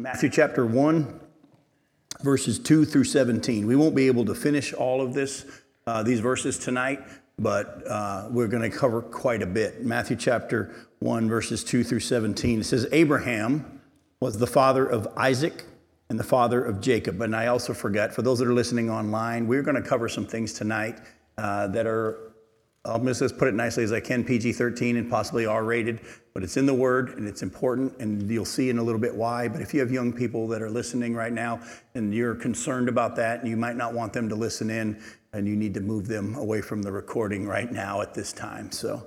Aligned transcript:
Matthew 0.00 0.30
chapter 0.30 0.64
1, 0.64 1.20
verses 2.22 2.58
2 2.58 2.86
through 2.86 3.04
17. 3.04 3.66
We 3.66 3.76
won't 3.76 3.94
be 3.94 4.06
able 4.06 4.24
to 4.24 4.34
finish 4.34 4.72
all 4.72 5.02
of 5.02 5.12
this, 5.12 5.44
uh, 5.86 6.02
these 6.02 6.20
verses 6.20 6.58
tonight, 6.58 7.00
but 7.38 7.86
uh, 7.86 8.28
we're 8.30 8.46
going 8.48 8.62
to 8.62 8.74
cover 8.74 9.02
quite 9.02 9.42
a 9.42 9.46
bit. 9.46 9.84
Matthew 9.84 10.16
chapter 10.16 10.74
1, 11.00 11.28
verses 11.28 11.62
2 11.62 11.84
through 11.84 12.00
17. 12.00 12.60
It 12.60 12.64
says, 12.64 12.86
Abraham 12.92 13.82
was 14.20 14.38
the 14.38 14.46
father 14.46 14.86
of 14.86 15.06
Isaac 15.18 15.64
and 16.08 16.18
the 16.18 16.24
father 16.24 16.64
of 16.64 16.80
Jacob. 16.80 17.20
And 17.20 17.36
I 17.36 17.48
also 17.48 17.74
forgot, 17.74 18.14
for 18.14 18.22
those 18.22 18.38
that 18.38 18.48
are 18.48 18.54
listening 18.54 18.88
online, 18.88 19.46
we're 19.46 19.62
going 19.62 19.80
to 19.82 19.86
cover 19.86 20.08
some 20.08 20.24
things 20.24 20.54
tonight 20.54 20.98
uh, 21.36 21.66
that 21.68 21.86
are 21.86 22.30
I'll 22.84 22.98
just 23.04 23.36
put 23.36 23.48
it 23.48 23.54
nicely 23.54 23.84
as 23.84 23.92
I 23.92 24.00
can, 24.00 24.24
PG 24.24 24.54
13 24.54 24.96
and 24.96 25.10
possibly 25.10 25.44
R 25.44 25.62
rated, 25.64 26.00
but 26.40 26.44
it's 26.44 26.56
in 26.56 26.64
the 26.64 26.72
Word 26.72 27.18
and 27.18 27.28
it's 27.28 27.42
important, 27.42 27.92
and 27.98 28.30
you'll 28.30 28.46
see 28.46 28.70
in 28.70 28.78
a 28.78 28.82
little 28.82 28.98
bit 28.98 29.14
why. 29.14 29.46
But 29.46 29.60
if 29.60 29.74
you 29.74 29.80
have 29.80 29.90
young 29.90 30.10
people 30.10 30.48
that 30.48 30.62
are 30.62 30.70
listening 30.70 31.14
right 31.14 31.34
now 31.34 31.60
and 31.94 32.14
you're 32.14 32.34
concerned 32.34 32.88
about 32.88 33.14
that, 33.16 33.40
and 33.40 33.48
you 33.50 33.58
might 33.58 33.76
not 33.76 33.92
want 33.92 34.14
them 34.14 34.26
to 34.30 34.34
listen 34.34 34.70
in, 34.70 35.02
and 35.34 35.46
you 35.46 35.54
need 35.54 35.74
to 35.74 35.82
move 35.82 36.08
them 36.08 36.34
away 36.36 36.62
from 36.62 36.80
the 36.80 36.90
recording 36.90 37.46
right 37.46 37.70
now 37.70 38.00
at 38.00 38.14
this 38.14 38.32
time. 38.32 38.72
So, 38.72 39.06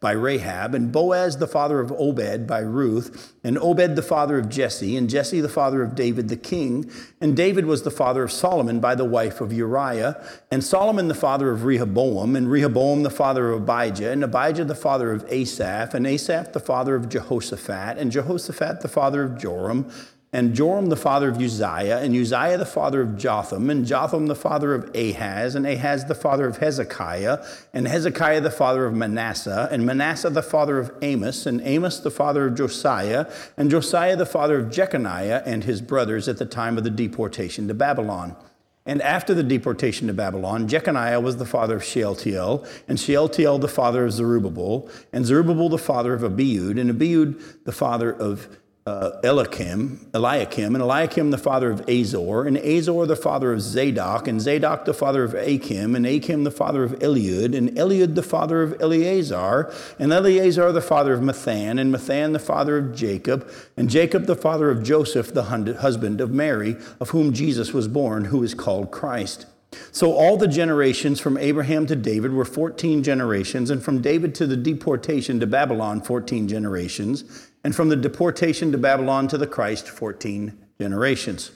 by 0.00 0.12
Rahab, 0.12 0.74
and 0.74 0.92
Boaz 0.92 1.38
the 1.38 1.46
father 1.46 1.80
of 1.80 1.90
Obed 1.92 2.46
by 2.46 2.60
Ruth, 2.60 3.34
and 3.42 3.58
Obed 3.58 3.96
the 3.96 4.02
father 4.02 4.38
of 4.38 4.48
Jesse, 4.48 4.96
and 4.96 5.10
Jesse 5.10 5.40
the 5.40 5.48
father 5.48 5.82
of 5.82 5.94
David 5.94 6.28
the 6.28 6.36
king, 6.36 6.88
and 7.20 7.36
David 7.36 7.66
was 7.66 7.82
the 7.82 7.90
father 7.90 8.22
of 8.22 8.30
Solomon 8.30 8.78
by 8.78 8.94
the 8.94 9.04
wife 9.04 9.40
of 9.40 9.52
Uriah, 9.52 10.24
and 10.50 10.62
Solomon 10.62 11.08
the 11.08 11.14
father 11.14 11.50
of 11.50 11.64
Rehoboam, 11.64 12.36
and 12.36 12.50
Rehoboam 12.50 13.02
the 13.02 13.10
father 13.10 13.50
of 13.50 13.68
Abijah, 13.68 14.10
and 14.12 14.22
Abijah 14.22 14.66
the 14.66 14.74
father 14.74 15.10
of 15.10 15.24
Asaph, 15.28 15.94
and 15.94 16.06
Asaph 16.06 16.52
the 16.52 16.60
father 16.60 16.94
of 16.94 17.08
Jehoshaphat, 17.08 17.98
and 17.98 18.12
Jehoshaphat 18.12 18.82
the 18.82 18.88
father 18.88 19.24
of 19.24 19.36
Joram, 19.36 19.90
and 20.32 20.54
Joram 20.54 20.86
the 20.86 20.96
father 20.96 21.28
of 21.30 21.40
Uzziah, 21.40 21.98
and 21.98 22.14
Uzziah 22.14 22.58
the 22.58 22.66
father 22.66 23.00
of 23.00 23.16
Jotham, 23.16 23.70
and 23.70 23.86
Jotham 23.86 24.26
the 24.26 24.34
father 24.34 24.74
of 24.74 24.94
Ahaz, 24.94 25.54
and 25.54 25.66
Ahaz 25.66 26.04
the 26.04 26.14
father 26.14 26.46
of 26.46 26.58
Hezekiah, 26.58 27.44
and 27.72 27.88
Hezekiah 27.88 28.42
the 28.42 28.50
father 28.50 28.84
of 28.84 28.94
Manasseh, 28.94 29.68
and 29.70 29.86
Manasseh 29.86 30.30
the 30.30 30.42
father 30.42 30.78
of 30.78 30.92
Amos, 31.00 31.46
and 31.46 31.62
Amos 31.62 32.00
the 32.00 32.10
father 32.10 32.46
of 32.46 32.56
Josiah, 32.56 33.26
and 33.56 33.70
Josiah 33.70 34.16
the 34.16 34.26
father 34.26 34.58
of 34.58 34.70
Jeconiah 34.70 35.42
and 35.46 35.64
his 35.64 35.80
brothers 35.80 36.28
at 36.28 36.36
the 36.36 36.46
time 36.46 36.76
of 36.76 36.84
the 36.84 36.90
deportation 36.90 37.66
to 37.68 37.74
Babylon. 37.74 38.36
And 38.84 39.02
after 39.02 39.34
the 39.34 39.42
deportation 39.42 40.06
to 40.06 40.14
Babylon, 40.14 40.66
Jeconiah 40.66 41.20
was 41.20 41.36
the 41.36 41.44
father 41.44 41.76
of 41.76 41.84
Shealtiel, 41.84 42.66
and 42.86 42.98
Shealtiel 42.98 43.58
the 43.58 43.68
father 43.68 44.06
of 44.06 44.12
Zerubbabel, 44.12 44.90
and 45.12 45.26
Zerubbabel 45.26 45.68
the 45.68 45.78
father 45.78 46.14
of 46.14 46.22
Abiud, 46.22 46.80
and 46.80 46.90
Abiud 46.90 47.64
the 47.64 47.72
father 47.72 48.10
of 48.10 48.57
uh, 48.88 49.20
Eliakim, 49.22 50.10
Eliakim, 50.14 50.74
and 50.74 50.82
Eliakim 50.82 51.30
the 51.30 51.36
father 51.36 51.70
of 51.70 51.86
Azor, 51.86 52.46
and 52.46 52.56
Azor 52.56 53.04
the 53.04 53.16
father 53.16 53.52
of 53.52 53.60
Zadok, 53.60 54.26
and 54.26 54.40
Zadok 54.40 54.86
the 54.86 54.94
father 54.94 55.24
of 55.24 55.34
Achim, 55.34 55.94
and 55.94 56.06
Achim 56.06 56.44
the 56.44 56.50
father 56.50 56.84
of 56.84 56.92
Eliud, 57.00 57.54
and 57.54 57.70
Eliud 57.76 58.14
the 58.14 58.22
father 58.22 58.62
of 58.62 58.80
Eleazar, 58.80 59.70
and 59.98 60.10
Eleazar 60.10 60.72
the 60.72 60.80
father 60.80 61.12
of 61.12 61.20
Matthan, 61.20 61.78
and 61.78 61.94
Matthan 61.94 62.32
the 62.32 62.38
father 62.38 62.78
of 62.78 62.94
Jacob, 62.94 63.46
and 63.76 63.90
Jacob 63.90 64.24
the 64.24 64.34
father 64.34 64.70
of 64.70 64.82
Joseph, 64.82 65.34
the 65.34 65.44
husband 65.44 66.22
of 66.22 66.30
Mary, 66.30 66.74
of 66.98 67.10
whom 67.10 67.34
Jesus 67.34 67.74
was 67.74 67.88
born, 67.88 68.24
who 68.24 68.42
is 68.42 68.54
called 68.54 68.90
Christ. 68.90 69.44
So 69.92 70.14
all 70.14 70.38
the 70.38 70.48
generations 70.48 71.20
from 71.20 71.36
Abraham 71.36 71.86
to 71.88 71.96
David 71.96 72.32
were 72.32 72.46
14 72.46 73.02
generations, 73.02 73.68
and 73.68 73.82
from 73.82 74.00
David 74.00 74.34
to 74.36 74.46
the 74.46 74.56
deportation 74.56 75.40
to 75.40 75.46
Babylon, 75.46 76.00
14 76.00 76.48
generations 76.48 77.47
and 77.64 77.74
from 77.74 77.88
the 77.88 77.96
deportation 77.96 78.72
to 78.72 78.78
Babylon 78.78 79.28
to 79.28 79.38
the 79.38 79.46
Christ, 79.46 79.88
14 79.88 80.56
generations. 80.80 81.50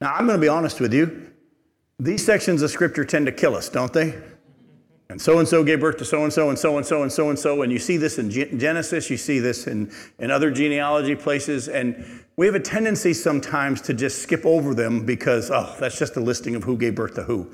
Now, 0.00 0.14
I'm 0.14 0.26
going 0.26 0.38
to 0.38 0.40
be 0.40 0.48
honest 0.48 0.80
with 0.80 0.92
you. 0.92 1.30
These 1.98 2.24
sections 2.24 2.62
of 2.62 2.70
scripture 2.70 3.04
tend 3.04 3.26
to 3.26 3.32
kill 3.32 3.54
us, 3.54 3.68
don't 3.68 3.92
they? 3.92 4.20
And 5.08 5.20
so 5.20 5.38
and 5.38 5.46
so 5.46 5.62
gave 5.62 5.80
birth 5.80 5.98
to 5.98 6.06
so 6.06 6.24
and 6.24 6.32
so, 6.32 6.48
and 6.48 6.58
so 6.58 6.78
and 6.78 6.86
so, 6.86 7.02
and 7.02 7.12
so 7.12 7.28
and 7.28 7.38
so. 7.38 7.62
And 7.62 7.70
you 7.70 7.78
see 7.78 7.98
this 7.98 8.18
in 8.18 8.30
Genesis, 8.30 9.10
you 9.10 9.18
see 9.18 9.40
this 9.40 9.66
in, 9.66 9.92
in 10.18 10.30
other 10.30 10.50
genealogy 10.50 11.14
places. 11.14 11.68
And 11.68 12.24
we 12.36 12.46
have 12.46 12.54
a 12.54 12.60
tendency 12.60 13.12
sometimes 13.12 13.82
to 13.82 13.94
just 13.94 14.22
skip 14.22 14.46
over 14.46 14.74
them 14.74 15.04
because, 15.04 15.50
oh, 15.50 15.76
that's 15.78 15.98
just 15.98 16.16
a 16.16 16.20
listing 16.20 16.54
of 16.54 16.64
who 16.64 16.78
gave 16.78 16.94
birth 16.94 17.14
to 17.16 17.24
who. 17.24 17.52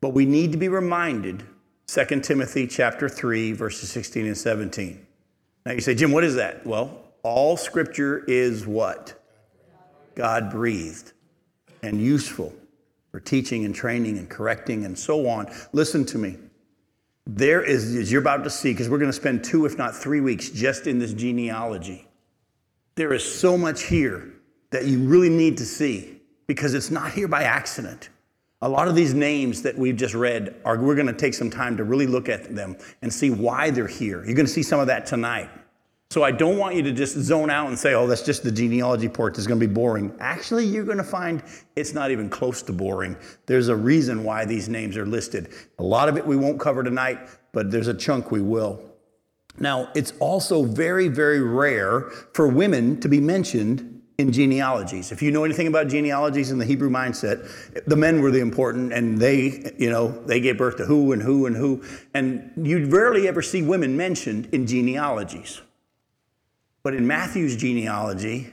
But 0.00 0.10
we 0.10 0.26
need 0.26 0.50
to 0.52 0.58
be 0.58 0.68
reminded 0.68 1.44
2 1.86 2.20
Timothy 2.20 2.66
chapter 2.66 3.08
3, 3.08 3.52
verses 3.52 3.88
16 3.90 4.26
and 4.26 4.36
17. 4.36 5.06
Now 5.64 5.72
you 5.72 5.80
say, 5.80 5.94
Jim, 5.94 6.10
what 6.10 6.24
is 6.24 6.34
that? 6.34 6.66
Well, 6.66 7.01
all 7.22 7.56
scripture 7.56 8.24
is 8.26 8.66
what? 8.66 9.14
God 10.14 10.50
breathed 10.50 11.12
and 11.82 12.00
useful 12.00 12.52
for 13.10 13.20
teaching 13.20 13.64
and 13.64 13.74
training 13.74 14.18
and 14.18 14.28
correcting 14.28 14.84
and 14.84 14.98
so 14.98 15.28
on. 15.28 15.52
Listen 15.72 16.04
to 16.06 16.18
me. 16.18 16.36
There 17.26 17.62
is, 17.62 17.94
as 17.94 18.10
you're 18.10 18.20
about 18.20 18.42
to 18.44 18.50
see, 18.50 18.72
because 18.72 18.88
we're 18.88 18.98
going 18.98 19.10
to 19.10 19.16
spend 19.16 19.44
two, 19.44 19.64
if 19.64 19.78
not 19.78 19.94
three 19.94 20.20
weeks 20.20 20.50
just 20.50 20.86
in 20.86 20.98
this 20.98 21.12
genealogy, 21.12 22.08
there 22.96 23.12
is 23.12 23.24
so 23.24 23.56
much 23.56 23.84
here 23.84 24.32
that 24.70 24.86
you 24.86 24.98
really 25.04 25.28
need 25.28 25.56
to 25.58 25.64
see 25.64 26.20
because 26.46 26.74
it's 26.74 26.90
not 26.90 27.12
here 27.12 27.28
by 27.28 27.44
accident. 27.44 28.08
A 28.62 28.68
lot 28.68 28.88
of 28.88 28.94
these 28.94 29.14
names 29.14 29.62
that 29.62 29.76
we've 29.76 29.96
just 29.96 30.14
read 30.14 30.54
are, 30.64 30.78
we're 30.78 30.94
going 30.94 31.06
to 31.06 31.12
take 31.12 31.34
some 31.34 31.50
time 31.50 31.76
to 31.76 31.84
really 31.84 32.06
look 32.06 32.28
at 32.28 32.54
them 32.54 32.76
and 33.02 33.12
see 33.12 33.30
why 33.30 33.70
they're 33.70 33.86
here. 33.86 34.24
You're 34.24 34.34
going 34.34 34.46
to 34.46 34.52
see 34.52 34.62
some 34.62 34.80
of 34.80 34.86
that 34.88 35.06
tonight. 35.06 35.50
So 36.12 36.22
I 36.22 36.30
don't 36.30 36.58
want 36.58 36.74
you 36.74 36.82
to 36.82 36.92
just 36.92 37.16
zone 37.16 37.48
out 37.48 37.68
and 37.68 37.78
say, 37.78 37.94
oh, 37.94 38.06
that's 38.06 38.20
just 38.20 38.42
the 38.42 38.52
genealogy 38.52 39.08
part 39.08 39.34
that's 39.34 39.46
going 39.46 39.58
to 39.58 39.66
be 39.66 39.72
boring. 39.72 40.14
Actually, 40.20 40.66
you're 40.66 40.84
going 40.84 40.98
to 40.98 41.04
find 41.04 41.42
it's 41.74 41.94
not 41.94 42.10
even 42.10 42.28
close 42.28 42.60
to 42.64 42.72
boring. 42.74 43.16
There's 43.46 43.68
a 43.68 43.76
reason 43.76 44.22
why 44.22 44.44
these 44.44 44.68
names 44.68 44.98
are 44.98 45.06
listed. 45.06 45.48
A 45.78 45.82
lot 45.82 46.10
of 46.10 46.18
it 46.18 46.26
we 46.26 46.36
won't 46.36 46.60
cover 46.60 46.82
tonight, 46.82 47.30
but 47.52 47.70
there's 47.70 47.88
a 47.88 47.94
chunk 47.94 48.30
we 48.30 48.42
will. 48.42 48.78
Now, 49.58 49.88
it's 49.94 50.12
also 50.20 50.64
very, 50.64 51.08
very 51.08 51.40
rare 51.40 52.10
for 52.34 52.46
women 52.46 53.00
to 53.00 53.08
be 53.08 53.18
mentioned 53.18 54.02
in 54.18 54.32
genealogies. 54.32 55.12
If 55.12 55.22
you 55.22 55.30
know 55.30 55.44
anything 55.44 55.66
about 55.66 55.88
genealogies 55.88 56.50
in 56.50 56.58
the 56.58 56.66
Hebrew 56.66 56.90
mindset, 56.90 57.86
the 57.86 57.96
men 57.96 58.20
were 58.20 58.30
the 58.30 58.40
important 58.40 58.92
and 58.92 59.18
they, 59.18 59.72
you 59.78 59.88
know, 59.88 60.10
they 60.26 60.40
gave 60.40 60.58
birth 60.58 60.76
to 60.76 60.84
who 60.84 61.12
and 61.12 61.22
who 61.22 61.46
and 61.46 61.56
who. 61.56 61.82
And 62.12 62.52
you 62.62 62.84
rarely 62.84 63.26
ever 63.28 63.40
see 63.40 63.62
women 63.62 63.96
mentioned 63.96 64.50
in 64.52 64.66
genealogies. 64.66 65.62
But 66.82 66.94
in 66.94 67.06
Matthew's 67.06 67.56
genealogy, 67.56 68.52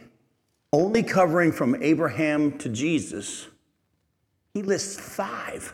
only 0.71 1.01
covering 1.03 1.51
from 1.51 1.81
Abraham 1.81 2.57
to 2.59 2.69
Jesus, 2.69 3.47
he 4.53 4.61
lists 4.61 4.99
five. 4.99 5.73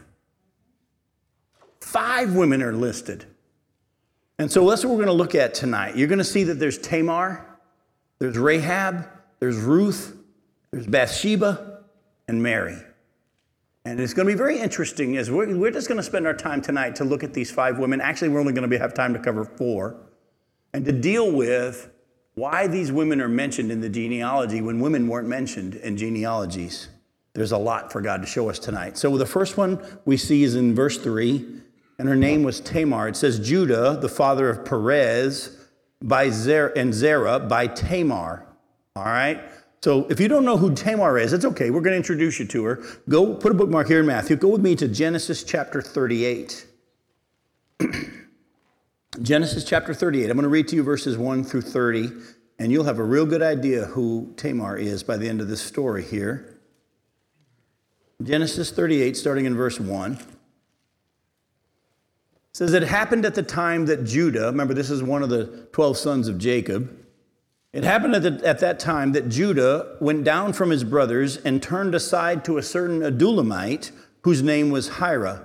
Five 1.82 2.34
women 2.34 2.62
are 2.62 2.74
listed. 2.74 3.26
And 4.40 4.52
so 4.52 4.70
that's 4.70 4.84
what 4.84 4.92
we're 4.92 5.06
going 5.06 5.08
to 5.08 5.14
look 5.14 5.36
at 5.36 5.54
tonight. 5.54 5.96
You're 5.96 6.08
going 6.08 6.20
to 6.20 6.24
see 6.24 6.44
that 6.46 6.56
there's 6.56 6.78
Tamar, 6.78 7.46
there's 8.20 8.38
Rahab, 8.38 9.08
there's 9.40 9.58
Ruth, 9.58 10.18
there's 10.72 10.88
Bathsheba, 10.88 11.84
and 12.28 12.42
Mary. 12.42 12.78
And 13.86 14.00
it's 14.00 14.14
going 14.14 14.28
to 14.28 14.34
be 14.34 14.38
very 14.38 14.60
interesting 14.60 15.16
as 15.16 15.30
we're, 15.30 15.56
we're 15.56 15.72
just 15.72 15.88
going 15.88 15.98
to 16.00 16.04
spend 16.04 16.26
our 16.26 16.34
time 16.34 16.62
tonight 16.62 16.96
to 16.98 17.04
look 17.04 17.24
at 17.24 17.34
these 17.34 17.52
five 17.52 17.78
women. 17.78 18.02
Actually, 18.02 18.30
we're 18.30 18.40
only 18.40 18.52
going 18.52 18.70
to 18.70 18.80
have 18.80 18.94
time 18.94 19.14
to 19.14 19.20
cover 19.20 19.46
four 19.46 19.96
and 20.74 20.84
to 20.86 20.92
deal 20.92 21.32
with 21.32 21.92
why 22.36 22.68
these 22.68 22.92
women 22.92 23.22
are 23.22 23.30
mentioned 23.30 23.72
in 23.72 23.82
the 23.82 23.90
genealogy 23.90 24.62
when 24.62 24.80
women 24.80 25.08
weren't 25.08 25.28
mentioned 25.28 25.76
in 25.76 25.98
genealogies. 25.98 26.90
There's 27.34 27.54
a 27.54 27.58
lot 27.58 27.92
for 27.92 28.02
God 28.02 28.22
to 28.22 28.28
show 28.28 28.50
us 28.50 28.60
tonight. 28.60 28.98
So 28.98 29.18
the 29.18 29.26
first 29.26 29.58
one 29.58 29.80
we 30.06 30.18
see 30.18 30.44
is 30.44 30.56
in 30.56 30.76
verse 30.76 30.98
3, 30.98 31.46
and 31.98 32.08
her 32.08 32.16
name 32.16 32.44
was 32.44 32.60
Tamar. 32.60 33.08
It 33.08 33.16
says 33.16 33.40
Judah, 33.40 33.98
the 34.02 34.10
father 34.10 34.50
of 34.50 34.66
Perez, 34.66 35.58
by 36.02 36.30
Zer- 36.30 36.74
and 36.76 36.94
Zerah 36.94 37.40
by 37.40 37.68
Tamar. 37.68 38.46
All 38.96 39.04
right? 39.04 39.42
So 39.82 40.06
if 40.10 40.20
you 40.20 40.28
don't 40.28 40.46
know 40.46 40.58
who 40.58 40.74
Tamar 40.74 41.18
is, 41.18 41.32
it's 41.32 41.46
okay. 41.46 41.70
We're 41.70 41.82
going 41.82 41.94
to 41.94 41.98
introduce 41.98 42.40
you 42.40 42.46
to 42.48 42.64
her. 42.66 42.84
Go 43.08 43.34
put 43.34 43.52
a 43.52 43.56
bookmark 43.56 43.88
here 43.88 44.00
in 44.00 44.06
Matthew. 44.06 44.36
Go 44.36 44.50
with 44.50 44.62
me 44.62 44.76
to 44.76 44.88
Genesis 44.88 45.44
chapter 45.44 45.82
38. 45.82 46.66
Genesis 49.22 49.64
chapter 49.64 49.94
38. 49.94 50.30
I'm 50.30 50.36
going 50.36 50.44
to 50.44 50.50
read 50.50 50.68
to 50.70 50.76
you 50.76 50.84
verses 50.84 51.18
1 51.18 51.46
through 51.46 51.62
30, 51.62 52.12
and 52.60 52.72
you'll 52.72 52.84
have 52.84 53.00
a 53.00 53.04
real 53.04 53.26
good 53.26 53.42
idea 53.42 53.86
who 53.86 54.34
Tamar 54.36 54.78
is 54.78 55.04
by 55.04 55.16
the 55.16 55.30
end 55.30 55.40
of 55.40 55.48
this 55.48 55.62
story 55.62 56.04
here. 56.04 56.60
Genesis 58.22 58.72
38, 58.72 59.16
starting 59.16 59.46
in 59.46 59.56
verse 59.56 59.80
1. 59.80 60.20
says 62.54 62.74
it 62.74 62.84
happened 62.84 63.26
at 63.26 63.36
the 63.36 63.44
time 63.44 63.86
that 63.86 64.04
Judah, 64.04 64.48
remember 64.48 64.74
this 64.74 64.90
is 64.90 65.02
one 65.02 65.24
of 65.24 65.30
the 65.30 65.68
12 65.72 65.98
sons 65.98 66.28
of 66.28 66.38
Jacob, 66.38 67.06
it 67.72 67.84
happened 67.84 68.16
at, 68.16 68.24
the, 68.24 68.48
at, 68.48 68.60
that 68.60 68.80
time 68.80 69.14
that 69.14 69.30
Judah 69.30 69.98
went 70.00 70.24
down 70.24 70.54
from 70.54 70.70
his 70.70 70.84
brothers 70.84 71.38
and 71.38 71.62
turned 71.62 71.94
aside 71.94 72.44
to 72.46 72.58
a 72.58 72.64
certain 72.64 73.02
Adullamite 73.02 73.92
whose 74.22 74.42
name 74.42 74.72
was 74.72 74.98
Hira. 74.98 75.45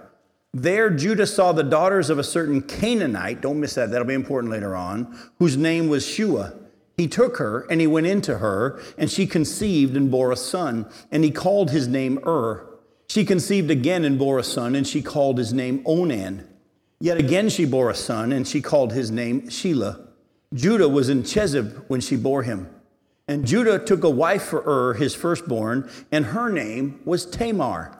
There, 0.52 0.90
Judah 0.90 1.26
saw 1.26 1.52
the 1.52 1.62
daughters 1.62 2.10
of 2.10 2.18
a 2.18 2.24
certain 2.24 2.62
Canaanite, 2.62 3.40
don't 3.40 3.60
miss 3.60 3.74
that, 3.74 3.90
that'll 3.90 4.06
be 4.06 4.14
important 4.14 4.50
later 4.50 4.74
on, 4.74 5.16
whose 5.38 5.56
name 5.56 5.88
was 5.88 6.04
Shua. 6.04 6.54
He 6.96 7.06
took 7.06 7.36
her 7.36 7.66
and 7.70 7.80
he 7.80 7.86
went 7.86 8.08
into 8.08 8.38
her, 8.38 8.82
and 8.98 9.10
she 9.10 9.26
conceived 9.26 9.96
and 9.96 10.10
bore 10.10 10.32
a 10.32 10.36
son, 10.36 10.90
and 11.12 11.22
he 11.22 11.30
called 11.30 11.70
his 11.70 11.86
name 11.86 12.18
Ur. 12.26 12.66
She 13.08 13.24
conceived 13.24 13.70
again 13.70 14.04
and 14.04 14.18
bore 14.18 14.38
a 14.38 14.44
son, 14.44 14.74
and 14.74 14.86
she 14.86 15.02
called 15.02 15.38
his 15.38 15.52
name 15.52 15.82
Onan. 15.86 16.46
Yet 17.00 17.16
again 17.16 17.48
she 17.48 17.64
bore 17.64 17.88
a 17.88 17.94
son, 17.94 18.32
and 18.32 18.46
she 18.46 18.60
called 18.60 18.92
his 18.92 19.10
name 19.10 19.42
Shelah. 19.42 20.06
Judah 20.52 20.88
was 20.88 21.08
in 21.08 21.22
Chezib 21.22 21.84
when 21.86 22.00
she 22.00 22.16
bore 22.16 22.42
him. 22.42 22.68
And 23.28 23.46
Judah 23.46 23.78
took 23.78 24.02
a 24.02 24.10
wife 24.10 24.42
for 24.42 24.62
Ur, 24.66 24.94
his 24.94 25.14
firstborn, 25.14 25.88
and 26.10 26.26
her 26.26 26.50
name 26.50 27.00
was 27.04 27.24
Tamar. 27.24 27.99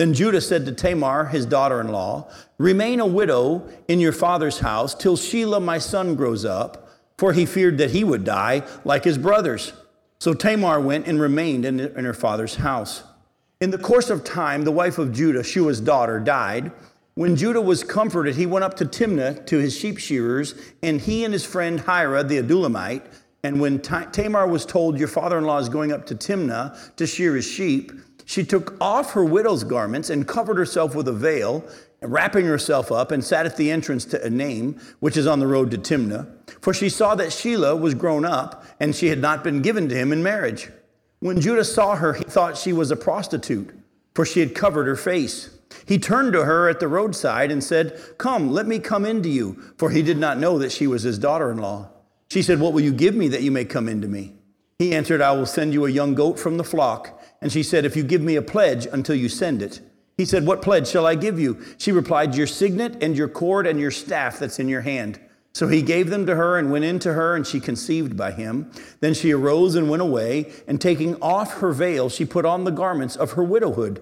Then 0.00 0.14
Judah 0.14 0.40
said 0.40 0.64
to 0.64 0.72
Tamar, 0.72 1.26
his 1.26 1.44
daughter 1.44 1.78
in 1.78 1.88
law, 1.88 2.26
Remain 2.56 3.00
a 3.00 3.06
widow 3.06 3.68
in 3.86 4.00
your 4.00 4.12
father's 4.12 4.60
house 4.60 4.94
till 4.94 5.14
Shelah 5.14 5.62
my 5.62 5.76
son 5.76 6.14
grows 6.14 6.42
up, 6.42 6.88
for 7.18 7.34
he 7.34 7.44
feared 7.44 7.76
that 7.76 7.90
he 7.90 8.02
would 8.02 8.24
die 8.24 8.62
like 8.82 9.04
his 9.04 9.18
brothers. 9.18 9.74
So 10.18 10.32
Tamar 10.32 10.80
went 10.80 11.06
and 11.06 11.20
remained 11.20 11.66
in, 11.66 11.80
in 11.80 12.06
her 12.06 12.14
father's 12.14 12.54
house. 12.54 13.02
In 13.60 13.72
the 13.72 13.76
course 13.76 14.08
of 14.08 14.24
time, 14.24 14.64
the 14.64 14.72
wife 14.72 14.96
of 14.96 15.12
Judah, 15.12 15.42
Shua's 15.42 15.82
daughter, 15.82 16.18
died 16.18 16.72
when 17.14 17.36
Judah 17.36 17.60
was 17.60 17.84
comforted, 17.84 18.36
he 18.36 18.46
went 18.46 18.64
up 18.64 18.76
to 18.76 18.86
Timnah 18.86 19.44
to 19.44 19.58
his 19.58 19.76
sheep 19.76 19.98
shearers, 19.98 20.54
and 20.82 20.98
he 20.98 21.24
and 21.24 21.34
his 21.34 21.44
friend 21.44 21.78
Hira, 21.78 22.24
the 22.24 22.38
Adullamite. 22.38 23.02
And 23.42 23.60
when 23.60 23.80
Tamar 23.80 24.46
was 24.46 24.64
told, 24.64 24.98
Your 24.98 25.08
father 25.08 25.36
in 25.36 25.44
law 25.44 25.58
is 25.58 25.68
going 25.68 25.92
up 25.92 26.06
to 26.06 26.14
Timnah 26.14 26.96
to 26.96 27.06
shear 27.06 27.36
his 27.36 27.46
sheep, 27.46 27.92
she 28.30 28.44
took 28.44 28.76
off 28.80 29.14
her 29.14 29.24
widow's 29.24 29.64
garments 29.64 30.08
and 30.08 30.24
covered 30.24 30.56
herself 30.56 30.94
with 30.94 31.08
a 31.08 31.12
veil, 31.12 31.64
wrapping 32.00 32.46
herself 32.46 32.92
up, 32.92 33.10
and 33.10 33.24
sat 33.24 33.44
at 33.44 33.56
the 33.56 33.72
entrance 33.72 34.04
to 34.04 34.24
Enaim, 34.24 34.80
which 35.00 35.16
is 35.16 35.26
on 35.26 35.40
the 35.40 35.48
road 35.48 35.72
to 35.72 35.76
Timnah. 35.78 36.28
For 36.60 36.72
she 36.72 36.88
saw 36.88 37.16
that 37.16 37.30
Shelah 37.30 37.80
was 37.80 37.94
grown 37.94 38.24
up, 38.24 38.64
and 38.78 38.94
she 38.94 39.08
had 39.08 39.18
not 39.18 39.42
been 39.42 39.62
given 39.62 39.88
to 39.88 39.96
him 39.96 40.12
in 40.12 40.22
marriage. 40.22 40.70
When 41.18 41.40
Judah 41.40 41.64
saw 41.64 41.96
her, 41.96 42.12
he 42.12 42.22
thought 42.22 42.56
she 42.56 42.72
was 42.72 42.92
a 42.92 42.96
prostitute, 42.96 43.76
for 44.14 44.24
she 44.24 44.38
had 44.38 44.54
covered 44.54 44.86
her 44.86 44.94
face. 44.94 45.50
He 45.84 45.98
turned 45.98 46.32
to 46.34 46.44
her 46.44 46.68
at 46.68 46.78
the 46.78 46.86
roadside 46.86 47.50
and 47.50 47.64
said, 47.64 48.00
Come, 48.16 48.52
let 48.52 48.68
me 48.68 48.78
come 48.78 49.04
into 49.04 49.28
you, 49.28 49.60
for 49.76 49.90
he 49.90 50.02
did 50.02 50.18
not 50.18 50.38
know 50.38 50.56
that 50.60 50.70
she 50.70 50.86
was 50.86 51.02
his 51.02 51.18
daughter 51.18 51.50
in 51.50 51.58
law. 51.58 51.88
She 52.30 52.42
said, 52.42 52.60
What 52.60 52.74
will 52.74 52.80
you 52.80 52.92
give 52.92 53.16
me 53.16 53.26
that 53.26 53.42
you 53.42 53.50
may 53.50 53.64
come 53.64 53.88
into 53.88 54.06
me? 54.06 54.34
He 54.78 54.94
answered, 54.94 55.20
I 55.20 55.32
will 55.32 55.46
send 55.46 55.72
you 55.72 55.84
a 55.84 55.90
young 55.90 56.14
goat 56.14 56.38
from 56.38 56.58
the 56.58 56.64
flock. 56.64 57.19
And 57.40 57.52
she 57.52 57.62
said, 57.62 57.84
If 57.84 57.96
you 57.96 58.02
give 58.02 58.22
me 58.22 58.36
a 58.36 58.42
pledge 58.42 58.86
until 58.86 59.14
you 59.14 59.28
send 59.28 59.62
it. 59.62 59.80
He 60.16 60.24
said, 60.24 60.46
What 60.46 60.62
pledge 60.62 60.88
shall 60.88 61.06
I 61.06 61.14
give 61.14 61.38
you? 61.38 61.64
She 61.78 61.92
replied, 61.92 62.34
Your 62.34 62.46
signet 62.46 63.02
and 63.02 63.16
your 63.16 63.28
cord 63.28 63.66
and 63.66 63.80
your 63.80 63.90
staff 63.90 64.38
that's 64.38 64.58
in 64.58 64.68
your 64.68 64.82
hand. 64.82 65.18
So 65.52 65.66
he 65.66 65.82
gave 65.82 66.10
them 66.10 66.26
to 66.26 66.36
her 66.36 66.58
and 66.58 66.70
went 66.70 66.84
in 66.84 66.98
to 67.00 67.12
her, 67.12 67.34
and 67.34 67.46
she 67.46 67.58
conceived 67.58 68.16
by 68.16 68.32
him. 68.32 68.70
Then 69.00 69.14
she 69.14 69.32
arose 69.32 69.74
and 69.74 69.90
went 69.90 70.02
away, 70.02 70.52
and 70.68 70.80
taking 70.80 71.20
off 71.20 71.54
her 71.54 71.72
veil, 71.72 72.08
she 72.08 72.24
put 72.24 72.44
on 72.44 72.64
the 72.64 72.70
garments 72.70 73.16
of 73.16 73.32
her 73.32 73.42
widowhood. 73.42 74.00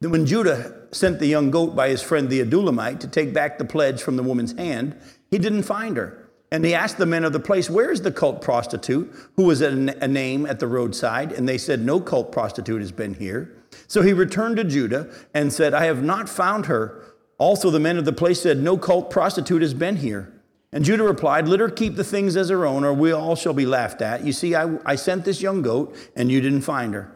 Then, 0.00 0.10
when 0.10 0.26
Judah 0.26 0.88
sent 0.90 1.18
the 1.18 1.28
young 1.28 1.50
goat 1.50 1.74
by 1.74 1.88
his 1.88 2.02
friend 2.02 2.28
the 2.28 2.44
Adullamite 2.44 3.00
to 3.00 3.06
take 3.06 3.32
back 3.32 3.56
the 3.56 3.64
pledge 3.64 4.02
from 4.02 4.16
the 4.16 4.22
woman's 4.22 4.52
hand, 4.52 4.96
he 5.30 5.38
didn't 5.38 5.62
find 5.62 5.96
her. 5.96 6.21
And 6.52 6.66
he 6.66 6.74
asked 6.74 6.98
the 6.98 7.06
men 7.06 7.24
of 7.24 7.32
the 7.32 7.40
place, 7.40 7.70
Where 7.70 7.90
is 7.90 8.02
the 8.02 8.12
cult 8.12 8.42
prostitute 8.42 9.10
who 9.36 9.44
was 9.44 9.62
a 9.62 9.72
name 9.74 10.44
at 10.44 10.60
the 10.60 10.66
roadside? 10.66 11.32
And 11.32 11.48
they 11.48 11.56
said, 11.56 11.80
No 11.80 11.98
cult 11.98 12.30
prostitute 12.30 12.82
has 12.82 12.92
been 12.92 13.14
here. 13.14 13.56
So 13.86 14.02
he 14.02 14.12
returned 14.12 14.58
to 14.58 14.64
Judah 14.64 15.08
and 15.32 15.50
said, 15.50 15.72
I 15.72 15.86
have 15.86 16.02
not 16.02 16.28
found 16.28 16.66
her. 16.66 17.02
Also, 17.38 17.70
the 17.70 17.80
men 17.80 17.96
of 17.96 18.04
the 18.04 18.12
place 18.12 18.42
said, 18.42 18.58
No 18.58 18.76
cult 18.76 19.10
prostitute 19.10 19.62
has 19.62 19.72
been 19.72 19.96
here. 19.96 20.30
And 20.72 20.84
Judah 20.84 21.04
replied, 21.04 21.48
Let 21.48 21.60
her 21.60 21.70
keep 21.70 21.96
the 21.96 22.04
things 22.04 22.36
as 22.36 22.50
her 22.50 22.66
own, 22.66 22.84
or 22.84 22.92
we 22.92 23.12
all 23.12 23.34
shall 23.34 23.54
be 23.54 23.64
laughed 23.64 24.02
at. 24.02 24.22
You 24.22 24.34
see, 24.34 24.54
I, 24.54 24.76
I 24.84 24.94
sent 24.96 25.24
this 25.24 25.40
young 25.40 25.62
goat, 25.62 25.96
and 26.14 26.30
you 26.30 26.42
didn't 26.42 26.60
find 26.60 26.92
her. 26.92 27.10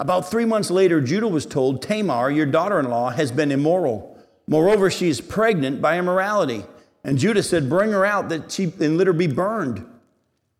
About 0.00 0.30
three 0.30 0.44
months 0.44 0.70
later, 0.70 1.00
Judah 1.00 1.28
was 1.28 1.46
told, 1.46 1.80
Tamar, 1.80 2.30
your 2.30 2.44
daughter 2.44 2.78
in 2.78 2.90
law, 2.90 3.08
has 3.08 3.32
been 3.32 3.52
immoral. 3.52 4.18
Moreover, 4.46 4.90
she 4.90 5.08
is 5.08 5.22
pregnant 5.22 5.80
by 5.80 5.98
immorality. 5.98 6.66
And 7.04 7.18
Judah 7.18 7.42
said, 7.42 7.68
Bring 7.68 7.90
her 7.90 8.04
out 8.04 8.28
that 8.28 8.50
she 8.52 8.72
and 8.80 8.96
let 8.96 9.06
her 9.06 9.12
be 9.12 9.26
burned. 9.26 9.86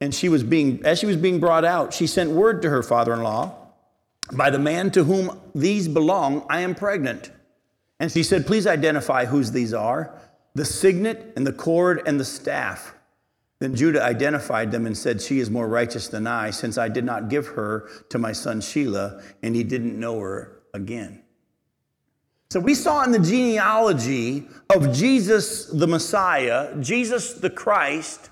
And 0.00 0.14
she 0.14 0.28
was 0.28 0.42
being, 0.42 0.84
as 0.84 0.98
she 0.98 1.06
was 1.06 1.16
being 1.16 1.38
brought 1.38 1.64
out, 1.64 1.94
she 1.94 2.06
sent 2.06 2.30
word 2.30 2.62
to 2.62 2.70
her 2.70 2.82
father 2.82 3.12
in 3.12 3.22
law, 3.22 3.54
By 4.32 4.50
the 4.50 4.58
man 4.58 4.90
to 4.92 5.04
whom 5.04 5.40
these 5.54 5.86
belong, 5.86 6.44
I 6.50 6.60
am 6.60 6.74
pregnant. 6.74 7.30
And 8.00 8.10
she 8.10 8.24
said, 8.24 8.46
Please 8.46 8.66
identify 8.66 9.26
whose 9.26 9.52
these 9.52 9.72
are 9.72 10.18
the 10.54 10.64
signet 10.64 11.32
and 11.36 11.46
the 11.46 11.52
cord 11.52 12.02
and 12.06 12.20
the 12.20 12.24
staff. 12.24 12.94
Then 13.58 13.76
Judah 13.76 14.02
identified 14.02 14.72
them 14.72 14.86
and 14.86 14.98
said, 14.98 15.22
She 15.22 15.38
is 15.38 15.48
more 15.48 15.68
righteous 15.68 16.08
than 16.08 16.26
I, 16.26 16.50
since 16.50 16.78
I 16.78 16.88
did 16.88 17.04
not 17.04 17.28
give 17.28 17.46
her 17.46 17.88
to 18.08 18.18
my 18.18 18.32
son 18.32 18.60
Shelah, 18.60 19.22
and 19.42 19.54
he 19.54 19.62
didn't 19.62 19.98
know 19.98 20.18
her 20.18 20.62
again. 20.74 21.21
So 22.52 22.60
we 22.60 22.74
saw 22.74 23.02
in 23.02 23.12
the 23.12 23.18
genealogy 23.18 24.46
of 24.68 24.92
Jesus 24.92 25.64
the 25.68 25.86
Messiah, 25.86 26.76
Jesus 26.80 27.32
the 27.32 27.48
Christ, 27.48 28.28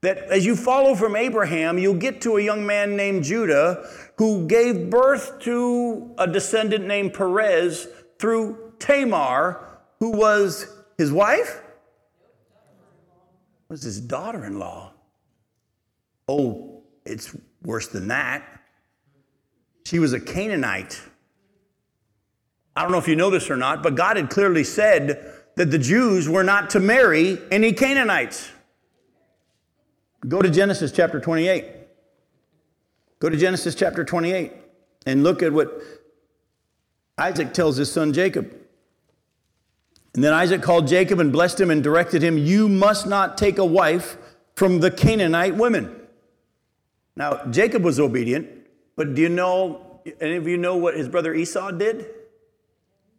that 0.00 0.16
as 0.30 0.46
you 0.46 0.56
follow 0.56 0.94
from 0.94 1.16
Abraham, 1.16 1.76
you'll 1.76 1.92
get 1.92 2.22
to 2.22 2.38
a 2.38 2.40
young 2.40 2.64
man 2.64 2.96
named 2.96 3.24
Judah 3.24 3.86
who 4.16 4.46
gave 4.46 4.88
birth 4.88 5.38
to 5.40 6.14
a 6.16 6.26
descendant 6.26 6.86
named 6.86 7.12
Perez 7.12 7.88
through 8.18 8.72
Tamar, 8.78 9.82
who 10.00 10.12
was 10.12 10.74
his 10.96 11.12
wife 11.12 11.60
was 13.68 13.82
his 13.82 14.00
daughter 14.00 14.46
in 14.46 14.58
law. 14.58 14.94
Oh, 16.26 16.84
it's 17.04 17.36
worse 17.62 17.88
than 17.88 18.08
that. 18.08 18.62
She 19.84 19.98
was 19.98 20.14
a 20.14 20.20
Canaanite. 20.20 20.98
I 22.74 22.82
don't 22.82 22.92
know 22.92 22.98
if 22.98 23.08
you 23.08 23.16
know 23.16 23.30
this 23.30 23.50
or 23.50 23.56
not, 23.56 23.82
but 23.82 23.94
God 23.94 24.16
had 24.16 24.30
clearly 24.30 24.64
said 24.64 25.32
that 25.56 25.70
the 25.70 25.78
Jews 25.78 26.28
were 26.28 26.42
not 26.42 26.70
to 26.70 26.80
marry 26.80 27.38
any 27.50 27.72
Canaanites. 27.72 28.50
Go 30.26 30.40
to 30.40 30.48
Genesis 30.48 30.92
chapter 30.92 31.20
28. 31.20 31.66
Go 33.18 33.28
to 33.28 33.36
Genesis 33.36 33.74
chapter 33.74 34.04
28 34.04 34.52
and 35.06 35.22
look 35.22 35.42
at 35.42 35.52
what 35.52 35.82
Isaac 37.18 37.52
tells 37.52 37.76
his 37.76 37.90
son 37.92 38.12
Jacob. 38.12 38.52
And 40.14 40.22
then 40.22 40.32
Isaac 40.32 40.62
called 40.62 40.86
Jacob 40.86 41.20
and 41.20 41.32
blessed 41.32 41.60
him 41.60 41.70
and 41.70 41.82
directed 41.82 42.22
him, 42.22 42.38
You 42.38 42.68
must 42.68 43.06
not 43.06 43.36
take 43.36 43.58
a 43.58 43.64
wife 43.64 44.16
from 44.54 44.80
the 44.80 44.90
Canaanite 44.90 45.56
women. 45.56 45.94
Now, 47.16 47.44
Jacob 47.46 47.84
was 47.84 48.00
obedient, 48.00 48.48
but 48.96 49.14
do 49.14 49.22
you 49.22 49.28
know, 49.28 50.00
any 50.20 50.36
of 50.36 50.46
you 50.46 50.56
know 50.56 50.76
what 50.76 50.96
his 50.96 51.08
brother 51.08 51.34
Esau 51.34 51.70
did? 51.72 52.06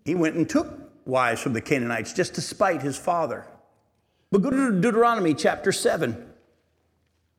He 0.05 0.15
went 0.15 0.36
and 0.36 0.50
took 0.50 0.67
wives 1.05 1.41
from 1.41 1.53
the 1.53 1.62
Canaanites 1.62 2.13
just 2.13 2.36
to 2.36 2.41
spite 2.41 2.81
his 2.81 2.98
father. 2.98 3.45
But 4.31 4.41
go 4.41 4.50
to 4.50 4.81
Deuteronomy 4.81 5.33
chapter 5.33 5.72
7. 5.72 6.31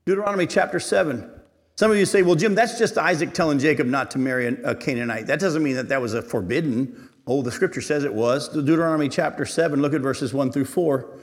Deuteronomy 0.07 0.47
chapter 0.47 0.79
7. 0.79 1.31
Some 1.77 1.91
of 1.91 1.97
you 1.97 2.07
say, 2.07 2.23
well, 2.23 2.37
Jim, 2.37 2.55
that's 2.55 2.79
just 2.79 2.97
Isaac 2.99 3.35
telling 3.35 3.59
Jacob 3.59 3.87
not 3.89 4.11
to 4.13 4.19
marry 4.19 4.47
a 4.47 4.75
Canaanite. 4.75 5.27
That 5.27 5.41
doesn't 5.41 5.63
mean 5.63 5.75
that 5.75 5.89
that 5.89 6.01
was 6.01 6.15
a 6.15 6.23
forbidden 6.23 7.11
Oh, 7.27 7.41
the 7.41 7.53
scripture 7.53 7.81
says 7.81 8.05
it 8.05 8.13
was. 8.13 8.49
Deuteronomy 8.49 9.09
chapter 9.09 9.47
7, 9.47 9.81
look 9.81 9.95
at 9.95 10.03
verses 10.03 10.35
1 10.35 10.53
through 10.53 10.67
4. 10.67 11.21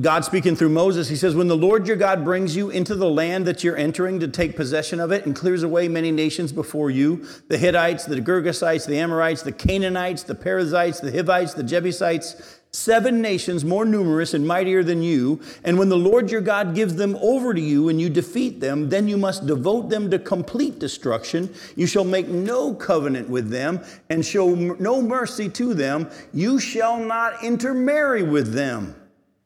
God 0.00 0.24
speaking 0.24 0.56
through 0.56 0.70
Moses, 0.70 1.08
he 1.08 1.16
says, 1.16 1.34
When 1.34 1.48
the 1.48 1.56
Lord 1.56 1.86
your 1.86 1.96
God 1.96 2.24
brings 2.24 2.56
you 2.56 2.70
into 2.70 2.94
the 2.94 3.10
land 3.10 3.46
that 3.46 3.62
you're 3.62 3.76
entering 3.76 4.20
to 4.20 4.28
take 4.28 4.56
possession 4.56 5.00
of 5.00 5.12
it 5.12 5.26
and 5.26 5.36
clears 5.36 5.62
away 5.62 5.86
many 5.88 6.10
nations 6.10 6.50
before 6.52 6.90
you 6.90 7.26
the 7.48 7.58
Hittites, 7.58 8.06
the 8.06 8.20
Girgashites, 8.20 8.86
the 8.86 8.98
Amorites, 8.98 9.42
the 9.42 9.52
Canaanites, 9.52 10.22
the 10.22 10.34
Perizzites, 10.34 11.00
the 11.00 11.12
Hivites, 11.12 11.52
the 11.52 11.62
Jebusites, 11.62 12.60
seven 12.70 13.20
nations 13.20 13.66
more 13.66 13.84
numerous 13.84 14.32
and 14.32 14.46
mightier 14.46 14.82
than 14.82 15.02
you. 15.02 15.38
And 15.62 15.78
when 15.78 15.90
the 15.90 15.96
Lord 15.96 16.30
your 16.30 16.40
God 16.40 16.74
gives 16.74 16.94
them 16.94 17.16
over 17.20 17.52
to 17.52 17.60
you 17.60 17.90
and 17.90 18.00
you 18.00 18.08
defeat 18.08 18.60
them, 18.60 18.88
then 18.88 19.08
you 19.08 19.18
must 19.18 19.46
devote 19.46 19.90
them 19.90 20.10
to 20.10 20.18
complete 20.18 20.78
destruction. 20.78 21.52
You 21.76 21.86
shall 21.86 22.04
make 22.04 22.28
no 22.28 22.72
covenant 22.74 23.28
with 23.28 23.50
them 23.50 23.84
and 24.08 24.24
show 24.24 24.54
no 24.54 25.02
mercy 25.02 25.50
to 25.50 25.74
them. 25.74 26.08
You 26.32 26.58
shall 26.58 26.98
not 26.98 27.44
intermarry 27.44 28.22
with 28.22 28.54
them, 28.54 28.96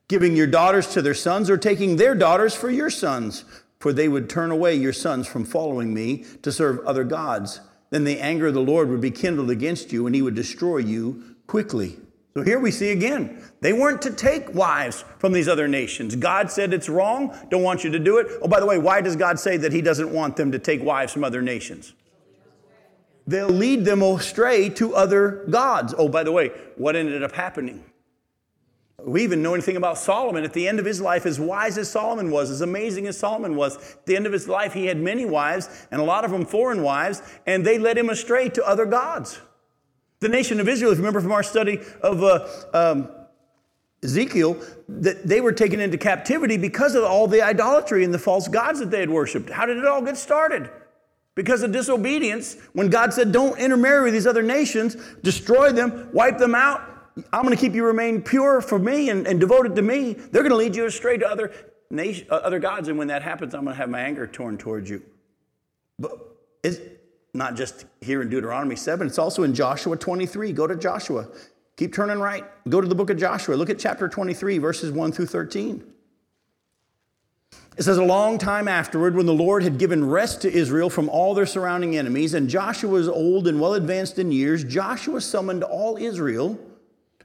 giving 0.08 0.36
your 0.36 0.46
daughters 0.46 0.86
to 0.88 1.02
their 1.02 1.14
sons 1.14 1.50
or 1.50 1.56
taking 1.56 1.96
their 1.96 2.14
daughters 2.14 2.54
for 2.54 2.70
your 2.70 2.90
sons, 2.90 3.44
for 3.80 3.92
they 3.92 4.08
would 4.08 4.30
turn 4.30 4.50
away 4.50 4.74
your 4.74 4.92
sons 4.92 5.26
from 5.26 5.44
following 5.44 5.92
me 5.92 6.24
to 6.42 6.52
serve 6.52 6.78
other 6.86 7.04
gods. 7.04 7.60
Then 7.90 8.04
the 8.04 8.20
anger 8.20 8.48
of 8.48 8.54
the 8.54 8.60
Lord 8.60 8.88
would 8.88 9.00
be 9.00 9.10
kindled 9.10 9.50
against 9.50 9.92
you 9.92 10.06
and 10.06 10.14
he 10.14 10.22
would 10.22 10.34
destroy 10.34 10.78
you 10.78 11.36
quickly. 11.46 11.98
So 12.34 12.42
here 12.42 12.58
we 12.58 12.70
see 12.70 12.90
again, 12.90 13.42
they 13.62 13.72
weren't 13.72 14.02
to 14.02 14.10
take 14.10 14.54
wives 14.54 15.04
from 15.18 15.32
these 15.32 15.48
other 15.48 15.66
nations. 15.68 16.14
God 16.16 16.50
said 16.50 16.74
it's 16.74 16.88
wrong, 16.88 17.34
don't 17.50 17.62
want 17.62 17.82
you 17.82 17.90
to 17.92 17.98
do 17.98 18.18
it. 18.18 18.26
Oh, 18.42 18.48
by 18.48 18.60
the 18.60 18.66
way, 18.66 18.78
why 18.78 19.00
does 19.00 19.16
God 19.16 19.40
say 19.40 19.56
that 19.56 19.72
He 19.72 19.80
doesn't 19.80 20.12
want 20.12 20.36
them 20.36 20.52
to 20.52 20.58
take 20.58 20.82
wives 20.82 21.14
from 21.14 21.24
other 21.24 21.40
nations? 21.40 21.94
They'll 23.26 23.48
lead 23.48 23.86
them 23.86 24.02
astray 24.02 24.68
to 24.70 24.94
other 24.94 25.46
gods. 25.48 25.94
Oh, 25.96 26.08
by 26.08 26.24
the 26.24 26.32
way, 26.32 26.48
what 26.76 26.94
ended 26.94 27.22
up 27.22 27.32
happening? 27.32 27.84
We 29.06 29.22
even 29.22 29.40
know 29.40 29.54
anything 29.54 29.76
about 29.76 29.98
Solomon. 29.98 30.42
At 30.42 30.52
the 30.52 30.66
end 30.66 30.80
of 30.80 30.84
his 30.84 31.00
life, 31.00 31.26
as 31.26 31.38
wise 31.38 31.78
as 31.78 31.88
Solomon 31.88 32.28
was, 32.28 32.50
as 32.50 32.60
amazing 32.60 33.06
as 33.06 33.16
Solomon 33.16 33.54
was, 33.54 33.76
at 33.76 34.04
the 34.04 34.16
end 34.16 34.26
of 34.26 34.32
his 34.32 34.48
life, 34.48 34.72
he 34.72 34.86
had 34.86 34.98
many 34.98 35.24
wives, 35.24 35.86
and 35.92 36.00
a 36.00 36.04
lot 36.04 36.24
of 36.24 36.32
them 36.32 36.44
foreign 36.44 36.82
wives, 36.82 37.22
and 37.46 37.64
they 37.64 37.78
led 37.78 37.96
him 37.96 38.10
astray 38.10 38.48
to 38.48 38.66
other 38.66 38.84
gods. 38.84 39.40
The 40.18 40.28
nation 40.28 40.58
of 40.58 40.68
Israel, 40.68 40.90
if 40.90 40.98
you 40.98 41.02
remember 41.02 41.20
from 41.20 41.30
our 41.30 41.44
study 41.44 41.78
of 42.02 42.24
uh, 42.24 42.48
um, 42.74 43.08
Ezekiel, 44.02 44.60
that 44.88 45.24
they 45.24 45.40
were 45.40 45.52
taken 45.52 45.78
into 45.78 45.98
captivity 45.98 46.56
because 46.56 46.96
of 46.96 47.04
all 47.04 47.28
the 47.28 47.42
idolatry 47.42 48.02
and 48.02 48.12
the 48.12 48.18
false 48.18 48.48
gods 48.48 48.80
that 48.80 48.90
they 48.90 48.98
had 48.98 49.10
worshiped. 49.10 49.50
How 49.50 49.66
did 49.66 49.76
it 49.76 49.86
all 49.86 50.02
get 50.02 50.16
started? 50.16 50.68
Because 51.36 51.62
of 51.62 51.70
disobedience, 51.70 52.56
when 52.72 52.88
God 52.88 53.12
said, 53.12 53.30
Don't 53.30 53.56
intermarry 53.56 54.02
with 54.02 54.14
these 54.14 54.26
other 54.26 54.42
nations, 54.42 54.96
destroy 55.22 55.70
them, 55.70 56.08
wipe 56.12 56.38
them 56.38 56.56
out, 56.56 56.95
I'm 57.32 57.42
going 57.42 57.54
to 57.54 57.60
keep 57.60 57.74
you 57.74 57.84
remain 57.84 58.20
pure 58.20 58.60
for 58.60 58.78
me 58.78 59.08
and, 59.08 59.26
and 59.26 59.40
devoted 59.40 59.74
to 59.76 59.82
me. 59.82 60.12
They're 60.12 60.42
going 60.42 60.50
to 60.50 60.56
lead 60.56 60.76
you 60.76 60.84
astray 60.84 61.16
to 61.18 61.28
other, 61.28 61.52
nation, 61.90 62.26
uh, 62.30 62.34
other 62.36 62.58
gods. 62.58 62.88
And 62.88 62.98
when 62.98 63.08
that 63.08 63.22
happens, 63.22 63.54
I'm 63.54 63.64
going 63.64 63.74
to 63.74 63.80
have 63.80 63.88
my 63.88 64.00
anger 64.00 64.26
torn 64.26 64.58
towards 64.58 64.90
you. 64.90 65.02
But 65.98 66.12
it's 66.62 66.78
not 67.32 67.56
just 67.56 67.86
here 68.00 68.20
in 68.20 68.28
Deuteronomy 68.28 68.76
7, 68.76 69.06
it's 69.06 69.18
also 69.18 69.44
in 69.44 69.54
Joshua 69.54 69.96
23. 69.96 70.52
Go 70.52 70.66
to 70.66 70.76
Joshua. 70.76 71.26
Keep 71.76 71.94
turning 71.94 72.18
right. 72.18 72.44
Go 72.68 72.80
to 72.80 72.88
the 72.88 72.94
book 72.94 73.10
of 73.10 73.18
Joshua. 73.18 73.54
Look 73.54 73.70
at 73.70 73.78
chapter 73.78 74.08
23, 74.08 74.58
verses 74.58 74.92
1 74.92 75.12
through 75.12 75.26
13. 75.26 75.84
It 77.78 77.82
says, 77.82 77.98
A 77.98 78.04
long 78.04 78.38
time 78.38 78.68
afterward, 78.68 79.14
when 79.14 79.26
the 79.26 79.34
Lord 79.34 79.62
had 79.62 79.78
given 79.78 80.06
rest 80.08 80.42
to 80.42 80.52
Israel 80.52 80.88
from 80.88 81.10
all 81.10 81.34
their 81.34 81.44
surrounding 81.46 81.96
enemies, 81.96 82.32
and 82.32 82.48
Joshua 82.48 82.90
was 82.90 83.08
old 83.08 83.46
and 83.46 83.60
well 83.60 83.74
advanced 83.74 84.18
in 84.18 84.32
years, 84.32 84.64
Joshua 84.64 85.20
summoned 85.20 85.62
all 85.62 85.96
Israel 85.98 86.58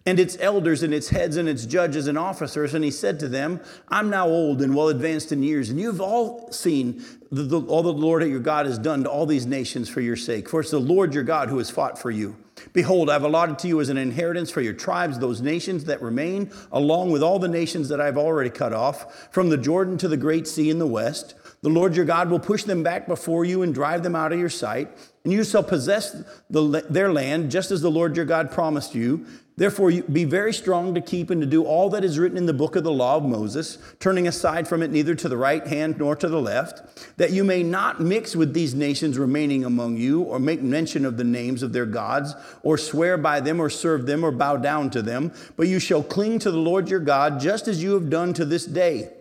and 0.05 0.19
its 0.19 0.37
elders 0.39 0.83
and 0.83 0.93
its 0.93 1.09
heads 1.09 1.37
and 1.37 1.47
its 1.47 1.65
judges 1.65 2.07
and 2.07 2.17
officers. 2.17 2.73
And 2.73 2.83
he 2.83 2.91
said 2.91 3.19
to 3.19 3.27
them, 3.27 3.61
I'm 3.87 4.09
now 4.09 4.27
old 4.27 4.61
and 4.61 4.75
well 4.75 4.89
advanced 4.89 5.31
in 5.31 5.43
years, 5.43 5.69
and 5.69 5.79
you've 5.79 6.01
all 6.01 6.51
seen 6.51 7.03
the, 7.31 7.43
the, 7.43 7.61
all 7.61 7.83
the 7.83 7.93
Lord 7.93 8.23
your 8.27 8.39
God 8.39 8.65
has 8.65 8.77
done 8.77 9.03
to 9.03 9.09
all 9.09 9.25
these 9.25 9.45
nations 9.45 9.89
for 9.89 10.01
your 10.01 10.15
sake. 10.15 10.49
For 10.49 10.59
it's 10.59 10.71
the 10.71 10.79
Lord 10.79 11.13
your 11.13 11.23
God 11.23 11.49
who 11.49 11.59
has 11.59 11.69
fought 11.69 11.97
for 11.99 12.11
you. 12.11 12.35
Behold, 12.73 13.09
I've 13.09 13.23
allotted 13.23 13.59
to 13.59 13.67
you 13.67 13.81
as 13.81 13.89
an 13.89 13.97
inheritance 13.97 14.51
for 14.51 14.61
your 14.61 14.73
tribes 14.73 15.17
those 15.17 15.41
nations 15.41 15.85
that 15.85 16.01
remain, 16.01 16.51
along 16.71 17.11
with 17.11 17.23
all 17.23 17.39
the 17.39 17.47
nations 17.47 17.89
that 17.89 17.99
I've 17.99 18.17
already 18.17 18.49
cut 18.49 18.73
off, 18.73 19.29
from 19.31 19.49
the 19.49 19.57
Jordan 19.57 19.97
to 19.99 20.07
the 20.07 20.17
great 20.17 20.47
sea 20.47 20.69
in 20.69 20.79
the 20.79 20.87
west. 20.87 21.35
The 21.61 21.69
Lord 21.69 21.95
your 21.95 22.05
God 22.05 22.29
will 22.29 22.39
push 22.39 22.63
them 22.63 22.83
back 22.83 23.07
before 23.07 23.45
you 23.45 23.61
and 23.61 23.73
drive 23.73 24.03
them 24.03 24.15
out 24.15 24.33
of 24.33 24.39
your 24.39 24.49
sight, 24.49 24.89
and 25.23 25.31
you 25.31 25.43
shall 25.43 25.63
possess 25.63 26.23
the, 26.49 26.85
their 26.89 27.11
land 27.11 27.51
just 27.51 27.71
as 27.71 27.81
the 27.81 27.91
Lord 27.91 28.15
your 28.15 28.25
God 28.25 28.51
promised 28.51 28.95
you. 28.95 29.25
Therefore, 29.57 29.91
be 29.91 30.23
very 30.23 30.53
strong 30.53 30.95
to 30.95 31.01
keep 31.01 31.29
and 31.29 31.41
to 31.41 31.45
do 31.45 31.65
all 31.65 31.89
that 31.89 32.05
is 32.05 32.17
written 32.17 32.37
in 32.37 32.45
the 32.45 32.53
book 32.53 32.75
of 32.75 32.83
the 32.83 32.91
law 32.91 33.17
of 33.17 33.23
Moses, 33.23 33.77
turning 33.99 34.27
aside 34.27 34.67
from 34.67 34.81
it 34.81 34.91
neither 34.91 35.13
to 35.13 35.29
the 35.29 35.37
right 35.37 35.65
hand 35.67 35.97
nor 35.99 36.15
to 36.15 36.29
the 36.29 36.41
left, 36.41 37.17
that 37.17 37.31
you 37.31 37.43
may 37.43 37.61
not 37.61 37.99
mix 37.99 38.35
with 38.35 38.53
these 38.53 38.73
nations 38.73 39.19
remaining 39.19 39.65
among 39.65 39.97
you, 39.97 40.21
or 40.21 40.39
make 40.39 40.61
mention 40.61 41.05
of 41.05 41.17
the 41.17 41.23
names 41.23 41.63
of 41.63 41.73
their 41.73 41.85
gods, 41.85 42.33
or 42.63 42.77
swear 42.77 43.17
by 43.17 43.39
them, 43.41 43.59
or 43.59 43.69
serve 43.69 44.05
them, 44.05 44.23
or 44.23 44.31
bow 44.31 44.55
down 44.55 44.89
to 44.89 45.01
them. 45.01 45.33
But 45.57 45.67
you 45.67 45.79
shall 45.79 46.01
cling 46.01 46.39
to 46.39 46.49
the 46.49 46.57
Lord 46.57 46.89
your 46.89 47.01
God, 47.01 47.39
just 47.39 47.67
as 47.67 47.83
you 47.83 47.93
have 47.93 48.09
done 48.09 48.33
to 48.35 48.45
this 48.45 48.65
day. 48.65 49.11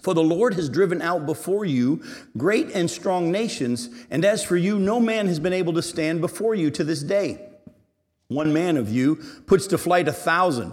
For 0.00 0.14
the 0.14 0.22
Lord 0.22 0.54
has 0.54 0.68
driven 0.68 1.02
out 1.02 1.26
before 1.26 1.64
you 1.64 2.02
great 2.36 2.70
and 2.70 2.88
strong 2.88 3.32
nations, 3.32 3.90
and 4.08 4.24
as 4.24 4.44
for 4.44 4.56
you, 4.56 4.78
no 4.78 5.00
man 5.00 5.26
has 5.26 5.40
been 5.40 5.52
able 5.52 5.72
to 5.74 5.82
stand 5.82 6.20
before 6.20 6.54
you 6.54 6.70
to 6.70 6.84
this 6.84 7.02
day. 7.02 7.47
One 8.28 8.52
man 8.52 8.76
of 8.76 8.90
you 8.90 9.16
puts 9.46 9.66
to 9.68 9.78
flight 9.78 10.06
a 10.06 10.12
thousand. 10.12 10.72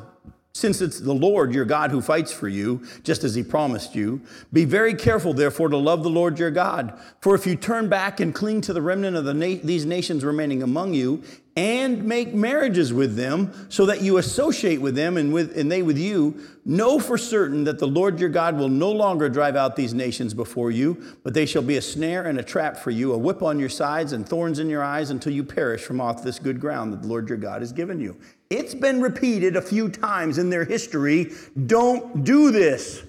Since 0.56 0.80
it's 0.80 1.02
the 1.02 1.14
Lord 1.14 1.54
your 1.54 1.66
God 1.66 1.92
who 1.92 2.00
fights 2.00 2.32
for 2.32 2.48
you, 2.48 2.82
just 3.04 3.26
as 3.26 3.36
he 3.36 3.44
promised 3.44 3.94
you, 3.94 4.22
be 4.54 4.64
very 4.64 4.94
careful, 4.94 5.34
therefore, 5.34 5.68
to 5.68 5.76
love 5.76 6.02
the 6.02 6.10
Lord 6.10 6.40
your 6.40 6.50
God. 6.50 6.98
For 7.20 7.36
if 7.36 7.46
you 7.46 7.58
turn 7.58 7.90
back 7.90 8.22
and 8.22 8.34
cling 8.34 8.62
to 8.62 8.72
the 8.72 8.82
remnant 8.82 9.18
of 9.18 9.26
the 9.26 9.34
na- 9.34 9.60
these 9.62 9.86
nations 9.86 10.24
remaining 10.24 10.64
among 10.64 10.94
you, 10.94 11.22
and 11.58 12.06
make 12.06 12.34
marriages 12.34 12.94
with 12.94 13.18
them 13.18 13.68
so 13.70 13.86
that 13.86 14.02
you 14.02 14.18
associate 14.18 14.80
with 14.80 14.96
them 14.96 15.18
and, 15.18 15.34
with, 15.34 15.58
and 15.58 15.70
they 15.70 15.82
with 15.82 15.98
you, 15.98 16.40
know 16.64 17.00
for 17.00 17.18
certain 17.18 17.66
that 17.66 17.80
the 17.80 17.88
Lord 17.88 18.20
your 18.20 18.30
God 18.30 18.58
will 18.58 18.70
no 18.70 18.92
longer 18.92 19.28
drive 19.28 19.58
out 19.58 19.76
these 19.76 19.94
nations 19.94 20.34
before 20.34 20.72
you, 20.72 21.18
but 21.24 21.34
they 21.34 21.46
shall 21.46 21.62
be 21.62 21.76
a 21.76 21.82
snare 21.82 22.26
and 22.28 22.40
a 22.40 22.44
trap 22.44 22.78
for 22.78 22.92
you, 22.92 23.12
a 23.12 23.18
whip 23.18 23.42
on 23.42 23.60
your 23.60 23.70
sides 23.70 24.14
and 24.14 24.28
thorns 24.28 24.60
in 24.60 24.70
your 24.70 24.84
eyes 24.84 25.10
until 25.10 25.34
you 25.34 25.44
perish 25.44 25.82
from 25.82 26.00
off 26.00 26.24
this 26.24 26.40
good 26.40 26.62
ground 26.62 26.94
that 26.94 27.02
the 27.02 27.08
Lord 27.10 27.28
your 27.28 27.38
God 27.38 27.62
has 27.62 27.74
given 27.74 28.00
you. 28.00 28.18
It's 28.56 28.74
been 28.74 29.02
repeated 29.02 29.58
a 29.58 29.62
few 29.62 29.90
times 29.90 30.38
in 30.38 30.50
their 30.50 30.64
history 30.64 31.34
don't 31.66 32.24
do 32.24 32.52
this. 32.52 33.04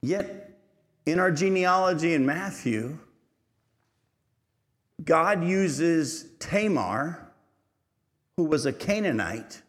Yet, 0.00 0.58
in 1.04 1.18
our 1.18 1.30
genealogy 1.30 2.14
in 2.14 2.24
Matthew, 2.24 2.98
God 5.04 5.44
uses 5.44 6.30
Tamar, 6.38 7.30
who 8.38 8.44
was 8.44 8.64
a 8.64 8.72
Canaanite, 8.72 9.60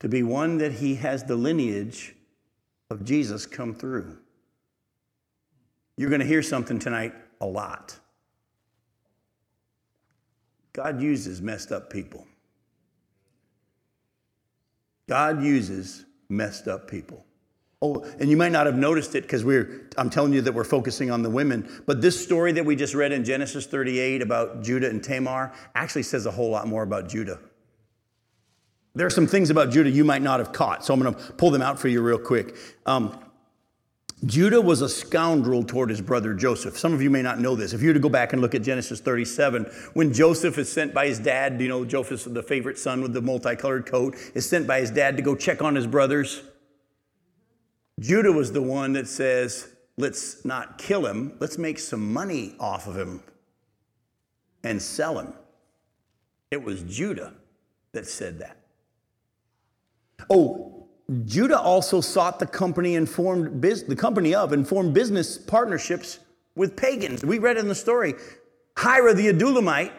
to 0.00 0.08
be 0.08 0.24
one 0.24 0.58
that 0.58 0.72
he 0.72 0.96
has 0.96 1.22
the 1.22 1.36
lineage 1.36 2.16
of 2.90 3.04
Jesus 3.04 3.46
come 3.46 3.72
through. 3.72 4.18
You're 5.96 6.10
going 6.10 6.22
to 6.22 6.26
hear 6.26 6.42
something 6.42 6.80
tonight 6.80 7.14
a 7.40 7.46
lot. 7.46 8.00
God 10.72 11.00
uses 11.00 11.40
messed 11.42 11.72
up 11.72 11.90
people. 11.90 12.26
God 15.08 15.42
uses 15.42 16.04
messed 16.28 16.68
up 16.68 16.88
people. 16.88 17.24
Oh, 17.80 18.04
and 18.18 18.28
you 18.28 18.36
might 18.36 18.50
not 18.50 18.66
have 18.66 18.76
noticed 18.76 19.14
it 19.14 19.22
because 19.22 19.44
we're, 19.44 19.88
I'm 19.96 20.10
telling 20.10 20.32
you 20.32 20.40
that 20.42 20.52
we're 20.52 20.64
focusing 20.64 21.10
on 21.10 21.22
the 21.22 21.30
women. 21.30 21.82
But 21.86 22.00
this 22.00 22.22
story 22.22 22.52
that 22.52 22.64
we 22.64 22.74
just 22.74 22.94
read 22.94 23.12
in 23.12 23.24
Genesis 23.24 23.66
38 23.66 24.20
about 24.20 24.62
Judah 24.62 24.90
and 24.90 25.02
Tamar 25.02 25.52
actually 25.74 26.02
says 26.02 26.26
a 26.26 26.30
whole 26.30 26.50
lot 26.50 26.66
more 26.66 26.82
about 26.82 27.08
Judah. 27.08 27.38
There 28.94 29.06
are 29.06 29.10
some 29.10 29.28
things 29.28 29.50
about 29.50 29.70
Judah 29.70 29.90
you 29.90 30.04
might 30.04 30.22
not 30.22 30.40
have 30.40 30.52
caught, 30.52 30.84
so 30.84 30.92
I'm 30.92 31.00
going 31.00 31.14
to 31.14 31.32
pull 31.34 31.50
them 31.50 31.62
out 31.62 31.78
for 31.78 31.86
you 31.86 32.02
real 32.02 32.18
quick. 32.18 32.56
Um, 32.84 33.16
Judah 34.26 34.60
was 34.60 34.82
a 34.82 34.88
scoundrel 34.88 35.62
toward 35.62 35.90
his 35.90 36.00
brother 36.00 36.34
Joseph. 36.34 36.76
Some 36.76 36.92
of 36.92 37.00
you 37.00 37.08
may 37.08 37.22
not 37.22 37.38
know 37.38 37.54
this. 37.54 37.72
If 37.72 37.82
you 37.82 37.88
were 37.88 37.94
to 37.94 38.00
go 38.00 38.08
back 38.08 38.32
and 38.32 38.42
look 38.42 38.54
at 38.54 38.62
Genesis 38.62 39.00
37, 39.00 39.64
when 39.94 40.12
Joseph 40.12 40.58
is 40.58 40.70
sent 40.70 40.92
by 40.92 41.06
his 41.06 41.20
dad, 41.20 41.60
you 41.60 41.68
know, 41.68 41.84
Joseph, 41.84 42.32
the 42.32 42.42
favorite 42.42 42.78
son 42.78 43.00
with 43.00 43.12
the 43.12 43.22
multicolored 43.22 43.86
coat, 43.86 44.16
is 44.34 44.48
sent 44.48 44.66
by 44.66 44.80
his 44.80 44.90
dad 44.90 45.16
to 45.16 45.22
go 45.22 45.36
check 45.36 45.62
on 45.62 45.76
his 45.76 45.86
brothers. 45.86 46.42
Judah 48.00 48.32
was 48.32 48.52
the 48.52 48.62
one 48.62 48.92
that 48.94 49.06
says, 49.06 49.68
let's 49.96 50.44
not 50.44 50.78
kill 50.78 51.06
him, 51.06 51.36
let's 51.38 51.58
make 51.58 51.78
some 51.78 52.12
money 52.12 52.54
off 52.58 52.88
of 52.88 52.96
him 52.96 53.22
and 54.64 54.82
sell 54.82 55.18
him. 55.18 55.32
It 56.50 56.62
was 56.62 56.82
Judah 56.82 57.34
that 57.92 58.06
said 58.06 58.40
that. 58.40 58.56
Oh, 60.28 60.77
Judah 61.24 61.58
also 61.58 62.00
sought 62.00 62.38
the 62.38 62.46
company 62.46 62.96
and 62.96 63.08
formed 63.08 63.62
the 63.62 63.96
company 63.96 64.34
of 64.34 64.52
and 64.52 64.68
formed 64.68 64.92
business 64.92 65.38
partnerships 65.38 66.18
with 66.54 66.76
pagans. 66.76 67.24
We 67.24 67.38
read 67.38 67.56
in 67.56 67.68
the 67.68 67.74
story, 67.74 68.14
Hira 68.78 69.14
the 69.14 69.28
Adullamite 69.28 69.92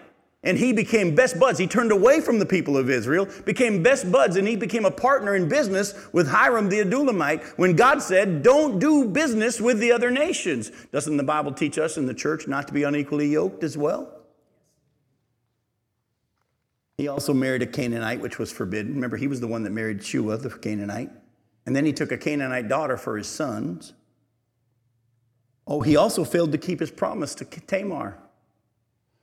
and 0.43 0.57
he 0.57 0.71
became 0.71 1.15
best 1.15 1.37
buds. 1.39 1.59
He 1.59 1.67
turned 1.67 1.91
away 1.91 2.21
from 2.21 2.39
the 2.39 2.45
people 2.45 2.77
of 2.77 2.89
Israel, 2.89 3.27
became 3.45 3.83
best 3.83 4.09
buds, 4.09 4.37
and 4.37 4.47
he 4.47 4.55
became 4.55 4.85
a 4.85 4.91
partner 4.91 5.35
in 5.35 5.49
business 5.49 5.93
with 6.13 6.29
Hiram 6.29 6.69
the 6.69 6.79
Adullamite 6.79 7.43
when 7.57 7.75
God 7.75 8.01
said, 8.01 8.41
Don't 8.41 8.79
do 8.79 9.05
business 9.05 9.59
with 9.59 9.79
the 9.79 9.91
other 9.91 10.11
nations. 10.11 10.71
Doesn't 10.91 11.17
the 11.17 11.23
Bible 11.23 11.51
teach 11.51 11.77
us 11.77 11.97
in 11.97 12.05
the 12.05 12.13
church 12.13 12.47
not 12.47 12.67
to 12.67 12.73
be 12.73 12.83
unequally 12.83 13.27
yoked 13.27 13.63
as 13.63 13.77
well? 13.77 14.18
He 16.99 17.07
also 17.07 17.33
married 17.33 17.61
a 17.61 17.65
Canaanite, 17.65 18.19
which 18.19 18.37
was 18.39 18.51
forbidden. 18.51 18.95
Remember, 18.95 19.15
he 19.15 19.29
was 19.29 19.39
the 19.39 19.47
one 19.47 19.63
that 19.63 19.69
married 19.69 20.03
Shua, 20.03 20.35
the 20.35 20.49
Canaanite. 20.49 21.09
And 21.65 21.73
then 21.73 21.85
he 21.85 21.93
took 21.93 22.11
a 22.11 22.17
Canaanite 22.17 22.67
daughter 22.67 22.97
for 22.97 23.15
his 23.15 23.25
sons. 23.25 23.93
Oh, 25.65 25.79
he 25.79 25.95
also 25.95 26.25
failed 26.25 26.51
to 26.51 26.57
keep 26.57 26.81
his 26.81 26.91
promise 26.91 27.33
to 27.35 27.45
Tamar. 27.45 28.17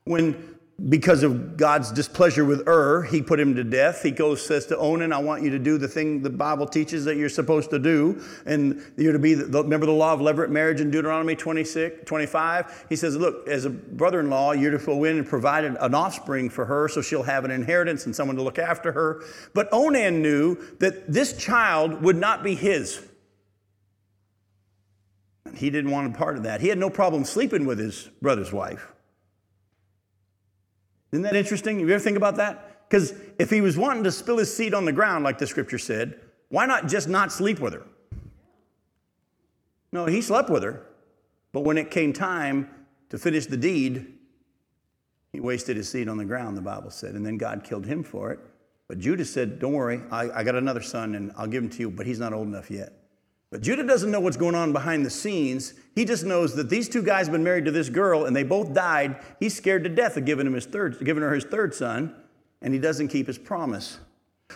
When 0.05 0.57
because 0.89 1.23
of 1.23 1.57
God's 1.57 1.91
displeasure 1.91 2.45
with 2.45 2.69
Ur, 2.69 3.03
he 3.03 3.23
put 3.23 3.41
him 3.41 3.55
to 3.55 3.65
death. 3.65 4.03
He 4.03 4.11
goes, 4.11 4.45
says 4.45 4.67
to 4.67 4.77
Onan, 4.77 5.11
I 5.11 5.19
want 5.19 5.43
you 5.43 5.49
to 5.51 5.59
do 5.59 5.79
the 5.79 5.89
thing 5.89 6.21
the 6.21 6.29
Bible 6.29 6.67
teaches 6.67 7.07
that 7.07 7.17
you're 7.17 7.31
supposed 7.31 7.71
to 7.71 7.79
do. 7.79 8.23
And 8.45 8.83
you're 8.99 9.15
to 9.15 9.19
be, 9.19 9.33
the, 9.33 9.63
remember 9.63 9.87
the 9.87 9.93
law 9.93 10.13
of 10.13 10.21
levirate 10.21 10.51
marriage 10.51 10.83
in 10.83 10.91
Deuteronomy 10.91 11.35
26, 11.35 12.05
25? 12.05 12.87
He 12.91 12.97
says, 12.97 13.17
look, 13.17 13.49
as 13.49 13.65
a 13.65 13.71
brother-in-law, 13.71 14.53
you're 14.53 14.77
to 14.77 14.85
go 14.85 15.05
in 15.05 15.17
and 15.17 15.27
provide 15.27 15.65
an 15.65 15.95
offspring 15.95 16.51
for 16.51 16.67
her 16.67 16.89
so 16.89 17.01
she'll 17.01 17.23
have 17.23 17.47
an 17.47 17.51
inheritance 17.51 18.05
and 18.05 18.15
someone 18.15 18.37
to 18.37 18.43
look 18.43 18.59
after 18.59 18.93
her. 18.93 19.25
But 19.55 19.71
Onan 19.73 20.21
knew 20.21 20.57
that 20.81 21.11
this 21.11 21.39
child 21.39 22.03
would 22.03 22.17
not 22.17 22.45
be 22.45 22.55
his. 22.55 23.03
He 25.55 25.71
didn't 25.71 25.91
want 25.91 26.15
a 26.15 26.19
part 26.19 26.37
of 26.37 26.43
that. 26.43 26.61
He 26.61 26.69
had 26.69 26.77
no 26.77 26.91
problem 26.91 27.25
sleeping 27.25 27.65
with 27.65 27.79
his 27.79 28.11
brother's 28.21 28.53
wife. 28.53 28.93
Isn't 31.17 31.23
that 31.23 31.35
interesting? 31.35 31.81
You 31.81 31.89
ever 31.89 31.99
think 31.99 32.19
about 32.19 32.37
that? 32.37 32.87
Because 32.87 33.15
if 33.39 33.49
he 33.49 33.63
was 33.63 33.79
wanting 33.79 34.05
to 34.05 34.13
spill 34.13 34.37
his 34.37 34.55
seed 34.55 34.75
on 34.75 34.85
the 34.85 34.93
ground, 34.93 35.25
like 35.25 35.39
the 35.39 35.47
scripture 35.47 35.79
said, 35.79 36.21
why 36.51 36.67
not 36.67 36.89
just 36.89 37.09
not 37.09 37.33
sleep 37.33 37.59
with 37.59 37.73
her? 37.73 37.87
No, 39.93 40.05
he 40.05 40.21
slept 40.21 40.51
with 40.51 40.63
her. 40.63 40.83
But 41.53 41.63
when 41.63 41.79
it 41.79 41.91
came 41.91 42.13
time 42.13 42.69
to 43.09 43.17
finish 43.17 43.47
the 43.47 43.57
deed, 43.57 44.13
he 45.33 45.41
wasted 45.41 45.79
his 45.79 45.89
seed 45.89 46.07
on 46.07 46.19
the 46.19 46.25
ground, 46.27 46.55
the 46.55 46.61
Bible 46.61 46.91
said. 46.91 47.15
And 47.15 47.25
then 47.25 47.39
God 47.39 47.65
killed 47.65 47.87
him 47.87 48.03
for 48.03 48.31
it. 48.31 48.39
But 48.87 48.99
Judas 48.99 49.33
said, 49.33 49.59
Don't 49.59 49.73
worry, 49.73 50.03
I, 50.11 50.29
I 50.41 50.45
got 50.45 50.55
another 50.55 50.83
son 50.83 51.15
and 51.15 51.33
I'll 51.39 51.47
give 51.47 51.65
him 51.65 51.71
to 51.71 51.79
you, 51.79 51.91
but 51.91 52.05
he's 52.05 52.19
not 52.19 52.35
old 52.35 52.47
enough 52.47 52.71
yet. 52.71 52.93
But 53.51 53.61
Judah 53.61 53.85
doesn't 53.85 54.11
know 54.11 54.21
what's 54.21 54.37
going 54.37 54.55
on 54.55 54.73
behind 54.73 55.07
the 55.07 55.11
scenes. 55.11 55.75
He 55.95 56.05
just 56.05 56.25
knows 56.25 56.55
that 56.57 56.69
these 56.69 56.89
two 56.89 57.03
guys 57.03 57.27
have 57.27 57.33
been 57.33 57.45
married 57.45 57.65
to 57.67 57.71
this 57.71 57.89
girl 57.89 58.25
and 58.25 58.35
they 58.35 58.43
both 58.43 58.75
died. 58.75 59.21
He's 59.39 59.57
scared 59.57 59.85
to 59.85 59.91
death 59.91 60.17
of 60.17 60.25
giving 60.25 60.47
him 60.47 60.55
his 60.55 60.67
third, 60.67 60.99
giving 61.05 61.23
her 61.23 61.33
his 61.33 61.45
third 61.45 61.75
son, 61.75 62.15
and 62.61 62.75
he 62.75 62.81
doesn't 62.81 63.09
keep 63.09 63.29
his 63.29 63.39
promise. 63.39 63.99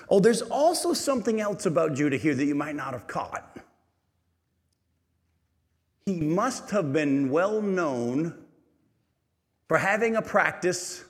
Oh, 0.08 0.20
there's 0.20 0.42
also 0.42 0.92
something 0.92 1.40
else 1.40 1.66
about 1.66 1.94
Judah 1.94 2.16
here 2.16 2.34
that 2.34 2.44
you 2.44 2.54
might 2.54 2.74
not 2.74 2.92
have 2.92 3.06
caught. 3.06 3.58
He 6.06 6.16
must 6.20 6.70
have 6.70 6.92
been 6.92 7.30
well 7.30 7.62
known 7.62 8.34
for 9.68 9.78
having 9.78 10.16
a 10.16 10.22
practice 10.22 11.04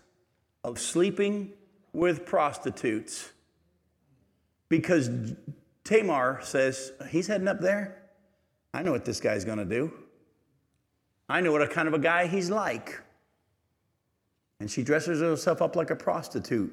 of 0.62 0.78
sleeping 0.78 1.52
with 1.92 2.26
prostitutes 2.26 3.30
because 4.68 5.10
Tamar 5.90 6.38
says, 6.42 6.92
He's 7.10 7.26
heading 7.26 7.48
up 7.48 7.60
there. 7.60 8.00
I 8.72 8.82
know 8.84 8.92
what 8.92 9.04
this 9.04 9.20
guy's 9.20 9.44
going 9.44 9.58
to 9.58 9.64
do. 9.64 9.92
I 11.28 11.40
know 11.40 11.50
what 11.50 11.62
a 11.62 11.66
kind 11.66 11.88
of 11.88 11.94
a 11.94 11.98
guy 11.98 12.28
he's 12.28 12.48
like. 12.48 13.00
And 14.60 14.70
she 14.70 14.84
dresses 14.84 15.20
herself 15.20 15.60
up 15.60 15.74
like 15.74 15.90
a 15.90 15.96
prostitute 15.96 16.72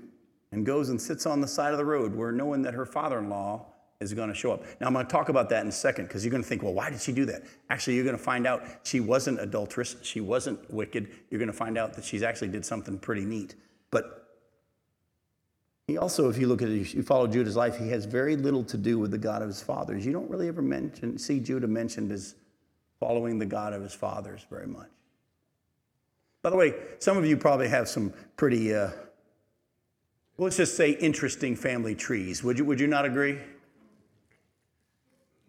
and 0.52 0.64
goes 0.64 0.90
and 0.90 1.02
sits 1.02 1.26
on 1.26 1.42
the 1.42 1.48
side 1.48 1.72
of 1.72 1.80
the 1.80 1.86
road 1.86 2.16
where 2.16 2.32
knowing 2.32 2.62
that 2.62 2.76
her 2.76 2.86
father 2.86 3.18
in 3.18 3.28
law 3.28 3.66
is 4.00 4.14
going 4.14 4.30
to 4.30 4.36
show 4.36 4.52
up. 4.52 4.64
Now, 4.80 4.86
I'm 4.86 4.94
going 4.94 5.08
to 5.08 5.12
talk 5.12 5.30
about 5.30 5.50
that 5.50 5.64
in 5.64 5.70
a 5.70 5.72
second 5.72 6.06
because 6.06 6.24
you're 6.24 6.32
going 6.32 6.44
to 6.44 6.48
think, 6.48 6.62
well, 6.62 6.74
why 6.74 6.92
did 6.92 7.02
she 7.02 7.12
do 7.12 7.26
that? 7.26 7.42
Actually, 7.72 7.96
you're 7.96 8.06
going 8.06 8.18
to 8.18 8.24
find 8.24 8.46
out 8.46 8.64
she 8.84 9.00
wasn't 9.00 9.40
adulterous. 9.40 9.96
She 10.04 10.22
wasn't 10.22 10.72
wicked. 10.72 11.10
You're 11.32 11.40
going 11.40 11.52
to 11.52 11.58
find 11.58 11.76
out 11.76 11.94
that 11.96 12.06
she's 12.06 12.22
actually 12.22 12.50
did 12.50 12.64
something 12.64 13.00
pretty 13.00 13.26
neat. 13.26 13.56
But 13.90 14.17
he 15.88 15.98
also, 15.98 16.30
if 16.30 16.38
you 16.38 16.48
look 16.48 16.62
at 16.62 16.68
it, 16.68 16.94
you 16.94 17.02
follow 17.02 17.28
Judah's 17.28 17.56
life, 17.56 17.78
he 17.78 17.88
has 17.90 18.04
very 18.04 18.36
little 18.36 18.64
to 18.66 18.78
do 18.78 19.00
with 19.00 19.10
the 19.10 19.18
God 19.18 19.42
of 19.42 19.48
his 19.48 19.62
fathers. 19.62 20.06
You 20.06 20.12
don't 20.12 20.30
really 20.30 20.50
ever 20.50 20.62
mention, 20.62 21.18
see 21.18 21.40
Judah 21.40 21.68
mentioned 21.68 22.12
as 22.12 22.36
following 23.00 23.40
the 23.40 23.46
God 23.46 23.72
of 23.72 23.82
his 23.82 23.94
fathers 23.94 24.46
very 24.50 24.68
much. 24.68 24.90
By 26.42 26.50
the 26.50 26.58
way, 26.58 26.74
some 27.00 27.18
of 27.18 27.26
you 27.26 27.38
probably 27.38 27.70
have 27.70 27.88
some 27.88 28.12
pretty, 28.36 28.76
uh, 28.76 28.90
let's 30.38 30.58
just 30.58 30.76
say, 30.76 30.92
interesting 30.92 31.56
family 31.56 31.96
trees. 31.96 32.44
Would 32.44 32.60
you, 32.60 32.66
would 32.66 32.82
you 32.82 32.88
not 32.88 33.06
agree? 33.06 33.40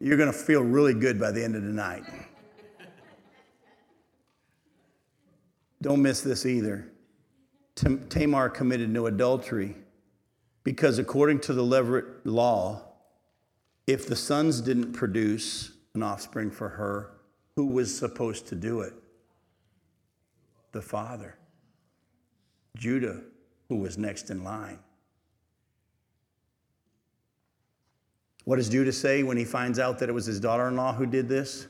You're 0.00 0.16
going 0.16 0.32
to 0.32 0.38
feel 0.38 0.62
really 0.62 0.94
good 0.94 1.18
by 1.18 1.32
the 1.32 1.42
end 1.42 1.56
of 1.56 1.64
the 1.64 1.72
night. 1.72 2.04
Don't 5.82 6.00
miss 6.00 6.20
this 6.20 6.46
either. 6.46 6.92
Tamar 7.74 8.48
committed 8.50 8.88
no 8.90 9.06
adultery 9.06 9.76
because 10.68 10.98
according 10.98 11.40
to 11.40 11.54
the 11.54 11.62
Levirate 11.62 12.04
law, 12.24 12.82
if 13.86 14.06
the 14.06 14.14
sons 14.14 14.60
didn't 14.60 14.92
produce 14.92 15.72
an 15.94 16.02
offspring 16.02 16.50
for 16.50 16.68
her, 16.68 17.12
who 17.56 17.64
was 17.64 17.98
supposed 17.98 18.48
to 18.48 18.54
do 18.54 18.82
it? 18.82 18.92
The 20.72 20.82
father. 20.82 21.38
Judah, 22.76 23.22
who 23.70 23.76
was 23.76 23.96
next 23.96 24.28
in 24.28 24.44
line. 24.44 24.78
What 28.44 28.56
does 28.56 28.68
Judah 28.68 28.92
say 28.92 29.22
when 29.22 29.38
he 29.38 29.46
finds 29.46 29.78
out 29.78 29.98
that 30.00 30.10
it 30.10 30.12
was 30.12 30.26
his 30.26 30.38
daughter 30.38 30.68
in 30.68 30.76
law 30.76 30.92
who 30.92 31.06
did 31.06 31.30
this? 31.30 31.66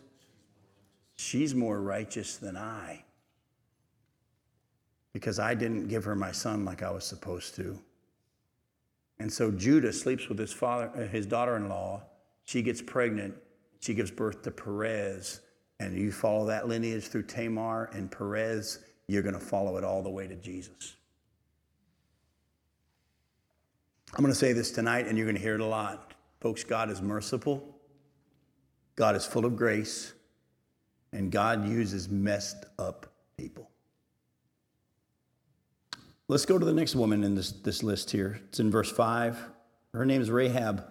She's 1.15 1.55
more 1.55 1.81
righteous 1.81 2.37
than 2.37 2.57
I 2.57 3.05
because 5.13 5.39
I 5.39 5.55
didn't 5.55 5.87
give 5.87 6.03
her 6.03 6.17
my 6.17 6.33
son 6.33 6.65
like 6.65 6.83
I 6.83 6.91
was 6.91 7.05
supposed 7.05 7.55
to. 7.55 7.79
And 9.21 9.33
so 9.33 9.51
Judah 9.51 9.93
sleeps 9.93 10.29
with 10.29 10.39
his 10.39 10.53
father, 10.53 10.91
uh, 10.95 11.09
his 11.09 11.27
daughter-in-law. 11.27 12.03
She 12.45 12.63
gets 12.63 12.81
pregnant. 12.81 13.35
She 13.81 13.95
gives 13.95 14.11
birth 14.11 14.43
to 14.43 14.51
Perez. 14.51 15.41
And 15.81 15.97
you 15.97 16.13
follow 16.13 16.47
that 16.47 16.69
lineage 16.69 17.09
through 17.09 17.25
Tamar 17.25 17.91
and 17.93 18.11
Perez, 18.11 18.81
you're 19.07 19.23
going 19.23 19.35
to 19.35 19.41
follow 19.41 19.77
it 19.77 19.85
all 19.85 20.03
the 20.03 20.11
way 20.11 20.27
to 20.27 20.35
Jesus. 20.35 20.97
I'm 24.15 24.23
going 24.23 24.33
to 24.33 24.39
say 24.39 24.53
this 24.53 24.71
tonight, 24.71 25.07
and 25.07 25.17
you're 25.17 25.27
going 25.27 25.37
to 25.37 25.43
hear 25.43 25.55
it 25.55 25.61
a 25.61 25.67
lot. 25.67 26.15
Folks, 26.41 26.65
God 26.65 26.91
is 26.91 27.03
merciful, 27.03 27.63
God 28.97 29.17
is 29.17 29.27
full 29.27 29.45
of 29.45 29.57
grace, 29.57 30.13
and 31.13 31.31
God 31.31 31.69
uses 31.69 32.09
messed 32.09 32.65
up 32.79 33.07
people. 33.37 33.68
Let's 36.31 36.45
go 36.45 36.59
to 36.59 36.65
the 36.65 36.75
next 36.75 36.95
woman 36.95 37.25
in 37.25 37.35
this, 37.35 37.53
this 37.53 37.83
list 37.83 38.11
here. 38.11 38.39
It's 38.49 38.61
in 38.61 38.71
verse 38.71 38.93
5. 38.93 39.39
Her 39.95 40.05
name 40.05 40.21
is 40.21 40.31
Rahab. 40.31 40.85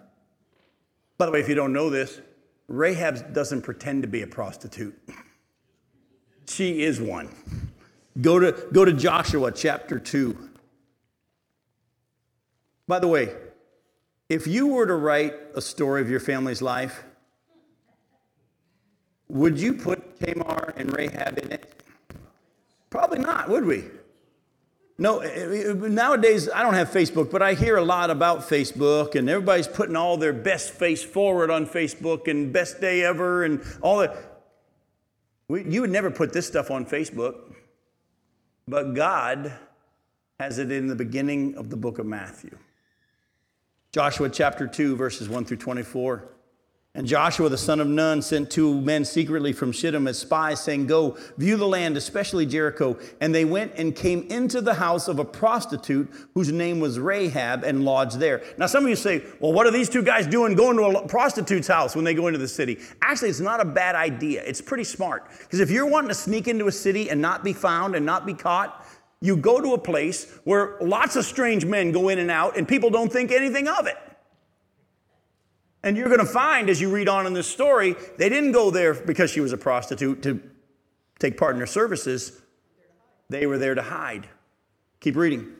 By 1.16 1.26
the 1.26 1.32
way, 1.32 1.38
if 1.38 1.48
you 1.48 1.54
don't 1.54 1.72
know 1.72 1.90
this, 1.90 2.20
Rahab 2.66 3.32
doesn't 3.32 3.62
pretend 3.62 4.02
to 4.02 4.08
be 4.08 4.22
a 4.22 4.26
prostitute. 4.26 4.98
She 6.48 6.82
is 6.82 7.00
one. 7.00 7.28
Go 8.20 8.40
to, 8.40 8.66
go 8.72 8.84
to 8.84 8.92
Joshua 8.92 9.52
chapter 9.52 10.00
2. 10.00 10.36
By 12.88 12.98
the 12.98 13.06
way, 13.06 13.32
if 14.28 14.48
you 14.48 14.66
were 14.66 14.86
to 14.86 14.96
write 14.96 15.34
a 15.54 15.60
story 15.60 16.00
of 16.00 16.10
your 16.10 16.20
family's 16.20 16.60
life, 16.60 17.04
would 19.28 19.60
you 19.60 19.74
put 19.74 20.18
Tamar 20.18 20.74
and 20.76 20.92
Rahab 20.96 21.38
in 21.38 21.52
it? 21.52 21.80
Probably 22.90 23.20
not, 23.20 23.48
would 23.48 23.64
we? 23.64 23.84
No, 25.00 25.20
eh, 25.20 25.28
eh, 25.28 25.72
nowadays 25.74 26.48
I 26.52 26.62
don't 26.62 26.74
have 26.74 26.90
Facebook, 26.90 27.30
but 27.30 27.40
I 27.40 27.54
hear 27.54 27.76
a 27.76 27.84
lot 27.84 28.10
about 28.10 28.40
Facebook, 28.40 29.14
and 29.14 29.30
everybody's 29.30 29.68
putting 29.68 29.94
all 29.94 30.16
their 30.16 30.32
best 30.32 30.72
face 30.72 31.04
forward 31.04 31.50
on 31.50 31.66
Facebook 31.66 32.26
and 32.26 32.52
best 32.52 32.80
day 32.80 33.04
ever 33.04 33.44
and 33.44 33.62
all 33.80 33.98
that. 33.98 34.16
you 35.48 35.80
would 35.80 35.90
never 35.90 36.10
put 36.10 36.32
this 36.32 36.48
stuff 36.48 36.70
on 36.70 36.84
Facebook, 36.84 37.54
but 38.66 38.94
God 38.94 39.52
has 40.40 40.58
it 40.58 40.72
in 40.72 40.88
the 40.88 40.96
beginning 40.96 41.54
of 41.54 41.70
the 41.70 41.76
book 41.76 41.98
of 42.00 42.06
Matthew. 42.06 42.58
Joshua 43.92 44.28
chapter 44.28 44.66
2, 44.66 44.96
verses 44.96 45.28
1 45.28 45.44
through 45.44 45.56
24. 45.56 46.28
And 46.98 47.06
Joshua 47.06 47.48
the 47.48 47.56
son 47.56 47.78
of 47.78 47.86
Nun 47.86 48.20
sent 48.20 48.50
two 48.50 48.80
men 48.80 49.04
secretly 49.04 49.52
from 49.52 49.70
Shittim 49.70 50.08
as 50.08 50.18
spies, 50.18 50.60
saying, 50.60 50.88
Go, 50.88 51.16
view 51.36 51.56
the 51.56 51.64
land, 51.64 51.96
especially 51.96 52.44
Jericho. 52.44 52.98
And 53.20 53.32
they 53.32 53.44
went 53.44 53.74
and 53.76 53.94
came 53.94 54.26
into 54.30 54.60
the 54.60 54.74
house 54.74 55.06
of 55.06 55.20
a 55.20 55.24
prostitute 55.24 56.12
whose 56.34 56.50
name 56.50 56.80
was 56.80 56.98
Rahab 56.98 57.62
and 57.62 57.84
lodged 57.84 58.18
there. 58.18 58.42
Now, 58.58 58.66
some 58.66 58.82
of 58.82 58.90
you 58.90 58.96
say, 58.96 59.22
Well, 59.38 59.52
what 59.52 59.64
are 59.64 59.70
these 59.70 59.88
two 59.88 60.02
guys 60.02 60.26
doing 60.26 60.56
going 60.56 60.76
to 60.76 60.98
a 60.98 61.06
prostitute's 61.06 61.68
house 61.68 61.94
when 61.94 62.04
they 62.04 62.14
go 62.14 62.26
into 62.26 62.40
the 62.40 62.48
city? 62.48 62.80
Actually, 63.00 63.28
it's 63.28 63.38
not 63.38 63.60
a 63.60 63.64
bad 63.64 63.94
idea. 63.94 64.42
It's 64.42 64.60
pretty 64.60 64.82
smart. 64.82 65.30
Because 65.38 65.60
if 65.60 65.70
you're 65.70 65.86
wanting 65.86 66.08
to 66.08 66.16
sneak 66.16 66.48
into 66.48 66.66
a 66.66 66.72
city 66.72 67.10
and 67.10 67.22
not 67.22 67.44
be 67.44 67.52
found 67.52 67.94
and 67.94 68.04
not 68.04 68.26
be 68.26 68.34
caught, 68.34 68.84
you 69.20 69.36
go 69.36 69.60
to 69.60 69.74
a 69.74 69.78
place 69.78 70.36
where 70.42 70.76
lots 70.80 71.14
of 71.14 71.24
strange 71.24 71.64
men 71.64 71.92
go 71.92 72.08
in 72.08 72.18
and 72.18 72.32
out 72.32 72.56
and 72.56 72.66
people 72.66 72.90
don't 72.90 73.12
think 73.12 73.30
anything 73.30 73.68
of 73.68 73.86
it. 73.86 73.96
And 75.82 75.96
you're 75.96 76.08
going 76.08 76.18
to 76.18 76.26
find 76.26 76.68
as 76.68 76.80
you 76.80 76.90
read 76.90 77.08
on 77.08 77.26
in 77.26 77.32
this 77.32 77.46
story, 77.46 77.94
they 78.16 78.28
didn't 78.28 78.52
go 78.52 78.70
there 78.70 78.94
because 78.94 79.30
she 79.30 79.40
was 79.40 79.52
a 79.52 79.56
prostitute 79.56 80.22
to 80.22 80.40
take 81.18 81.36
part 81.36 81.54
in 81.54 81.60
her 81.60 81.66
services. 81.66 82.40
They 83.28 83.46
were 83.46 83.58
there 83.58 83.74
to 83.74 83.82
hide. 83.82 84.28
Keep 85.00 85.16
reading. 85.16 85.52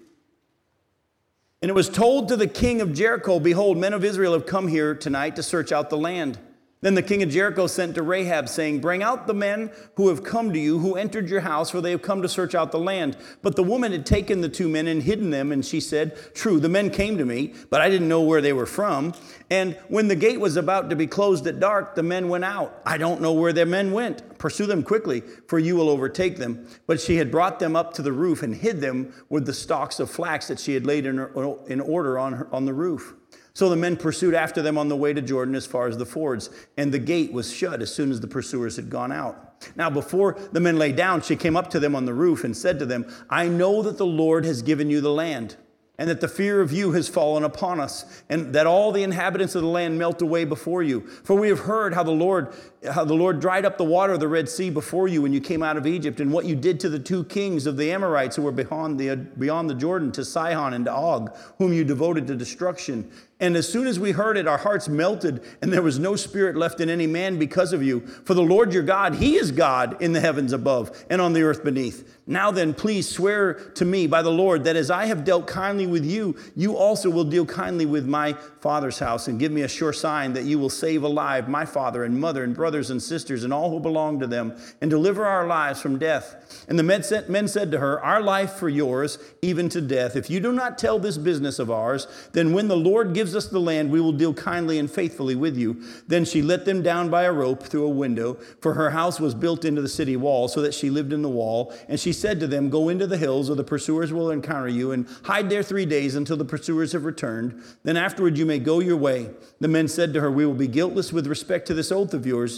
And 1.60 1.70
it 1.70 1.74
was 1.74 1.88
told 1.88 2.28
to 2.28 2.36
the 2.36 2.46
king 2.46 2.80
of 2.80 2.92
Jericho, 2.92 3.40
Behold, 3.40 3.78
men 3.78 3.92
of 3.92 4.04
Israel 4.04 4.32
have 4.32 4.46
come 4.46 4.68
here 4.68 4.94
tonight 4.94 5.36
to 5.36 5.42
search 5.42 5.72
out 5.72 5.90
the 5.90 5.96
land. 5.96 6.38
Then 6.80 6.94
the 6.94 7.02
king 7.02 7.24
of 7.24 7.30
Jericho 7.30 7.66
sent 7.66 7.96
to 7.96 8.02
Rahab, 8.02 8.48
saying, 8.48 8.80
Bring 8.80 9.02
out 9.02 9.26
the 9.26 9.34
men 9.34 9.72
who 9.96 10.08
have 10.10 10.22
come 10.22 10.52
to 10.52 10.58
you, 10.58 10.78
who 10.78 10.94
entered 10.94 11.28
your 11.28 11.40
house, 11.40 11.70
for 11.70 11.80
they 11.80 11.90
have 11.90 12.02
come 12.02 12.22
to 12.22 12.28
search 12.28 12.54
out 12.54 12.70
the 12.70 12.78
land. 12.78 13.16
But 13.42 13.56
the 13.56 13.64
woman 13.64 13.90
had 13.90 14.06
taken 14.06 14.42
the 14.42 14.48
two 14.48 14.68
men 14.68 14.86
and 14.86 15.02
hidden 15.02 15.30
them, 15.30 15.50
and 15.50 15.66
she 15.66 15.80
said, 15.80 16.16
True, 16.34 16.60
the 16.60 16.68
men 16.68 16.90
came 16.90 17.18
to 17.18 17.24
me, 17.24 17.54
but 17.68 17.80
I 17.80 17.90
didn't 17.90 18.06
know 18.06 18.22
where 18.22 18.40
they 18.40 18.52
were 18.52 18.66
from. 18.66 19.12
And 19.50 19.76
when 19.88 20.06
the 20.06 20.14
gate 20.14 20.38
was 20.38 20.56
about 20.56 20.88
to 20.90 20.96
be 20.96 21.08
closed 21.08 21.48
at 21.48 21.58
dark, 21.58 21.96
the 21.96 22.04
men 22.04 22.28
went 22.28 22.44
out. 22.44 22.80
I 22.86 22.96
don't 22.96 23.20
know 23.20 23.32
where 23.32 23.52
their 23.52 23.66
men 23.66 23.90
went. 23.90 24.38
Pursue 24.38 24.66
them 24.66 24.84
quickly, 24.84 25.22
for 25.48 25.58
you 25.58 25.74
will 25.74 25.88
overtake 25.88 26.36
them. 26.36 26.68
But 26.86 27.00
she 27.00 27.16
had 27.16 27.32
brought 27.32 27.58
them 27.58 27.74
up 27.74 27.92
to 27.94 28.02
the 28.02 28.12
roof 28.12 28.44
and 28.44 28.54
hid 28.54 28.80
them 28.80 29.12
with 29.28 29.46
the 29.46 29.54
stalks 29.54 29.98
of 29.98 30.12
flax 30.12 30.46
that 30.46 30.60
she 30.60 30.74
had 30.74 30.86
laid 30.86 31.06
in, 31.06 31.18
order 31.18 32.18
on, 32.20 32.46
on 32.52 32.66
the 32.66 32.74
roof. 32.74 33.14
So 33.58 33.68
the 33.68 33.74
men 33.74 33.96
pursued 33.96 34.34
after 34.34 34.62
them 34.62 34.78
on 34.78 34.86
the 34.86 34.94
way 34.94 35.12
to 35.12 35.20
Jordan 35.20 35.56
as 35.56 35.66
far 35.66 35.88
as 35.88 35.96
the 35.96 36.06
fords, 36.06 36.48
and 36.76 36.94
the 36.94 36.98
gate 37.00 37.32
was 37.32 37.52
shut 37.52 37.82
as 37.82 37.92
soon 37.92 38.12
as 38.12 38.20
the 38.20 38.28
pursuers 38.28 38.76
had 38.76 38.88
gone 38.88 39.10
out. 39.10 39.66
Now, 39.74 39.90
before 39.90 40.38
the 40.52 40.60
men 40.60 40.78
lay 40.78 40.92
down, 40.92 41.22
she 41.22 41.34
came 41.34 41.56
up 41.56 41.68
to 41.70 41.80
them 41.80 41.96
on 41.96 42.04
the 42.04 42.14
roof 42.14 42.44
and 42.44 42.56
said 42.56 42.78
to 42.78 42.86
them, 42.86 43.12
I 43.28 43.48
know 43.48 43.82
that 43.82 43.98
the 43.98 44.06
Lord 44.06 44.44
has 44.44 44.62
given 44.62 44.90
you 44.90 45.00
the 45.00 45.10
land 45.10 45.56
and 45.98 46.08
that 46.08 46.20
the 46.20 46.28
fear 46.28 46.60
of 46.60 46.72
you 46.72 46.92
has 46.92 47.08
fallen 47.08 47.42
upon 47.42 47.80
us, 47.80 48.22
and 48.28 48.54
that 48.54 48.68
all 48.68 48.92
the 48.92 49.02
inhabitants 49.02 49.56
of 49.56 49.62
the 49.62 49.68
land 49.68 49.98
melt 49.98 50.22
away 50.22 50.44
before 50.44 50.80
you. 50.84 51.00
For 51.24 51.34
we 51.34 51.48
have 51.48 51.58
heard 51.58 51.92
how 51.92 52.04
the 52.04 52.12
Lord 52.12 52.54
how 52.92 53.04
the 53.04 53.14
Lord 53.14 53.40
dried 53.40 53.64
up 53.64 53.76
the 53.76 53.84
water 53.84 54.12
of 54.12 54.20
the 54.20 54.28
Red 54.28 54.48
Sea 54.48 54.70
before 54.70 55.08
you 55.08 55.22
when 55.22 55.32
you 55.32 55.40
came 55.40 55.62
out 55.62 55.76
of 55.76 55.86
Egypt, 55.86 56.20
and 56.20 56.32
what 56.32 56.44
you 56.44 56.54
did 56.54 56.78
to 56.80 56.88
the 56.88 56.98
two 56.98 57.24
kings 57.24 57.66
of 57.66 57.76
the 57.76 57.90
Amorites 57.90 58.36
who 58.36 58.42
were 58.42 58.52
beyond 58.52 58.98
the, 58.98 59.16
beyond 59.16 59.68
the 59.68 59.74
Jordan, 59.74 60.12
to 60.12 60.24
Sihon 60.24 60.74
and 60.74 60.84
to 60.84 60.92
Og, 60.92 61.36
whom 61.58 61.72
you 61.72 61.84
devoted 61.84 62.26
to 62.28 62.36
destruction. 62.36 63.10
And 63.40 63.56
as 63.56 63.70
soon 63.70 63.86
as 63.86 64.00
we 64.00 64.10
heard 64.10 64.36
it, 64.36 64.48
our 64.48 64.58
hearts 64.58 64.88
melted, 64.88 65.44
and 65.62 65.72
there 65.72 65.82
was 65.82 65.98
no 65.98 66.16
spirit 66.16 66.56
left 66.56 66.80
in 66.80 66.90
any 66.90 67.06
man 67.06 67.38
because 67.38 67.72
of 67.72 67.84
you. 67.84 68.00
For 68.00 68.34
the 68.34 68.42
Lord 68.42 68.72
your 68.72 68.82
God, 68.82 69.14
He 69.14 69.36
is 69.36 69.52
God 69.52 70.00
in 70.02 70.12
the 70.12 70.20
heavens 70.20 70.52
above 70.52 71.04
and 71.08 71.20
on 71.20 71.34
the 71.34 71.42
earth 71.42 71.62
beneath. 71.62 72.16
Now 72.26 72.50
then, 72.50 72.74
please 72.74 73.08
swear 73.08 73.54
to 73.54 73.84
me 73.84 74.06
by 74.06 74.22
the 74.22 74.30
Lord 74.30 74.64
that 74.64 74.76
as 74.76 74.90
I 74.90 75.06
have 75.06 75.24
dealt 75.24 75.46
kindly 75.46 75.86
with 75.86 76.04
you, 76.04 76.36
you 76.56 76.76
also 76.76 77.08
will 77.10 77.24
deal 77.24 77.46
kindly 77.46 77.86
with 77.86 78.06
my 78.06 78.32
father's 78.60 78.98
house, 78.98 79.28
and 79.28 79.38
give 79.38 79.52
me 79.52 79.62
a 79.62 79.68
sure 79.68 79.92
sign 79.92 80.32
that 80.32 80.44
you 80.44 80.58
will 80.58 80.68
save 80.68 81.04
alive 81.04 81.48
my 81.48 81.64
father 81.64 82.02
and 82.04 82.20
mother 82.20 82.42
and 82.42 82.56
brothers 82.68 82.90
and 82.90 83.02
sisters 83.02 83.44
and 83.44 83.52
all 83.52 83.70
who 83.70 83.80
belong 83.80 84.20
to 84.20 84.26
them, 84.26 84.54
and 84.82 84.90
deliver 84.90 85.24
our 85.24 85.46
lives 85.46 85.80
from 85.80 85.98
death. 85.98 86.66
And 86.68 86.78
the 86.78 86.82
men 86.82 87.48
said 87.48 87.70
to 87.72 87.78
her, 87.78 87.98
Our 88.04 88.20
life 88.20 88.52
for 88.56 88.68
yours, 88.68 89.16
even 89.40 89.70
to 89.70 89.80
death. 89.80 90.16
If 90.16 90.28
you 90.28 90.38
do 90.38 90.52
not 90.52 90.76
tell 90.76 90.98
this 90.98 91.16
business 91.16 91.58
of 91.58 91.70
ours, 91.70 92.06
then 92.34 92.52
when 92.52 92.68
the 92.68 92.76
Lord 92.76 93.14
gives 93.14 93.34
us 93.34 93.46
the 93.46 93.58
land, 93.58 93.90
we 93.90 94.02
will 94.02 94.12
deal 94.12 94.34
kindly 94.34 94.78
and 94.78 94.90
faithfully 94.90 95.34
with 95.34 95.56
you. 95.56 95.82
Then 96.08 96.26
she 96.26 96.42
let 96.42 96.66
them 96.66 96.82
down 96.82 97.08
by 97.08 97.22
a 97.22 97.32
rope 97.32 97.62
through 97.62 97.86
a 97.86 97.88
window, 97.88 98.34
for 98.60 98.74
her 98.74 98.90
house 98.90 99.18
was 99.18 99.34
built 99.34 99.64
into 99.64 99.80
the 99.80 99.88
city 99.88 100.16
wall, 100.16 100.46
so 100.46 100.60
that 100.60 100.74
she 100.74 100.90
lived 100.90 101.14
in 101.14 101.22
the 101.22 101.28
wall. 101.30 101.72
And 101.88 101.98
she 101.98 102.12
said 102.12 102.38
to 102.40 102.46
them, 102.46 102.68
Go 102.68 102.90
into 102.90 103.06
the 103.06 103.16
hills, 103.16 103.48
or 103.48 103.54
the 103.54 103.64
pursuers 103.64 104.12
will 104.12 104.30
encounter 104.30 104.68
you, 104.68 104.92
and 104.92 105.08
hide 105.22 105.48
there 105.48 105.62
three 105.62 105.86
days 105.86 106.16
until 106.16 106.36
the 106.36 106.44
pursuers 106.44 106.92
have 106.92 107.06
returned. 107.06 107.62
Then 107.82 107.96
afterward 107.96 108.36
you 108.36 108.44
may 108.44 108.58
go 108.58 108.80
your 108.80 108.98
way. 108.98 109.30
The 109.58 109.68
men 109.68 109.88
said 109.88 110.12
to 110.12 110.20
her, 110.20 110.30
We 110.30 110.44
will 110.44 110.52
be 110.52 110.68
guiltless 110.68 111.14
with 111.14 111.26
respect 111.26 111.66
to 111.68 111.74
this 111.74 111.90
oath 111.90 112.12
of 112.12 112.26
yours 112.26 112.57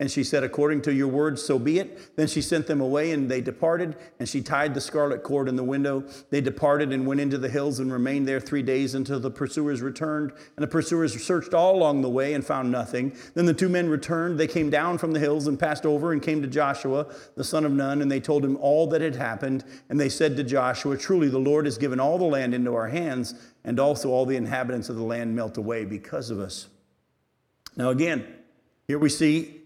And 0.00 0.08
she 0.08 0.22
said, 0.22 0.44
According 0.44 0.82
to 0.82 0.94
your 0.94 1.08
words, 1.08 1.42
so 1.42 1.58
be 1.58 1.80
it. 1.80 2.16
Then 2.16 2.28
she 2.28 2.40
sent 2.40 2.68
them 2.68 2.80
away, 2.80 3.10
and 3.10 3.28
they 3.28 3.40
departed. 3.40 3.96
And 4.20 4.28
she 4.28 4.40
tied 4.40 4.74
the 4.74 4.80
scarlet 4.80 5.24
cord 5.24 5.48
in 5.48 5.56
the 5.56 5.64
window. 5.64 6.04
They 6.30 6.40
departed 6.40 6.92
and 6.92 7.04
went 7.04 7.20
into 7.20 7.36
the 7.36 7.48
hills 7.48 7.80
and 7.80 7.92
remained 7.92 8.28
there 8.28 8.38
three 8.38 8.62
days 8.62 8.94
until 8.94 9.18
the 9.18 9.30
pursuers 9.30 9.82
returned. 9.82 10.32
And 10.56 10.62
the 10.62 10.68
pursuers 10.68 11.20
searched 11.20 11.52
all 11.52 11.74
along 11.74 12.02
the 12.02 12.08
way 12.08 12.34
and 12.34 12.46
found 12.46 12.70
nothing. 12.70 13.12
Then 13.34 13.46
the 13.46 13.54
two 13.54 13.68
men 13.68 13.88
returned. 13.88 14.38
They 14.38 14.46
came 14.46 14.70
down 14.70 14.98
from 14.98 15.12
the 15.12 15.20
hills 15.20 15.48
and 15.48 15.58
passed 15.58 15.84
over 15.84 16.12
and 16.12 16.22
came 16.22 16.42
to 16.42 16.48
Joshua, 16.48 17.06
the 17.34 17.44
son 17.44 17.64
of 17.64 17.72
Nun, 17.72 18.00
and 18.00 18.10
they 18.10 18.20
told 18.20 18.44
him 18.44 18.56
all 18.58 18.86
that 18.88 19.00
had 19.00 19.16
happened. 19.16 19.64
And 19.88 19.98
they 19.98 20.08
said 20.08 20.36
to 20.36 20.44
Joshua, 20.44 20.96
Truly, 20.96 21.28
the 21.28 21.38
Lord 21.38 21.64
has 21.64 21.76
given 21.76 21.98
all 21.98 22.18
the 22.18 22.24
land 22.24 22.54
into 22.54 22.74
our 22.74 22.88
hands, 22.88 23.34
and 23.64 23.80
also 23.80 24.10
all 24.10 24.26
the 24.26 24.36
inhabitants 24.36 24.88
of 24.88 24.96
the 24.96 25.02
land 25.02 25.34
melt 25.34 25.56
away 25.56 25.84
because 25.84 26.30
of 26.30 26.38
us. 26.38 26.68
Now, 27.76 27.90
again, 27.90 28.26
here 28.86 28.98
we 28.98 29.08
see 29.08 29.57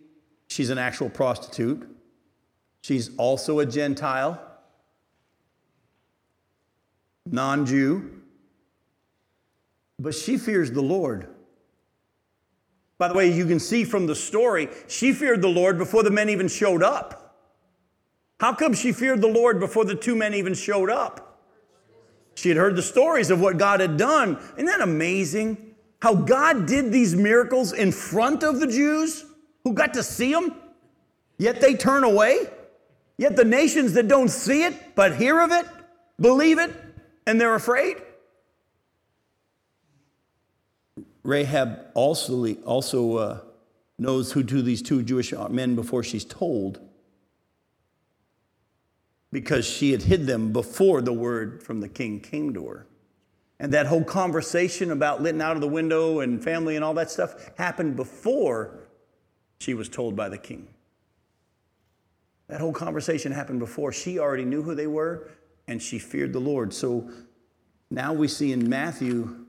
She's 0.52 0.68
an 0.68 0.76
actual 0.76 1.08
prostitute. 1.08 1.88
She's 2.82 3.16
also 3.16 3.60
a 3.60 3.64
Gentile, 3.64 4.38
non 7.24 7.64
Jew, 7.64 8.20
but 9.98 10.14
she 10.14 10.36
fears 10.36 10.70
the 10.70 10.82
Lord. 10.82 11.26
By 12.98 13.08
the 13.08 13.14
way, 13.14 13.32
you 13.32 13.46
can 13.46 13.58
see 13.58 13.84
from 13.84 14.06
the 14.06 14.14
story, 14.14 14.68
she 14.88 15.14
feared 15.14 15.40
the 15.40 15.48
Lord 15.48 15.78
before 15.78 16.02
the 16.02 16.10
men 16.10 16.28
even 16.28 16.48
showed 16.48 16.82
up. 16.82 17.34
How 18.38 18.52
come 18.52 18.74
she 18.74 18.92
feared 18.92 19.22
the 19.22 19.28
Lord 19.28 19.58
before 19.58 19.86
the 19.86 19.94
two 19.94 20.14
men 20.14 20.34
even 20.34 20.52
showed 20.52 20.90
up? 20.90 21.40
She 22.34 22.50
had 22.50 22.58
heard 22.58 22.76
the 22.76 22.82
stories 22.82 23.30
of 23.30 23.40
what 23.40 23.56
God 23.56 23.80
had 23.80 23.96
done. 23.96 24.38
Isn't 24.56 24.66
that 24.66 24.82
amazing? 24.82 25.76
How 26.02 26.14
God 26.14 26.66
did 26.66 26.92
these 26.92 27.16
miracles 27.16 27.72
in 27.72 27.90
front 27.90 28.42
of 28.42 28.60
the 28.60 28.66
Jews? 28.66 29.24
Who 29.64 29.72
got 29.72 29.94
to 29.94 30.02
see 30.02 30.32
them, 30.32 30.54
yet 31.38 31.60
they 31.60 31.74
turn 31.74 32.04
away. 32.04 32.46
Yet 33.18 33.36
the 33.36 33.44
nations 33.44 33.92
that 33.92 34.08
don't 34.08 34.30
see 34.30 34.64
it 34.64 34.94
but 34.94 35.16
hear 35.16 35.40
of 35.40 35.52
it 35.52 35.66
believe 36.20 36.58
it 36.58 36.72
and 37.26 37.40
they're 37.40 37.54
afraid. 37.54 37.96
Rahab 41.22 41.86
also, 41.94 42.54
also 42.62 43.16
uh, 43.16 43.40
knows 43.98 44.32
who 44.32 44.42
to 44.42 44.62
these 44.62 44.82
two 44.82 45.02
Jewish 45.02 45.32
men 45.50 45.76
before 45.76 46.02
she's 46.02 46.24
told 46.24 46.80
because 49.30 49.64
she 49.64 49.92
had 49.92 50.02
hid 50.02 50.26
them 50.26 50.52
before 50.52 51.00
the 51.00 51.12
word 51.12 51.62
from 51.62 51.80
the 51.80 51.88
king 51.88 52.20
came 52.20 52.52
to 52.54 52.66
her. 52.66 52.86
And 53.58 53.72
that 53.72 53.86
whole 53.86 54.04
conversation 54.04 54.90
about 54.90 55.22
letting 55.22 55.40
out 55.40 55.54
of 55.54 55.60
the 55.60 55.68
window 55.68 56.20
and 56.20 56.42
family 56.42 56.74
and 56.74 56.84
all 56.84 56.94
that 56.94 57.10
stuff 57.10 57.56
happened 57.56 57.94
before 57.94 58.81
she 59.62 59.74
was 59.74 59.88
told 59.88 60.16
by 60.16 60.28
the 60.28 60.38
king. 60.38 60.68
That 62.48 62.60
whole 62.60 62.72
conversation 62.72 63.32
happened 63.32 63.60
before. 63.60 63.92
She 63.92 64.18
already 64.18 64.44
knew 64.44 64.62
who 64.62 64.74
they 64.74 64.88
were 64.88 65.30
and 65.68 65.80
she 65.80 65.98
feared 65.98 66.32
the 66.32 66.40
Lord. 66.40 66.74
So 66.74 67.10
now 67.90 68.12
we 68.12 68.28
see 68.28 68.52
in 68.52 68.68
Matthew 68.68 69.46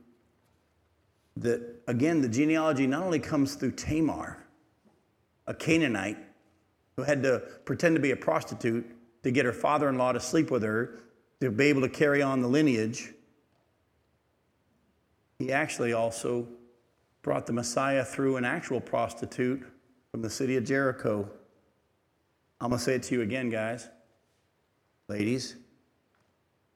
that, 1.38 1.82
again, 1.88 2.22
the 2.22 2.30
genealogy 2.30 2.86
not 2.86 3.04
only 3.04 3.20
comes 3.20 3.56
through 3.56 3.72
Tamar, 3.72 4.46
a 5.48 5.54
Canaanite 5.54 6.18
who 6.96 7.04
had 7.04 7.24
to 7.24 7.40
pretend 7.66 7.96
to 7.96 8.02
be 8.02 8.12
a 8.12 8.16
prostitute 8.16 8.86
to 9.24 9.32
get 9.32 9.46
her 9.46 9.54
father 9.54 9.90
in 9.90 9.98
law 9.98 10.12
to 10.12 10.20
sleep 10.20 10.52
with 10.52 10.62
her 10.64 11.00
to 11.42 11.50
be 11.50 11.66
able 11.66 11.82
to 11.82 11.90
carry 11.90 12.22
on 12.22 12.42
the 12.42 12.48
lineage. 12.48 13.14
He 15.40 15.52
actually 15.52 15.92
also 15.92 16.48
brought 17.24 17.48
the 17.48 17.54
Messiah 17.54 18.06
through 18.06 18.38
an 18.38 18.46
actual 18.46 18.80
prostitute 18.80 19.66
from 20.14 20.22
the 20.22 20.30
city 20.30 20.58
of 20.58 20.64
Jericho. 20.64 21.28
I'm 22.62 22.70
going 22.70 22.78
to 22.78 22.86
say 22.86 22.94
it 22.94 23.04
to 23.04 23.16
you 23.16 23.22
again, 23.24 23.50
guys. 23.50 23.90
Ladies, 25.08 25.56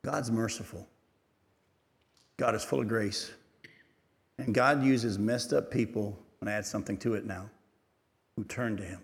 God's 0.03 0.31
merciful. 0.31 0.87
God 2.37 2.55
is 2.55 2.63
full 2.63 2.81
of 2.81 2.87
grace. 2.87 3.31
And 4.39 4.55
God 4.55 4.83
uses 4.83 5.19
messed 5.19 5.53
up 5.53 5.69
people, 5.69 6.17
and 6.41 6.49
add 6.49 6.65
something 6.65 6.97
to 6.97 7.13
it 7.13 7.25
now, 7.25 7.47
who 8.35 8.43
turn 8.43 8.75
to 8.77 8.83
Him. 8.83 9.01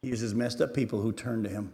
He 0.00 0.08
uses 0.08 0.34
messed 0.34 0.62
up 0.62 0.72
people 0.72 1.02
who 1.02 1.12
turn 1.12 1.42
to 1.42 1.50
Him. 1.50 1.70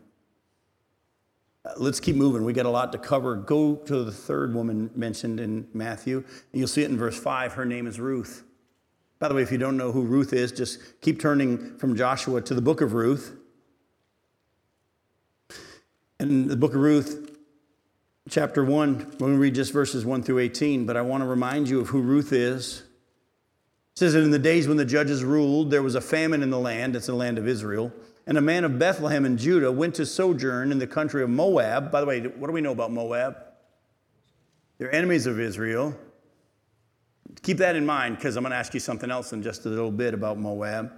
Uh, 1.64 1.74
let's 1.76 2.00
keep 2.00 2.16
moving. 2.16 2.44
We 2.44 2.52
got 2.52 2.66
a 2.66 2.70
lot 2.70 2.90
to 2.92 2.98
cover. 2.98 3.36
Go 3.36 3.76
to 3.76 4.02
the 4.02 4.12
third 4.12 4.54
woman 4.54 4.90
mentioned 4.96 5.38
in 5.38 5.68
Matthew. 5.72 6.24
You'll 6.52 6.66
see 6.66 6.82
it 6.82 6.90
in 6.90 6.98
verse 6.98 7.18
5. 7.18 7.52
Her 7.52 7.64
name 7.64 7.86
is 7.86 8.00
Ruth. 8.00 8.42
By 9.18 9.28
the 9.28 9.35
way, 9.35 9.42
if 9.42 9.50
you 9.50 9.59
don't 9.59 9.76
know 9.76 9.90
who 9.90 10.02
Ruth 10.02 10.33
is, 10.33 10.52
just 10.52 11.00
keep 11.00 11.20
turning 11.20 11.76
from 11.78 11.96
Joshua 11.96 12.40
to 12.42 12.54
the 12.54 12.62
book 12.62 12.81
of 12.81 12.92
Ruth. 12.92 13.37
In 16.20 16.46
the 16.46 16.57
book 16.57 16.74
of 16.74 16.81
Ruth, 16.81 17.37
chapter 18.28 18.64
1, 18.64 19.16
when 19.18 19.33
we 19.33 19.37
read 19.37 19.54
just 19.54 19.72
verses 19.72 20.04
1 20.04 20.22
through 20.22 20.38
18, 20.38 20.87
but 20.87 20.96
I 20.96 21.02
want 21.02 21.22
to 21.22 21.26
remind 21.26 21.68
you 21.68 21.81
of 21.81 21.88
who 21.88 22.00
Ruth 22.00 22.33
is. 22.33 22.83
It 23.94 23.98
says 23.98 24.12
that 24.12 24.22
in 24.22 24.31
the 24.31 24.38
days 24.38 24.68
when 24.68 24.76
the 24.76 24.85
judges 24.85 25.24
ruled, 25.24 25.70
there 25.70 25.83
was 25.83 25.96
a 25.96 26.00
famine 26.00 26.42
in 26.42 26.50
the 26.50 26.59
land, 26.59 26.94
it's 26.94 27.07
the 27.07 27.14
land 27.14 27.38
of 27.38 27.48
Israel, 27.48 27.92
and 28.26 28.38
a 28.38 28.42
man 28.42 28.62
of 28.64 28.78
Bethlehem 28.78 29.24
in 29.24 29.37
Judah 29.37 29.72
went 29.72 29.96
to 29.96 30.07
sojourn 30.07 30.70
in 30.70 30.78
the 30.78 30.87
country 30.87 31.22
of 31.24 31.31
Moab. 31.31 31.90
By 31.90 32.00
the 32.00 32.07
way, 32.07 32.20
what 32.20 32.46
do 32.46 32.52
we 32.52 32.61
know 32.61 32.72
about 32.72 32.92
Moab? 32.92 33.37
They're 34.78 34.94
enemies 34.94 35.26
of 35.26 35.40
Israel. 35.40 35.96
Keep 37.42 37.58
that 37.58 37.76
in 37.76 37.86
mind 37.86 38.16
because 38.16 38.36
I'm 38.36 38.42
going 38.42 38.50
to 38.50 38.56
ask 38.56 38.74
you 38.74 38.80
something 38.80 39.10
else 39.10 39.32
in 39.32 39.42
just 39.42 39.66
a 39.66 39.68
little 39.68 39.92
bit 39.92 40.14
about 40.14 40.38
Moab. 40.38 40.92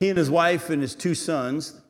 He 0.00 0.08
and 0.08 0.18
his 0.18 0.30
wife 0.30 0.70
and 0.70 0.82
his 0.82 0.94
two 0.94 1.14
sons, 1.14 1.80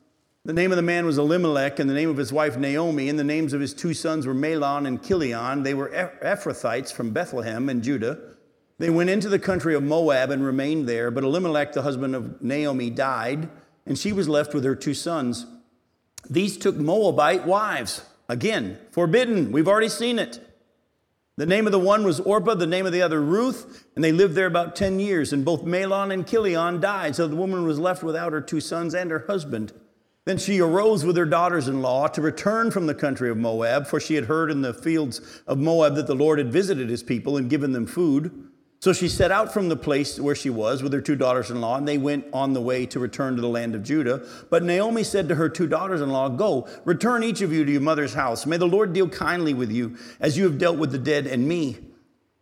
the 0.45 0.53
name 0.53 0.73
of 0.73 0.77
the 0.77 0.83
man 0.83 1.07
was 1.07 1.17
Elimelech, 1.17 1.79
and 1.79 1.89
the 1.89 1.95
name 1.95 2.11
of 2.11 2.19
his 2.19 2.33
wife 2.33 2.59
Naomi, 2.59 3.09
and 3.09 3.19
the 3.19 3.25
names 3.25 3.55
of 3.55 3.61
his 3.61 3.73
two 3.73 3.95
sons 3.95 4.27
were 4.27 4.35
Mahlon 4.35 4.87
and 4.87 5.03
Chilion. 5.03 5.63
They 5.63 5.73
were 5.73 5.89
Ephrathites 6.23 6.93
from 6.93 7.13
Bethlehem 7.13 7.71
and 7.71 7.83
Judah. 7.83 8.19
They 8.79 8.91
went 8.91 9.09
into 9.09 9.29
the 9.29 9.39
country 9.39 9.75
of 9.75 9.83
Moab 9.83 10.31
and 10.31 10.45
remained 10.45 10.87
there, 10.89 11.11
but 11.11 11.25
Elimelech, 11.25 11.73
the 11.73 11.83
husband 11.83 12.15
of 12.15 12.43
Naomi, 12.43 12.91
died, 12.91 13.49
and 13.87 13.99
she 13.99 14.13
was 14.13 14.29
left 14.29 14.53
with 14.53 14.65
her 14.65 14.75
two 14.75 14.95
sons. 14.95 15.47
These 16.29 16.59
took 16.59 16.77
Moabite 16.77 17.47
wives. 17.47 18.03
Again, 18.29 18.79
forbidden. 18.91 19.53
We've 19.53 19.69
already 19.69 19.89
seen 19.89 20.19
it. 20.19 20.41
The 21.37 21.47
name 21.47 21.67
of 21.67 21.73
the 21.73 21.81
one 21.81 22.05
was 22.05 22.21
Orpah, 22.21 22.55
the 22.55 22.67
name 22.67 22.87
of 22.87 22.93
the 22.93 23.03
other 23.03 23.21
Ruth, 23.21 23.87
and 23.97 24.05
they 24.05 24.13
lived 24.13 24.37
there 24.37 24.47
about 24.47 24.77
10 24.77 25.01
years. 25.01 25.33
And 25.33 25.45
both 25.45 25.65
Mahlon 25.65 26.13
and 26.13 26.27
Chilion 26.27 26.81
died, 26.81 27.17
so 27.17 27.27
the 27.27 27.35
woman 27.35 27.67
was 27.67 27.79
left 27.79 28.05
without 28.05 28.33
her 28.33 28.41
two 28.41 28.61
sons 28.61 28.95
and 28.95 29.11
her 29.11 29.25
husband. 29.27 29.73
Then 30.27 30.39
she 30.39 30.61
arose 30.61 31.05
with 31.05 31.17
her 31.17 31.27
daughters 31.27 31.67
in 31.67 31.83
law 31.83 32.07
to 32.07 32.23
return 32.23 32.71
from 32.71 32.87
the 32.87 32.95
country 32.95 33.29
of 33.29 33.37
Moab, 33.37 33.89
for 33.89 33.99
she 33.99 34.15
had 34.15 34.27
heard 34.27 34.51
in 34.51 34.63
the 34.63 34.73
fields 34.73 35.43
of 35.47 35.59
Moab 35.59 35.97
that 35.97 36.07
the 36.07 36.15
Lord 36.15 36.39
had 36.39 36.53
visited 36.53 36.89
his 36.89 37.03
people 37.03 37.37
and 37.37 37.51
given 37.51 37.73
them 37.73 37.87
food. 37.87 38.49
So 38.85 38.93
she 38.93 39.09
set 39.09 39.31
out 39.31 39.51
from 39.51 39.71
the 39.71 39.77
place 39.77 40.21
where 40.21 40.35
she 40.35 40.51
was 40.51 40.83
with 40.83 40.93
her 40.93 41.01
two 41.01 41.17
daughters 41.17 41.51
in 41.51 41.63
law, 41.63 41.79
and 41.79 41.89
they 41.89 41.97
went 41.97 42.27
on 42.35 42.53
the 42.53 42.61
way 42.61 42.85
to 42.85 43.01
return 43.01 43.35
to 43.35 43.41
the 43.41 43.49
land 43.49 43.75
of 43.75 43.83
Judah. 43.83 44.23
But 44.51 44.63
Naomi 44.63 45.05
said 45.05 45.27
to 45.31 45.37
her 45.37 45.49
two 45.49 45.67
daughters 45.67 46.03
in 46.03 46.11
law, 46.11 46.29
Go, 46.29 46.69
return 46.85 47.25
each 47.25 47.41
of 47.41 47.51
you 47.51 47.65
to 47.65 47.73
your 47.73 47.81
mother's 47.81 48.13
house. 48.13 48.45
May 48.45 48.59
the 48.59 48.67
Lord 48.67 48.93
deal 48.93 49.09
kindly 49.09 49.55
with 49.55 49.73
you, 49.73 49.97
as 50.21 50.37
you 50.37 50.45
have 50.45 50.59
dealt 50.59 50.77
with 50.77 50.93
the 50.93 50.99
dead 50.99 51.27
and 51.27 51.49
me. 51.49 51.79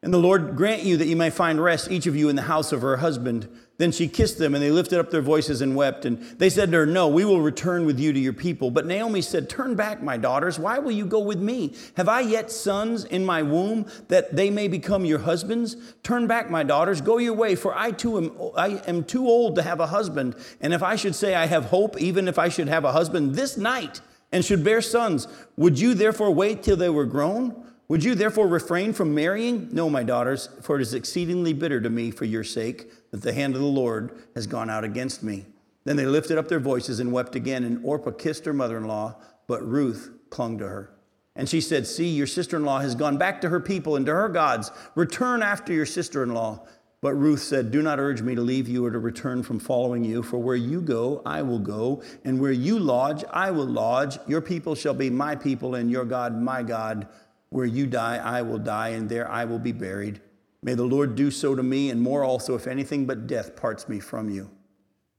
And 0.05 0.12
the 0.12 0.19
Lord 0.19 0.57
grant 0.57 0.83
you 0.83 0.97
that 0.97 1.07
you 1.07 1.15
may 1.15 1.31
find 1.31 1.62
rest, 1.62 1.88
each 1.88 2.09
of 2.09 2.17
you, 2.17 2.29
in 2.29 2.35
the 2.35 2.43
house 2.43 2.73
of 2.73 2.83
her 2.83 2.97
husband. 2.97 3.49
Then 3.79 3.93
she 3.93 4.09
kissed 4.09 4.37
them, 4.37 4.53
and 4.53 4.62
they 4.62 4.73
lifted 4.73 4.99
up 4.99 5.11
their 5.11 5.23
voices 5.23 5.61
and 5.61 5.77
wept. 5.77 6.05
And 6.05 6.21
they 6.38 6.51
said 6.51 6.73
to 6.73 6.79
her, 6.79 6.87
No, 6.87 7.07
we 7.07 7.25
will 7.25 7.41
return 7.41 7.87
with 7.87 8.01
you 8.01 8.12
to 8.12 8.19
your 8.19 8.33
people. 8.33 8.73
But 8.73 8.85
Naomi 8.85 9.23
said, 9.23 9.49
Turn 9.49 9.77
back, 9.77 10.03
my 10.03 10.17
daughters. 10.17 10.59
Why 10.59 10.81
will 10.81 10.91
you 10.91 11.07
go 11.07 11.21
with 11.21 11.38
me? 11.38 11.77
Have 11.97 12.09
I 12.09 12.21
yet 12.21 12.51
sons 12.51 13.05
in 13.05 13.25
my 13.25 13.45
womb 13.45 13.87
that 14.09 14.35
they 14.35 14.51
may 14.51 14.67
become 14.67 15.05
your 15.05 15.21
husbands? 15.21 15.77
Turn 16.03 16.27
back, 16.27 16.51
my 16.51 16.65
daughters. 16.65 17.01
Go 17.01 17.19
your 17.19 17.35
way, 17.35 17.55
for 17.55 17.73
I 17.73 17.93
too 17.93 18.19
am, 18.19 18.51
I 18.57 18.83
am 18.88 19.05
too 19.05 19.29
old 19.29 19.55
to 19.55 19.62
have 19.62 19.79
a 19.79 19.87
husband. 19.87 20.35
And 20.61 20.75
if 20.75 20.83
I 20.83 20.97
should 20.97 21.15
say 21.15 21.37
I 21.37 21.47
have 21.47 21.67
hope, 21.67 22.01
even 22.01 22.27
if 22.27 22.41
I 22.41 22.49
should 22.49 22.69
have 22.69 22.85
a 22.85 22.91
husband 22.91 23.37
this 23.37 23.57
night 23.57 24.01
and 24.33 24.45
should 24.45 24.65
bear 24.65 24.83
sons, 24.83 25.29
would 25.57 25.79
you 25.79 25.95
therefore 25.95 26.33
wait 26.33 26.65
till 26.65 26.77
they 26.77 26.91
were 26.91 27.07
grown? 27.07 27.72
Would 27.92 28.05
you 28.05 28.14
therefore 28.14 28.48
refrain 28.48 28.94
from 28.94 29.14
marrying? 29.14 29.68
No, 29.70 29.90
my 29.90 30.02
daughters, 30.02 30.48
for 30.62 30.76
it 30.76 30.81
is 30.81 30.94
exceedingly 30.94 31.52
bitter 31.52 31.78
to 31.78 31.90
me 31.90 32.11
for 32.11 32.24
your 32.24 32.42
sake 32.42 32.90
that 33.11 33.20
the 33.20 33.35
hand 33.35 33.55
of 33.55 33.61
the 33.61 33.66
Lord 33.66 34.18
has 34.35 34.46
gone 34.46 34.70
out 34.70 34.83
against 34.83 35.22
me. 35.22 35.44
Then 35.85 35.96
they 35.96 36.07
lifted 36.07 36.38
up 36.38 36.48
their 36.48 36.59
voices 36.59 37.00
and 37.00 37.12
wept 37.12 37.37
again, 37.37 37.64
and 37.64 37.85
Orpah 37.85 38.12
kissed 38.12 38.46
her 38.46 38.55
mother 38.55 38.78
in 38.78 38.87
law, 38.87 39.16
but 39.46 39.62
Ruth 39.62 40.11
clung 40.31 40.57
to 40.57 40.68
her. 40.68 40.94
And 41.37 41.50
she 41.50 41.61
said, 41.61 41.87
See, 41.87 42.09
your 42.09 42.26
sister 42.26 42.57
in 42.57 42.64
law 42.64 42.78
has 42.78 42.94
gone 42.94 43.18
back 43.18 43.42
to 43.42 43.50
her 43.50 43.61
people 43.61 43.94
and 43.94 44.07
to 44.07 44.12
her 44.12 44.31
gods. 44.31 44.70
Return 44.94 45.42
after 45.42 45.74
your 45.74 45.85
sister 45.85 46.22
in 46.22 46.33
law. 46.33 46.66
But 47.02 47.12
Ruth 47.12 47.42
said, 47.42 47.70
Do 47.70 47.83
not 47.83 48.00
urge 48.00 48.22
me 48.22 48.35
to 48.35 48.40
leave 48.40 48.68
you 48.68 48.87
or 48.87 48.90
to 48.90 49.00
return 49.00 49.42
from 49.42 49.59
following 49.59 50.02
you, 50.02 50.22
for 50.22 50.38
where 50.38 50.57
you 50.57 50.81
go, 50.81 51.20
I 51.26 51.42
will 51.42 51.59
go, 51.59 52.02
and 52.24 52.40
where 52.40 52.52
you 52.52 52.78
lodge, 52.78 53.22
I 53.31 53.50
will 53.50 53.66
lodge. 53.66 54.18
Your 54.26 54.40
people 54.40 54.74
shall 54.74 54.94
be 54.94 55.11
my 55.11 55.37
people, 55.37 55.74
and 55.74 55.90
your 55.90 56.07
God, 56.07 56.40
my 56.40 56.62
God. 56.62 57.07
Where 57.53 57.67
you 57.67 57.87
die, 57.87 58.17
I 58.17 58.41
will 58.41 58.59
die, 58.59 58.88
and 58.88 59.11
there 59.11 59.31
I 59.31 59.45
will 59.45 59.59
be 59.59 59.73
buried. 59.73 60.23
May 60.62 60.73
the 60.73 60.85
Lord 60.85 61.15
do 61.15 61.31
so 61.31 61.55
to 61.55 61.62
me, 61.62 61.91
and 61.91 62.01
more 62.01 62.25
also, 62.25 62.55
if 62.55 62.67
anything 62.67 63.05
but 63.05 63.27
death 63.27 63.57
parts 63.57 63.91
me 63.91 64.01
from 64.01 64.31
you. 64.31 64.51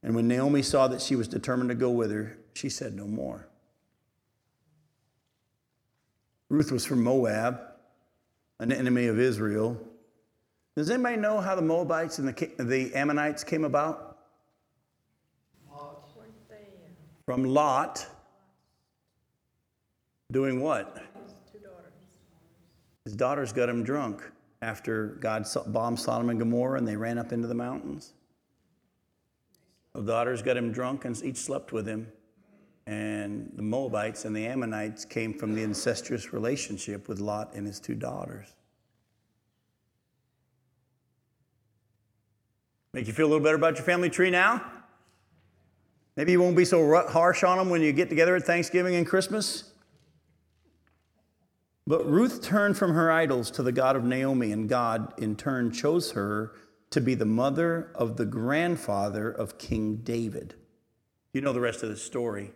And 0.02 0.16
when 0.16 0.28
Naomi 0.28 0.64
saw 0.64 0.88
that 0.88 1.00
she 1.00 1.16
was 1.16 1.28
determined 1.28 1.70
to 1.70 1.76
go 1.76 1.92
with 1.92 2.10
her, 2.10 2.36
she 2.56 2.70
said 2.70 2.96
no 2.96 3.06
more. 3.06 3.48
Ruth 6.50 6.72
was 6.72 6.84
from 6.84 7.04
Moab, 7.04 7.62
an 8.60 8.72
enemy 8.72 9.06
of 9.06 9.20
Israel. 9.20 9.80
Does 10.76 10.90
anybody 10.90 11.18
know 11.18 11.40
how 11.40 11.54
the 11.54 11.62
Moabites 11.62 12.18
and 12.18 12.28
the, 12.28 12.50
the 12.58 12.96
Ammonites 12.96 13.44
came 13.44 13.64
about? 13.64 14.18
From 17.28 17.44
Lot. 17.44 18.08
Doing 20.32 20.62
what? 20.62 20.98
His 23.06 23.16
daughters 23.16 23.52
got 23.52 23.68
him 23.70 23.84
drunk 23.84 24.24
after 24.62 25.18
God 25.20 25.46
bombed 25.68 26.00
Sodom 26.00 26.30
and 26.30 26.40
Gomorrah 26.40 26.78
and 26.78 26.88
they 26.88 26.96
ran 26.96 27.18
up 27.18 27.34
into 27.34 27.48
the 27.48 27.56
mountains. 27.56 28.14
The 29.94 30.02
daughters 30.02 30.42
got 30.42 30.58
him 30.58 30.72
drunk 30.72 31.06
and 31.06 31.22
each 31.24 31.38
slept 31.38 31.72
with 31.72 31.88
him. 31.88 32.08
And 32.86 33.52
the 33.56 33.62
Moabites 33.62 34.26
and 34.26 34.36
the 34.36 34.46
Ammonites 34.46 35.06
came 35.06 35.34
from 35.34 35.54
the 35.54 35.64
incestuous 35.64 36.34
relationship 36.34 37.08
with 37.08 37.20
Lot 37.20 37.54
and 37.54 37.66
his 37.68 37.80
two 37.80 37.96
daughters. 37.96 38.48
Make 42.94 43.08
you 43.08 43.14
feel 43.14 43.28
a 43.28 43.30
little 43.30 43.44
better 43.44 43.56
about 43.56 43.76
your 43.76 43.86
family 43.86 44.10
tree 44.10 44.30
now? 44.30 44.64
Maybe 46.16 46.32
you 46.34 46.42
won't 46.42 46.56
be 46.56 46.66
so 46.66 47.08
harsh 47.08 47.44
on 47.44 47.58
them 47.58 47.70
when 47.70 47.82
you 47.82 47.92
get 47.92 48.10
together 48.10 48.36
at 48.36 48.44
Thanksgiving 48.44 48.96
and 48.96 49.08
Christmas? 49.08 49.73
But 51.86 52.10
Ruth 52.10 52.42
turned 52.42 52.78
from 52.78 52.94
her 52.94 53.12
idols 53.12 53.52
to 53.52 53.64
the 53.64 53.72
God 53.72 53.96
of 53.96 54.06
Naomi, 54.06 54.52
and 54.52 54.70
God, 54.70 55.14
in 55.18 55.36
turn, 55.36 55.72
chose 55.72 56.12
her 56.12 56.54
to 56.92 57.02
be 57.02 57.16
the 57.16 57.26
mother 57.26 57.92
of 57.96 58.16
the 58.16 58.26
grandfather 58.26 59.30
of 59.30 59.58
King 59.58 59.98
David. 59.98 60.56
You 61.34 61.42
know 61.42 61.52
the 61.52 61.60
rest 61.60 61.84
of 61.84 61.90
the 61.90 61.98
story. 61.98 62.52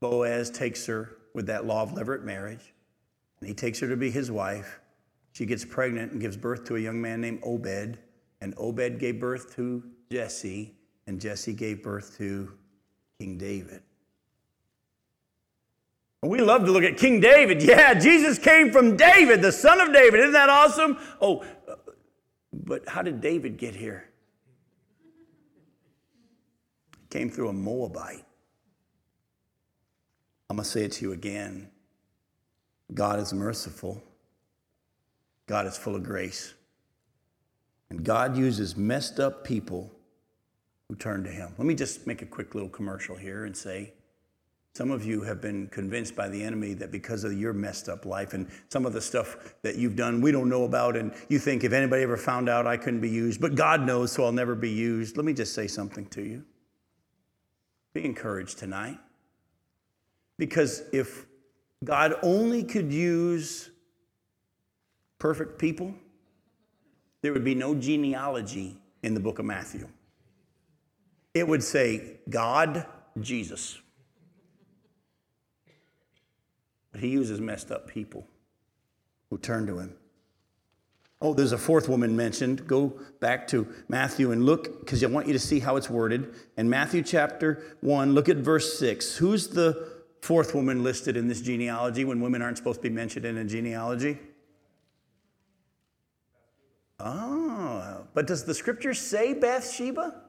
Boaz 0.00 0.50
takes 0.50 0.86
her 0.86 1.16
with 1.34 1.46
that 1.46 1.66
law 1.66 1.82
of 1.82 1.90
levirate 1.90 2.24
marriage, 2.24 2.72
and 3.38 3.48
he 3.48 3.54
takes 3.54 3.78
her 3.80 3.88
to 3.88 3.96
be 3.96 4.10
his 4.10 4.30
wife. 4.30 4.80
She 5.32 5.46
gets 5.46 5.64
pregnant 5.64 6.12
and 6.12 6.20
gives 6.20 6.36
birth 6.36 6.64
to 6.64 6.76
a 6.76 6.80
young 6.80 7.00
man 7.00 7.20
named 7.20 7.40
Obed, 7.44 7.98
and 8.40 8.54
Obed 8.56 8.98
gave 8.98 9.20
birth 9.20 9.54
to 9.56 9.84
Jesse, 10.10 10.74
and 11.06 11.20
Jesse 11.20 11.52
gave 11.52 11.82
birth 11.82 12.16
to 12.18 12.52
King 13.20 13.38
David. 13.38 13.82
We 16.22 16.40
love 16.40 16.66
to 16.66 16.72
look 16.72 16.84
at 16.84 16.98
King 16.98 17.20
David. 17.20 17.62
Yeah, 17.62 17.94
Jesus 17.94 18.38
came 18.38 18.70
from 18.70 18.96
David, 18.96 19.40
the 19.40 19.52
son 19.52 19.80
of 19.80 19.92
David. 19.92 20.20
Isn't 20.20 20.32
that 20.32 20.50
awesome? 20.50 20.98
Oh, 21.20 21.44
but 22.52 22.86
how 22.88 23.00
did 23.00 23.20
David 23.20 23.56
get 23.56 23.74
here? 23.74 24.10
He 27.00 27.06
came 27.08 27.30
through 27.30 27.48
a 27.48 27.52
Moabite. 27.54 28.24
I'm 30.50 30.56
going 30.56 30.64
to 30.64 30.70
say 30.70 30.84
it 30.84 30.92
to 30.92 31.06
you 31.06 31.12
again. 31.12 31.70
God 32.92 33.18
is 33.18 33.32
merciful. 33.32 34.02
God 35.46 35.66
is 35.66 35.78
full 35.78 35.96
of 35.96 36.02
grace. 36.02 36.54
And 37.88 38.04
God 38.04 38.36
uses 38.36 38.76
messed 38.76 39.20
up 39.20 39.42
people 39.42 39.90
who 40.88 40.96
turn 40.96 41.24
to 41.24 41.30
Him. 41.30 41.54
Let 41.56 41.66
me 41.66 41.74
just 41.74 42.06
make 42.06 42.20
a 42.20 42.26
quick 42.26 42.54
little 42.54 42.68
commercial 42.68 43.16
here 43.16 43.46
and 43.46 43.56
say, 43.56 43.92
some 44.72 44.90
of 44.90 45.04
you 45.04 45.22
have 45.22 45.40
been 45.40 45.66
convinced 45.68 46.14
by 46.14 46.28
the 46.28 46.42
enemy 46.42 46.74
that 46.74 46.92
because 46.92 47.24
of 47.24 47.32
your 47.32 47.52
messed 47.52 47.88
up 47.88 48.06
life 48.06 48.34
and 48.34 48.48
some 48.68 48.86
of 48.86 48.92
the 48.92 49.00
stuff 49.00 49.54
that 49.62 49.76
you've 49.76 49.96
done 49.96 50.20
we 50.20 50.30
don't 50.30 50.48
know 50.48 50.64
about, 50.64 50.96
and 50.96 51.12
you 51.28 51.38
think 51.38 51.64
if 51.64 51.72
anybody 51.72 52.02
ever 52.02 52.16
found 52.16 52.48
out, 52.48 52.66
I 52.66 52.76
couldn't 52.76 53.00
be 53.00 53.10
used, 53.10 53.40
but 53.40 53.56
God 53.56 53.82
knows, 53.82 54.12
so 54.12 54.24
I'll 54.24 54.32
never 54.32 54.54
be 54.54 54.70
used. 54.70 55.16
Let 55.16 55.26
me 55.26 55.32
just 55.32 55.54
say 55.54 55.66
something 55.66 56.06
to 56.06 56.22
you. 56.22 56.44
Be 57.92 58.04
encouraged 58.04 58.58
tonight. 58.58 58.98
Because 60.38 60.84
if 60.92 61.26
God 61.82 62.14
only 62.22 62.62
could 62.62 62.92
use 62.92 63.70
perfect 65.18 65.58
people, 65.58 65.94
there 67.22 67.32
would 67.32 67.44
be 67.44 67.54
no 67.54 67.74
genealogy 67.74 68.78
in 69.02 69.14
the 69.14 69.20
book 69.20 69.38
of 69.38 69.44
Matthew. 69.44 69.88
It 71.34 71.46
would 71.46 71.62
say 71.62 72.20
God, 72.28 72.86
Jesus. 73.20 73.78
But 76.92 77.00
he 77.00 77.08
uses 77.08 77.40
messed 77.40 77.70
up 77.70 77.88
people 77.88 78.26
who 79.30 79.38
turn 79.38 79.66
to 79.66 79.78
him. 79.78 79.94
Oh, 81.22 81.34
there's 81.34 81.52
a 81.52 81.58
fourth 81.58 81.88
woman 81.88 82.16
mentioned. 82.16 82.66
Go 82.66 82.98
back 83.20 83.46
to 83.48 83.68
Matthew 83.88 84.32
and 84.32 84.46
look, 84.46 84.80
because 84.80 85.04
I 85.04 85.06
want 85.06 85.26
you 85.26 85.34
to 85.34 85.38
see 85.38 85.60
how 85.60 85.76
it's 85.76 85.90
worded. 85.90 86.34
In 86.56 86.70
Matthew 86.70 87.02
chapter 87.02 87.62
1, 87.82 88.14
look 88.14 88.28
at 88.28 88.38
verse 88.38 88.78
6. 88.78 89.16
Who's 89.16 89.48
the 89.48 90.00
fourth 90.22 90.54
woman 90.54 90.82
listed 90.82 91.16
in 91.16 91.28
this 91.28 91.42
genealogy 91.42 92.04
when 92.04 92.20
women 92.20 92.40
aren't 92.40 92.56
supposed 92.56 92.82
to 92.82 92.88
be 92.88 92.94
mentioned 92.94 93.26
in 93.26 93.36
a 93.36 93.44
genealogy? 93.44 94.18
Oh, 96.98 98.06
but 98.14 98.26
does 98.26 98.44
the 98.44 98.54
scripture 98.54 98.94
say 98.94 99.34
Bathsheba? 99.34 100.22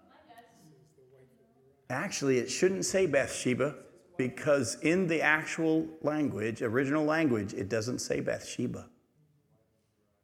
Actually, 1.89 2.37
it 2.37 2.49
shouldn't 2.49 2.85
say 2.85 3.05
Bathsheba 3.05 3.75
because 4.21 4.77
in 4.83 5.07
the 5.07 5.19
actual 5.19 5.87
language, 6.03 6.61
original 6.61 7.03
language, 7.03 7.55
it 7.55 7.69
doesn't 7.69 7.97
say 7.97 8.19
Bathsheba. 8.19 8.87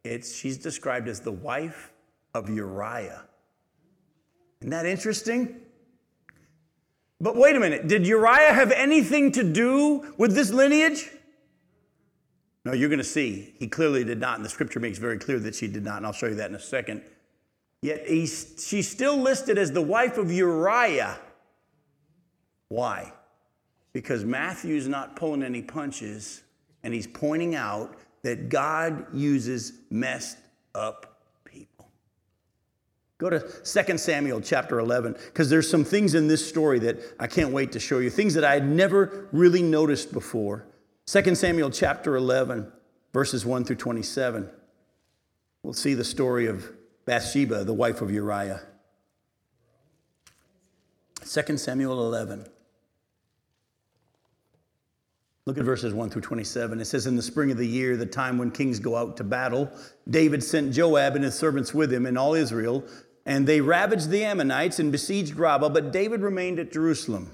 It's, 0.04 0.36
she's 0.36 0.60
described 0.60 1.08
as 1.08 1.20
the 1.20 1.32
wife 1.32 1.92
of 2.36 2.48
Uriah. 2.48 3.24
Isn't 4.62 4.70
that 4.70 4.86
interesting? 4.86 5.62
But 7.20 7.38
wait 7.38 7.56
a 7.56 7.60
minute, 7.60 7.88
did 7.88 8.06
Uriah 8.06 8.54
have 8.54 8.72
anything 8.72 9.32
to 9.32 9.44
do 9.44 10.14
with 10.16 10.36
this 10.36 10.52
lineage? 10.52 11.10
No, 12.66 12.74
you're 12.74 12.90
going 12.90 13.00
to 13.00 13.04
see. 13.04 13.56
He 13.58 13.68
clearly 13.68 14.04
did 14.04 14.20
not, 14.20 14.36
and 14.36 14.46
the 14.46 14.50
scripture 14.50 14.80
makes 14.80 15.00
very 15.00 15.18
clear 15.18 15.40
that 15.40 15.56
she 15.56 15.68
did 15.68 15.84
not, 15.84 15.98
and 15.98 16.06
I'll 16.06 16.14
show 16.14 16.28
you 16.28 16.36
that 16.36 16.52
in 16.52 16.56
a 16.56 16.60
second. 16.60 17.02
Yet 17.82 18.08
he's, 18.08 18.64
she's 18.64 18.88
still 18.88 19.18
listed 19.18 19.58
as 19.58 19.72
the 19.72 19.82
wife 19.82 20.20
of 20.20 20.32
Uriah. 20.32 21.18
Why? 22.70 23.14
Because 23.98 24.24
Matthew's 24.24 24.88
not 24.88 25.16
pulling 25.16 25.42
any 25.42 25.64
punches, 25.64 26.44
and 26.84 26.94
he's 26.94 27.08
pointing 27.08 27.56
out 27.56 27.96
that 28.22 28.48
God 28.48 29.08
uses 29.12 29.74
messed 29.90 30.38
up 30.76 31.20
people. 31.46 31.90
Go 33.18 33.32
to 33.32 33.40
2 33.40 33.98
Samuel 33.98 34.40
chapter 34.40 34.78
11, 34.78 35.14
because 35.14 35.50
there's 35.50 35.68
some 35.68 35.84
things 35.84 36.14
in 36.14 36.28
this 36.28 36.48
story 36.48 36.78
that 36.78 37.00
I 37.20 37.26
can't 37.26 37.52
wait 37.52 37.72
to 37.72 37.80
show 37.80 37.98
you, 37.98 38.12
things 38.12 38.36
that 38.36 38.44
I 38.44 38.54
had 38.54 38.68
never 38.68 39.30
really 39.32 39.64
noticed 39.64 40.14
before. 40.14 40.68
2 41.08 41.34
Samuel 41.34 41.72
chapter 41.72 42.16
11, 42.18 42.72
verses 43.14 43.48
1 43.48 43.66
through 43.66 43.78
27. 43.78 44.48
We'll 45.64 45.74
see 45.74 45.96
the 45.96 46.04
story 46.04 46.46
of 46.46 46.72
Bathsheba, 47.06 47.64
the 47.64 47.74
wife 47.74 48.04
of 48.04 48.12
Uriah. 48.12 48.62
2 51.28 51.58
Samuel 51.58 52.06
11. 52.06 52.48
Look 55.48 55.58
at 55.58 55.64
verses 55.64 55.94
1 55.94 56.10
through 56.10 56.24
27. 56.24 56.82
It 56.82 56.86
says, 56.86 57.08
In 57.08 57.16
the 57.16 57.22
spring 57.22 57.52
of 57.52 57.58
the 57.58 57.66
year, 57.66 57.96
the 57.96 58.06
time 58.06 58.38
when 58.38 58.52
kings 58.52 58.80
go 58.80 58.98
out 58.98 59.16
to 59.16 59.24
battle, 59.24 59.72
David 60.10 60.44
sent 60.44 60.74
Joab 60.74 61.16
and 61.16 61.24
his 61.24 61.36
servants 61.36 61.74
with 61.74 61.92
him 61.92 62.06
and 62.06 62.18
all 62.18 62.34
Israel, 62.34 62.84
and 63.26 63.48
they 63.48 63.62
ravaged 63.62 64.10
the 64.10 64.26
Ammonites 64.26 64.80
and 64.80 64.92
besieged 64.92 65.38
Rabbah, 65.38 65.70
but 65.70 65.94
David 65.94 66.20
remained 66.20 66.60
at 66.60 66.74
Jerusalem. 66.74 67.32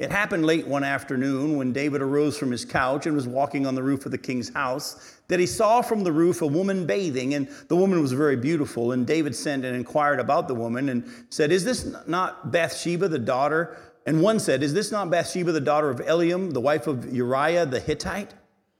It 0.00 0.10
happened 0.10 0.46
late 0.46 0.66
one 0.66 0.82
afternoon 0.82 1.56
when 1.56 1.72
David 1.72 2.02
arose 2.02 2.36
from 2.36 2.50
his 2.50 2.64
couch 2.64 3.06
and 3.06 3.14
was 3.14 3.28
walking 3.28 3.68
on 3.68 3.76
the 3.76 3.84
roof 3.84 4.04
of 4.04 4.10
the 4.10 4.18
king's 4.18 4.52
house 4.52 5.16
that 5.28 5.38
he 5.38 5.46
saw 5.46 5.82
from 5.82 6.02
the 6.02 6.12
roof 6.12 6.42
a 6.42 6.46
woman 6.46 6.86
bathing, 6.86 7.34
and 7.34 7.48
the 7.68 7.76
woman 7.76 8.02
was 8.02 8.10
very 8.10 8.36
beautiful. 8.36 8.90
And 8.90 9.06
David 9.06 9.36
sent 9.36 9.64
and 9.64 9.76
inquired 9.76 10.18
about 10.18 10.48
the 10.48 10.56
woman 10.56 10.88
and 10.88 11.08
said, 11.30 11.52
Is 11.52 11.64
this 11.64 11.94
not 12.08 12.50
Bathsheba, 12.50 13.06
the 13.06 13.20
daughter 13.20 13.78
and 14.06 14.22
one 14.22 14.38
said, 14.38 14.62
Is 14.62 14.72
this 14.72 14.92
not 14.92 15.10
Bathsheba, 15.10 15.52
the 15.52 15.60
daughter 15.60 15.90
of 15.90 15.98
Eliam, 15.98 16.52
the 16.52 16.60
wife 16.60 16.86
of 16.86 17.12
Uriah 17.12 17.66
the 17.66 17.80
Hittite? 17.80 18.34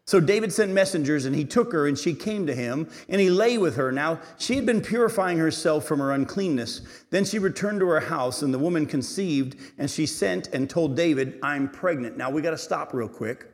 So 0.07 0.21
David 0.21 0.53
sent 0.53 0.71
messengers, 0.71 1.25
and 1.25 1.35
he 1.35 1.45
took 1.45 1.73
her, 1.73 1.89
and 1.89 1.99
she 1.99 2.15
came 2.15 2.47
to 2.47 2.55
him, 2.55 2.89
and 3.09 3.21
he 3.21 3.29
lay 3.29 3.59
with 3.59 3.75
her. 3.75 3.91
Now 3.91 4.21
she 4.39 4.55
had 4.55 4.65
been 4.65 4.81
purifying 4.81 5.37
herself 5.37 5.85
from 5.85 5.99
her 5.99 6.13
uncleanness. 6.13 6.81
Then 7.11 7.25
she 7.25 7.41
returned 7.41 7.81
to 7.81 7.89
her 7.89 7.99
house, 7.99 8.43
and 8.43 8.55
the 8.55 8.59
woman 8.59 8.87
conceived, 8.87 9.57
and 9.79 9.91
she 9.91 10.07
sent 10.07 10.47
and 10.49 10.71
told 10.71 10.95
David, 10.95 11.41
I'm 11.43 11.69
pregnant. 11.69 12.17
Now 12.17 12.31
we 12.31 12.41
got 12.41 12.53
to 12.53 12.59
stop 12.59 12.95
real 12.95 13.09
quick. 13.09 13.47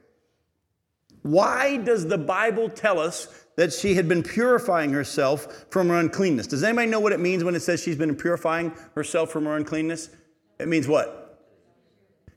Why 1.22 1.78
does 1.78 2.06
the 2.06 2.18
Bible 2.18 2.68
tell 2.68 2.98
us 2.98 3.28
that 3.56 3.72
she 3.72 3.94
had 3.94 4.06
been 4.06 4.22
purifying 4.22 4.92
herself 4.92 5.66
from 5.70 5.88
her 5.88 5.98
uncleanness? 5.98 6.48
Does 6.48 6.64
anybody 6.64 6.88
know 6.88 7.00
what 7.00 7.12
it 7.12 7.20
means 7.20 7.44
when 7.44 7.54
it 7.54 7.60
says 7.60 7.82
she's 7.82 7.96
been 7.96 8.14
purifying 8.14 8.74
herself 8.94 9.30
from 9.30 9.46
her 9.46 9.56
uncleanness? 9.56 10.10
It 10.58 10.68
means 10.68 10.86
what? 10.86 11.21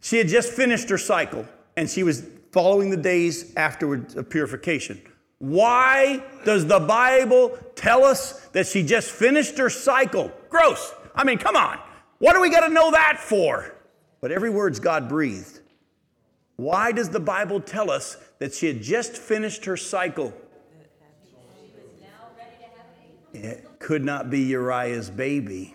She 0.02 0.18
had 0.18 0.28
just 0.28 0.52
finished 0.52 0.90
her 0.90 0.98
cycle 0.98 1.46
and 1.78 1.90
she 1.90 2.04
was 2.04 2.28
following 2.52 2.90
the 2.90 2.98
days 2.98 3.54
afterwards 3.56 4.16
of 4.16 4.30
purification. 4.30 5.02
Why 5.40 6.24
does 6.46 6.66
the 6.66 6.80
Bible 6.80 7.58
tell 7.76 8.06
us 8.06 8.48
that 8.54 8.68
she 8.68 8.84
just 8.84 9.12
finished 9.12 9.58
her 9.58 9.70
cycle? 9.70 10.32
Gross. 10.50 10.94
I 11.14 11.24
mean, 11.24 11.38
come 11.38 11.56
on. 11.56 11.80
What 12.20 12.34
do 12.34 12.42
we 12.42 12.50
got 12.50 12.62
to 12.62 12.74
know 12.74 12.92
that 12.92 13.20
for? 13.20 13.76
But 14.22 14.32
every 14.32 14.50
word's 14.50 14.80
God 14.80 15.10
breathed. 15.10 15.60
Why 16.56 16.92
does 16.94 17.10
the 17.10 17.20
Bible 17.20 17.60
tell 17.60 17.92
us 17.92 18.18
that 18.40 18.54
she 18.54 18.68
had 18.68 18.82
just 18.82 19.18
finished 19.18 19.66
her 19.66 19.76
cycle? 19.76 20.34
It 23.34 23.68
could 23.80 24.04
not 24.04 24.30
be 24.30 24.40
Uriah's 24.40 25.10
baby. 25.10 25.75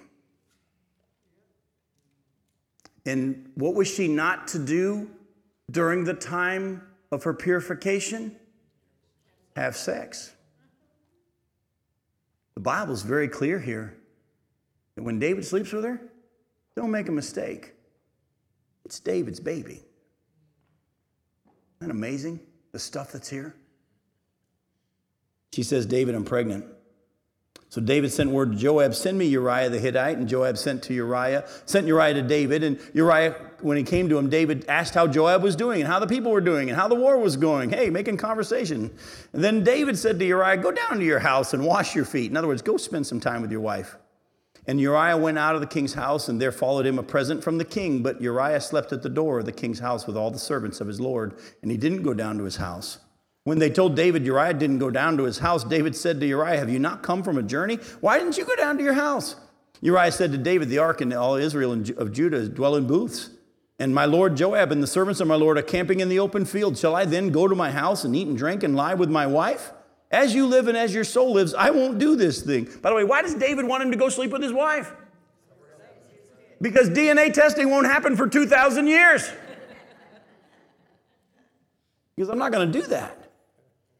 And 3.10 3.50
what 3.56 3.74
was 3.74 3.88
she 3.88 4.06
not 4.06 4.46
to 4.48 4.58
do 4.60 5.10
during 5.68 6.04
the 6.04 6.14
time 6.14 6.80
of 7.10 7.24
her 7.24 7.34
purification? 7.34 8.36
Have 9.56 9.74
sex. 9.74 10.32
The 12.54 12.60
Bible's 12.60 13.02
very 13.02 13.26
clear 13.26 13.58
here 13.58 13.96
that 14.94 15.02
when 15.02 15.18
David 15.18 15.44
sleeps 15.44 15.72
with 15.72 15.82
her, 15.82 16.00
don't 16.76 16.92
make 16.92 17.08
a 17.08 17.12
mistake. 17.12 17.74
It's 18.84 19.00
David's 19.00 19.40
baby. 19.40 19.82
Isn't 21.80 21.80
that 21.80 21.90
amazing? 21.90 22.38
The 22.70 22.78
stuff 22.78 23.10
that's 23.10 23.28
here. 23.28 23.56
She 25.52 25.64
says, 25.64 25.84
David, 25.84 26.14
I'm 26.14 26.24
pregnant. 26.24 26.64
So 27.70 27.80
David 27.80 28.10
sent 28.10 28.30
word 28.30 28.50
to 28.50 28.58
Joab, 28.58 28.96
send 28.96 29.16
me 29.16 29.26
Uriah 29.26 29.70
the 29.70 29.78
Hittite. 29.78 30.18
And 30.18 30.28
Joab 30.28 30.58
sent 30.58 30.82
to 30.82 30.94
Uriah, 30.94 31.46
sent 31.66 31.86
Uriah 31.86 32.14
to 32.14 32.22
David. 32.22 32.64
And 32.64 32.80
Uriah, 32.94 33.36
when 33.60 33.76
he 33.76 33.84
came 33.84 34.08
to 34.08 34.18
him, 34.18 34.28
David 34.28 34.64
asked 34.68 34.92
how 34.92 35.06
Joab 35.06 35.44
was 35.44 35.54
doing 35.54 35.80
and 35.80 35.88
how 35.88 36.00
the 36.00 36.06
people 36.08 36.32
were 36.32 36.40
doing 36.40 36.68
and 36.68 36.76
how 36.76 36.88
the 36.88 36.96
war 36.96 37.16
was 37.16 37.36
going. 37.36 37.70
Hey, 37.70 37.88
making 37.88 38.16
conversation. 38.16 38.90
And 39.32 39.44
then 39.44 39.62
David 39.62 39.96
said 39.96 40.18
to 40.18 40.24
Uriah, 40.24 40.56
go 40.56 40.72
down 40.72 40.98
to 40.98 41.04
your 41.04 41.20
house 41.20 41.54
and 41.54 41.64
wash 41.64 41.94
your 41.94 42.04
feet. 42.04 42.28
In 42.28 42.36
other 42.36 42.48
words, 42.48 42.60
go 42.60 42.76
spend 42.76 43.06
some 43.06 43.20
time 43.20 43.40
with 43.40 43.52
your 43.52 43.60
wife. 43.60 43.96
And 44.66 44.80
Uriah 44.80 45.16
went 45.16 45.38
out 45.38 45.54
of 45.54 45.60
the 45.60 45.66
king's 45.66 45.94
house, 45.94 46.28
and 46.28 46.40
there 46.40 46.52
followed 46.52 46.86
him 46.86 46.98
a 46.98 47.02
present 47.04 47.42
from 47.42 47.56
the 47.56 47.64
king. 47.64 48.02
But 48.02 48.20
Uriah 48.20 48.60
slept 48.60 48.92
at 48.92 49.02
the 49.02 49.08
door 49.08 49.38
of 49.38 49.44
the 49.44 49.52
king's 49.52 49.78
house 49.78 50.08
with 50.08 50.16
all 50.16 50.30
the 50.32 50.38
servants 50.40 50.80
of 50.80 50.88
his 50.88 51.00
lord, 51.00 51.38
and 51.62 51.70
he 51.70 51.76
didn't 51.76 52.02
go 52.02 52.14
down 52.14 52.36
to 52.38 52.44
his 52.44 52.56
house. 52.56 52.98
When 53.44 53.58
they 53.58 53.70
told 53.70 53.96
David 53.96 54.26
Uriah 54.26 54.54
didn't 54.54 54.78
go 54.78 54.90
down 54.90 55.16
to 55.16 55.24
his 55.24 55.38
house, 55.38 55.64
David 55.64 55.96
said 55.96 56.20
to 56.20 56.26
Uriah, 56.26 56.58
Have 56.58 56.70
you 56.70 56.78
not 56.78 57.02
come 57.02 57.22
from 57.22 57.38
a 57.38 57.42
journey? 57.42 57.76
Why 58.00 58.18
didn't 58.18 58.36
you 58.36 58.44
go 58.44 58.54
down 58.56 58.76
to 58.78 58.84
your 58.84 58.92
house? 58.92 59.36
Uriah 59.80 60.12
said 60.12 60.32
to 60.32 60.38
David, 60.38 60.68
The 60.68 60.78
ark 60.78 61.00
and 61.00 61.12
all 61.14 61.36
Israel 61.36 61.72
and 61.72 61.88
of 61.90 62.12
Judah 62.12 62.48
dwell 62.48 62.76
in 62.76 62.86
booths. 62.86 63.30
And 63.78 63.94
my 63.94 64.04
lord 64.04 64.36
Joab 64.36 64.72
and 64.72 64.82
the 64.82 64.86
servants 64.86 65.20
of 65.20 65.26
my 65.26 65.36
lord 65.36 65.56
are 65.56 65.62
camping 65.62 66.00
in 66.00 66.10
the 66.10 66.18
open 66.18 66.44
field. 66.44 66.76
Shall 66.76 66.94
I 66.94 67.06
then 67.06 67.30
go 67.30 67.48
to 67.48 67.54
my 67.54 67.70
house 67.70 68.04
and 68.04 68.14
eat 68.14 68.28
and 68.28 68.36
drink 68.36 68.62
and 68.62 68.76
lie 68.76 68.92
with 68.92 69.08
my 69.08 69.26
wife? 69.26 69.72
As 70.10 70.34
you 70.34 70.46
live 70.46 70.68
and 70.68 70.76
as 70.76 70.92
your 70.92 71.04
soul 71.04 71.32
lives, 71.32 71.54
I 71.54 71.70
won't 71.70 71.98
do 71.98 72.16
this 72.16 72.42
thing. 72.42 72.68
By 72.82 72.90
the 72.90 72.96
way, 72.96 73.04
why 73.04 73.22
does 73.22 73.34
David 73.34 73.66
want 73.66 73.82
him 73.82 73.90
to 73.92 73.96
go 73.96 74.10
sleep 74.10 74.32
with 74.32 74.42
his 74.42 74.52
wife? 74.52 74.92
Because 76.60 76.90
DNA 76.90 77.32
testing 77.32 77.70
won't 77.70 77.86
happen 77.86 78.16
for 78.16 78.28
2,000 78.28 78.86
years. 78.86 79.30
Because 82.14 82.28
I'm 82.28 82.38
not 82.38 82.52
going 82.52 82.70
to 82.70 82.80
do 82.80 82.86
that. 82.88 83.19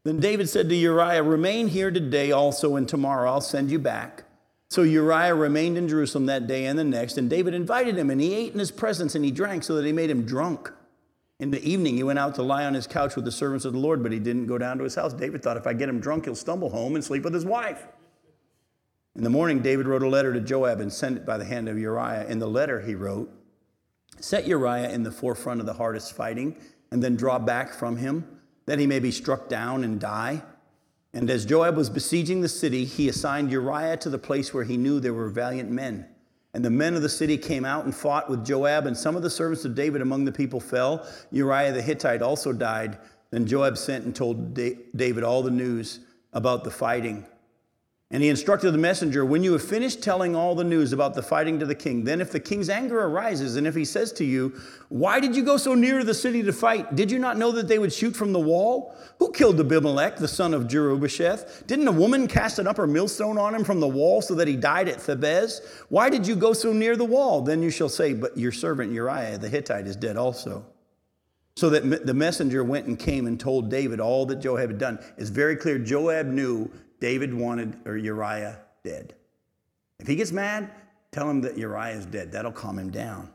Then 0.03 0.19
David 0.19 0.49
said 0.49 0.69
to 0.69 0.75
Uriah, 0.75 1.23
Remain 1.23 1.69
here 1.69 1.91
today 1.91 2.33
also, 2.33 2.77
and 2.77 2.89
tomorrow 2.89 3.31
I'll 3.31 3.41
send 3.41 3.71
you 3.71 3.79
back. 3.79 4.25
So 4.71 4.83
Uriah 4.83 5.35
remained 5.35 5.77
in 5.77 5.89
Jerusalem 5.89 6.27
that 6.27 6.47
day 6.47 6.65
and 6.67 6.79
the 6.79 6.85
next, 6.85 7.19
and 7.19 7.29
David 7.29 7.55
invited 7.55 7.99
him, 7.99 8.09
and 8.09 8.21
he 8.21 8.35
ate 8.35 8.53
in 8.53 8.59
his 8.59 8.71
presence, 8.71 9.15
and 9.15 9.25
he 9.25 9.31
drank 9.31 9.65
so 9.65 9.75
that 9.75 9.85
he 9.85 9.93
made 9.93 10.11
him 10.11 10.25
drunk. 10.25 10.73
In 11.39 11.51
the 11.51 11.63
evening, 11.63 11.97
he 11.97 12.03
went 12.03 12.19
out 12.19 12.35
to 12.37 12.43
lie 12.43 12.65
on 12.65 12.75
his 12.75 12.87
couch 12.87 13.17
with 13.17 13.25
the 13.25 13.33
servants 13.33 13.65
of 13.65 13.73
the 13.73 13.79
Lord, 13.79 14.03
but 14.03 14.13
he 14.13 14.19
didn't 14.19 14.47
go 14.47 14.59
down 14.59 14.79
to 14.79 14.85
his 14.85 14.95
house. 14.95 15.13
David 15.13 15.43
thought, 15.43 15.57
if 15.57 15.67
I 15.67 15.73
get 15.73 15.89
him 15.89 16.01
drunk, 16.01 16.25
he'll 16.25 16.35
stumble 16.35 16.71
home 16.71 16.95
and 16.95 17.05
sleep 17.05 17.25
with 17.25 17.35
his 17.35 17.45
wife. 17.45 17.87
In 19.17 19.25
the 19.25 19.31
morning, 19.31 19.61
David 19.61 19.87
wrote 19.87 20.03
a 20.03 20.09
letter 20.09 20.33
to 20.33 20.41
Joab 20.41 20.81
and 20.81 20.93
sent 20.93 21.17
it 21.17 21.27
by 21.27 21.37
the 21.37 21.45
hand 21.45 21.69
of 21.69 21.79
Uriah. 21.79 22.27
In 22.29 22.39
the 22.39 22.47
letter, 22.47 22.81
he 22.81 22.95
wrote, 22.95 23.31
Set 24.21 24.47
Uriah 24.47 24.91
in 24.91 25.03
the 25.03 25.11
forefront 25.11 25.61
of 25.61 25.67
the 25.67 25.73
hardest 25.73 26.15
fighting, 26.15 26.57
and 26.91 27.03
then 27.03 27.17
draw 27.17 27.39
back 27.39 27.73
from 27.73 27.97
him 27.97 28.40
that 28.67 28.79
he 28.79 28.87
may 28.87 28.99
be 28.99 29.11
struck 29.11 29.49
down 29.49 29.85
and 29.85 30.01
die. 30.01 30.43
And 31.13 31.29
as 31.29 31.45
Joab 31.45 31.77
was 31.77 31.91
besieging 31.91 32.41
the 32.41 32.49
city, 32.49 32.85
he 32.85 33.09
assigned 33.09 33.51
Uriah 33.51 33.97
to 33.99 34.11
the 34.11 34.19
place 34.19 34.55
where 34.55 34.65
he 34.65 34.77
knew 34.77 35.01
there 35.01 35.15
were 35.15 35.29
valiant 35.29 35.71
men. 35.71 36.07
And 36.55 36.65
the 36.65 36.71
men 36.71 36.95
of 36.95 37.03
the 37.03 37.09
city 37.09 37.37
came 37.39 37.65
out 37.65 37.85
and 37.85 37.95
fought 37.95 38.29
with 38.29 38.45
Joab, 38.45 38.87
and 38.87 38.97
some 38.97 39.17
of 39.17 39.23
the 39.23 39.31
servants 39.31 39.65
of 39.65 39.75
David 39.75 40.03
among 40.03 40.25
the 40.25 40.33
people 40.33 40.61
fell. 40.61 41.07
Uriah 41.31 41.73
the 41.73 41.83
Hittite 41.83 42.23
also 42.23 42.53
died. 42.53 42.99
Then 43.31 43.47
Joab 43.47 43.79
sent 43.79 44.05
and 44.05 44.15
told 44.15 44.55
David 44.55 45.23
all 45.23 45.43
the 45.43 45.51
news 45.51 46.01
about 46.33 46.65
the 46.65 46.71
fighting. 46.71 47.25
And 48.13 48.25
he 48.25 48.29
instructed 48.29 48.73
the 48.73 48.79
messenger, 48.79 49.25
When 49.25 49.45
you 49.45 49.53
have 49.53 49.63
finished 49.63 50.03
telling 50.03 50.35
all 50.35 50.57
the 50.57 50.65
news 50.65 50.93
about 50.93 51.15
the 51.15 51.23
fighting 51.23 51.61
to 51.61 51.67
the 51.67 51.77
king, 51.77 52.03
then 52.03 52.21
if 52.21 52.33
the 52.33 52.41
king's 52.41 52.69
anger 52.69 53.01
arises, 53.05 53.55
and 53.55 53.69
if 53.69 53.77
he 53.77 53.85
says 53.85 54.13
to 54.15 54.25
you, 54.25 54.61
Why 54.89 55.21
did 55.21 55.37
you 55.37 55.45
go 55.45 55.57
so 55.57 55.77
near 55.77 56.03
the 56.03 56.13
city 56.13 56.43
to 56.43 56.53
fight? 56.53 56.97
Did 56.97 57.13
you 57.13 57.21
not 57.21 57.39
know 57.39 57.53
that 57.53 57.69
they 57.69 57.79
would 57.79 57.93
shoot 57.93 58.17
from 58.17 58.33
the 58.33 58.41
wall? 58.41 58.97
Who 59.21 59.31
killed 59.31 59.61
Abimelech, 59.61 60.17
the 60.17 60.27
son 60.27 60.55
of 60.55 60.65
Jerubbesheth? 60.65 61.69
Didn't 61.69 61.87
a 61.87 61.93
woman 61.93 62.27
cast 62.27 62.59
an 62.59 62.67
upper 62.67 62.89
millstone 62.89 63.39
on 63.39 63.55
him 63.55 63.63
from 63.63 63.79
the 63.79 63.87
wall 63.87 64.23
so 64.23 64.35
that 64.35 64.49
he 64.49 64.57
died 64.57 64.89
at 64.89 64.99
Thebez? 64.99 65.61
Why 65.89 66.11
did 66.11 66.27
you 66.27 66.35
go 66.35 66.53
so 66.53 66.73
near 66.73 66.97
the 66.97 67.05
wall? 67.05 67.43
Then 67.43 67.63
you 67.63 67.71
shall 67.71 67.89
say, 67.89 68.13
But 68.13 68.37
your 68.37 68.53
servant 68.53 68.93
Uriah 68.93 69.39
the 69.39 69.49
Hittite 69.49 69.87
is 69.87 69.95
dead 69.95 70.17
also. 70.17 70.67
So 71.55 71.71
that 71.71 72.07
the 72.07 72.15
messenger 72.15 72.65
went 72.65 72.87
and 72.87 72.99
came 72.99 73.29
and 73.29 73.39
told 73.39 73.71
David 73.71 74.01
all 74.01 74.27
that 74.27 74.41
Joab 74.41 74.71
had 74.71 74.79
done. 74.79 74.99
It's 75.17 75.31
very 75.31 75.55
clear 75.55 75.79
Joab 75.79 76.27
knew 76.27 76.71
David 77.01 77.35
wanted 77.35 77.77
or 77.87 77.97
Uriah 77.97 78.59
dead. 78.85 79.15
If 79.99 80.07
he 80.07 80.17
gets 80.17 80.33
mad, 80.33 80.71
tell 81.11 81.29
him 81.29 81.41
that 81.43 81.59
Uriah 81.59 81.97
is 81.97 82.07
dead. 82.07 82.33
That'll 82.33 82.53
calm 82.53 82.79
him 82.79 82.91
down. 82.91 83.31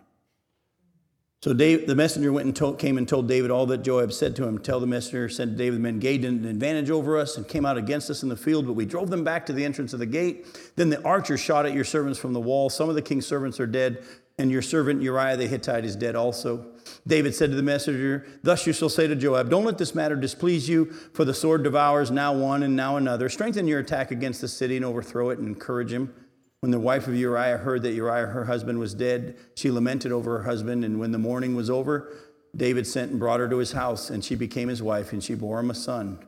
So 1.41 1.53
the 1.53 1.93
messenger 1.95 2.33
went 2.33 2.47
and 2.47 2.55
told, 2.55 2.79
came 2.79 2.97
and 2.97 3.07
told 3.07 3.27
David 3.27 3.51
all 3.51 3.67
that 3.67 3.83
Joab 3.83 4.11
said 4.13 4.35
to 4.37 4.47
him. 4.47 4.57
Tell 4.57 4.79
the 4.79 4.87
messenger 4.87 5.29
said 5.29 5.51
to 5.51 5.55
David, 5.55 5.77
the 5.77 5.83
men 5.83 5.99
gained 5.99 6.25
an 6.25 6.43
advantage 6.45 6.89
over 6.89 7.19
us 7.19 7.37
and 7.37 7.47
came 7.47 7.67
out 7.67 7.77
against 7.77 8.09
us 8.09 8.23
in 8.23 8.29
the 8.29 8.35
field, 8.35 8.65
but 8.65 8.73
we 8.73 8.83
drove 8.83 9.11
them 9.11 9.23
back 9.23 9.45
to 9.45 9.53
the 9.53 9.63
entrance 9.63 9.93
of 9.93 9.99
the 9.99 10.07
gate. 10.07 10.47
Then 10.75 10.89
the 10.89 11.03
archers 11.03 11.39
shot 11.39 11.67
at 11.67 11.73
your 11.73 11.83
servants 11.83 12.17
from 12.17 12.33
the 12.33 12.39
wall. 12.39 12.71
Some 12.71 12.89
of 12.89 12.95
the 12.95 13.01
king's 13.03 13.27
servants 13.27 13.59
are 13.59 13.67
dead, 13.67 14.03
and 14.39 14.49
your 14.49 14.63
servant 14.63 15.03
Uriah 15.03 15.37
the 15.37 15.45
Hittite 15.45 15.85
is 15.85 15.95
dead 15.95 16.15
also. 16.15 16.65
David 17.07 17.35
said 17.35 17.51
to 17.51 17.55
the 17.55 17.61
messenger, 17.63 18.25
Thus 18.41 18.65
you 18.65 18.73
shall 18.73 18.89
say 18.89 19.07
to 19.07 19.15
Joab, 19.15 19.49
Don't 19.49 19.63
let 19.63 19.77
this 19.77 19.93
matter 19.93 20.15
displease 20.15 20.67
you, 20.67 20.85
for 21.13 21.23
the 21.23 21.33
sword 21.33 21.63
devours 21.63 22.09
now 22.09 22.33
one 22.33 22.63
and 22.63 22.75
now 22.75 22.97
another. 22.97 23.29
Strengthen 23.29 23.67
your 23.67 23.79
attack 23.79 24.09
against 24.09 24.41
the 24.41 24.47
city 24.47 24.75
and 24.75 24.83
overthrow 24.83 25.29
it 25.29 25.37
and 25.37 25.47
encourage 25.47 25.91
him. 25.91 26.13
When 26.61 26.71
the 26.71 26.79
wife 26.79 27.07
of 27.07 27.15
Uriah 27.15 27.57
heard 27.57 27.83
that 27.83 27.93
Uriah, 27.93 28.25
her 28.27 28.45
husband, 28.45 28.79
was 28.79 28.95
dead, 28.95 29.37
she 29.55 29.69
lamented 29.69 30.11
over 30.11 30.39
her 30.39 30.43
husband. 30.45 30.83
And 30.83 30.99
when 30.99 31.11
the 31.11 31.19
mourning 31.19 31.55
was 31.55 31.69
over, 31.69 32.11
David 32.55 32.87
sent 32.87 33.11
and 33.11 33.19
brought 33.19 33.39
her 33.39 33.49
to 33.49 33.57
his 33.57 33.73
house, 33.73 34.09
and 34.09 34.25
she 34.25 34.33
became 34.33 34.67
his 34.67 34.81
wife, 34.81 35.13
and 35.13 35.23
she 35.23 35.35
bore 35.35 35.59
him 35.59 35.69
a 35.69 35.75
son. 35.75 36.25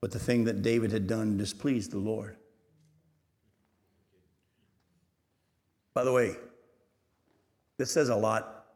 But 0.00 0.12
the 0.12 0.20
thing 0.20 0.44
that 0.44 0.62
David 0.62 0.92
had 0.92 1.08
done 1.08 1.38
displeased 1.38 1.90
the 1.90 1.98
Lord. 1.98 2.36
By 5.92 6.04
the 6.04 6.12
way, 6.12 6.36
this 7.78 7.90
says 7.90 8.10
a 8.10 8.16
lot 8.16 8.66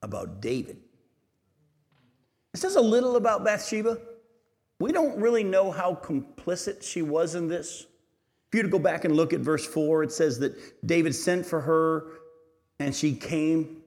about 0.00 0.40
David. 0.40 0.78
It 2.54 2.60
says 2.60 2.76
a 2.76 2.80
little 2.80 3.16
about 3.16 3.44
Bathsheba. 3.44 3.98
We 4.78 4.92
don't 4.92 5.18
really 5.20 5.44
know 5.44 5.70
how 5.70 5.94
complicit 5.94 6.82
she 6.82 7.02
was 7.02 7.34
in 7.34 7.48
this. 7.48 7.86
If 8.48 8.56
you 8.56 8.62
to 8.62 8.68
go 8.68 8.78
back 8.78 9.04
and 9.04 9.16
look 9.16 9.32
at 9.32 9.40
verse 9.40 9.64
4, 9.64 10.02
it 10.02 10.12
says 10.12 10.38
that 10.40 10.86
David 10.86 11.14
sent 11.14 11.46
for 11.46 11.60
her 11.60 12.04
and 12.78 12.94
she 12.94 13.14
came. 13.14 13.78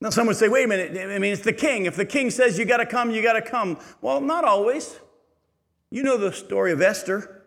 Now, 0.00 0.10
some 0.10 0.26
would 0.26 0.36
say, 0.36 0.48
wait 0.48 0.64
a 0.64 0.68
minute, 0.68 1.10
I 1.10 1.18
mean, 1.18 1.32
it's 1.32 1.42
the 1.42 1.52
king. 1.52 1.86
If 1.86 1.96
the 1.96 2.04
king 2.04 2.30
says 2.30 2.58
you 2.58 2.66
got 2.66 2.78
to 2.78 2.86
come, 2.86 3.10
you 3.10 3.22
got 3.22 3.32
to 3.32 3.42
come. 3.42 3.78
Well, 4.02 4.20
not 4.20 4.44
always. 4.44 4.98
You 5.90 6.02
know 6.02 6.18
the 6.18 6.32
story 6.32 6.72
of 6.72 6.82
Esther. 6.82 7.44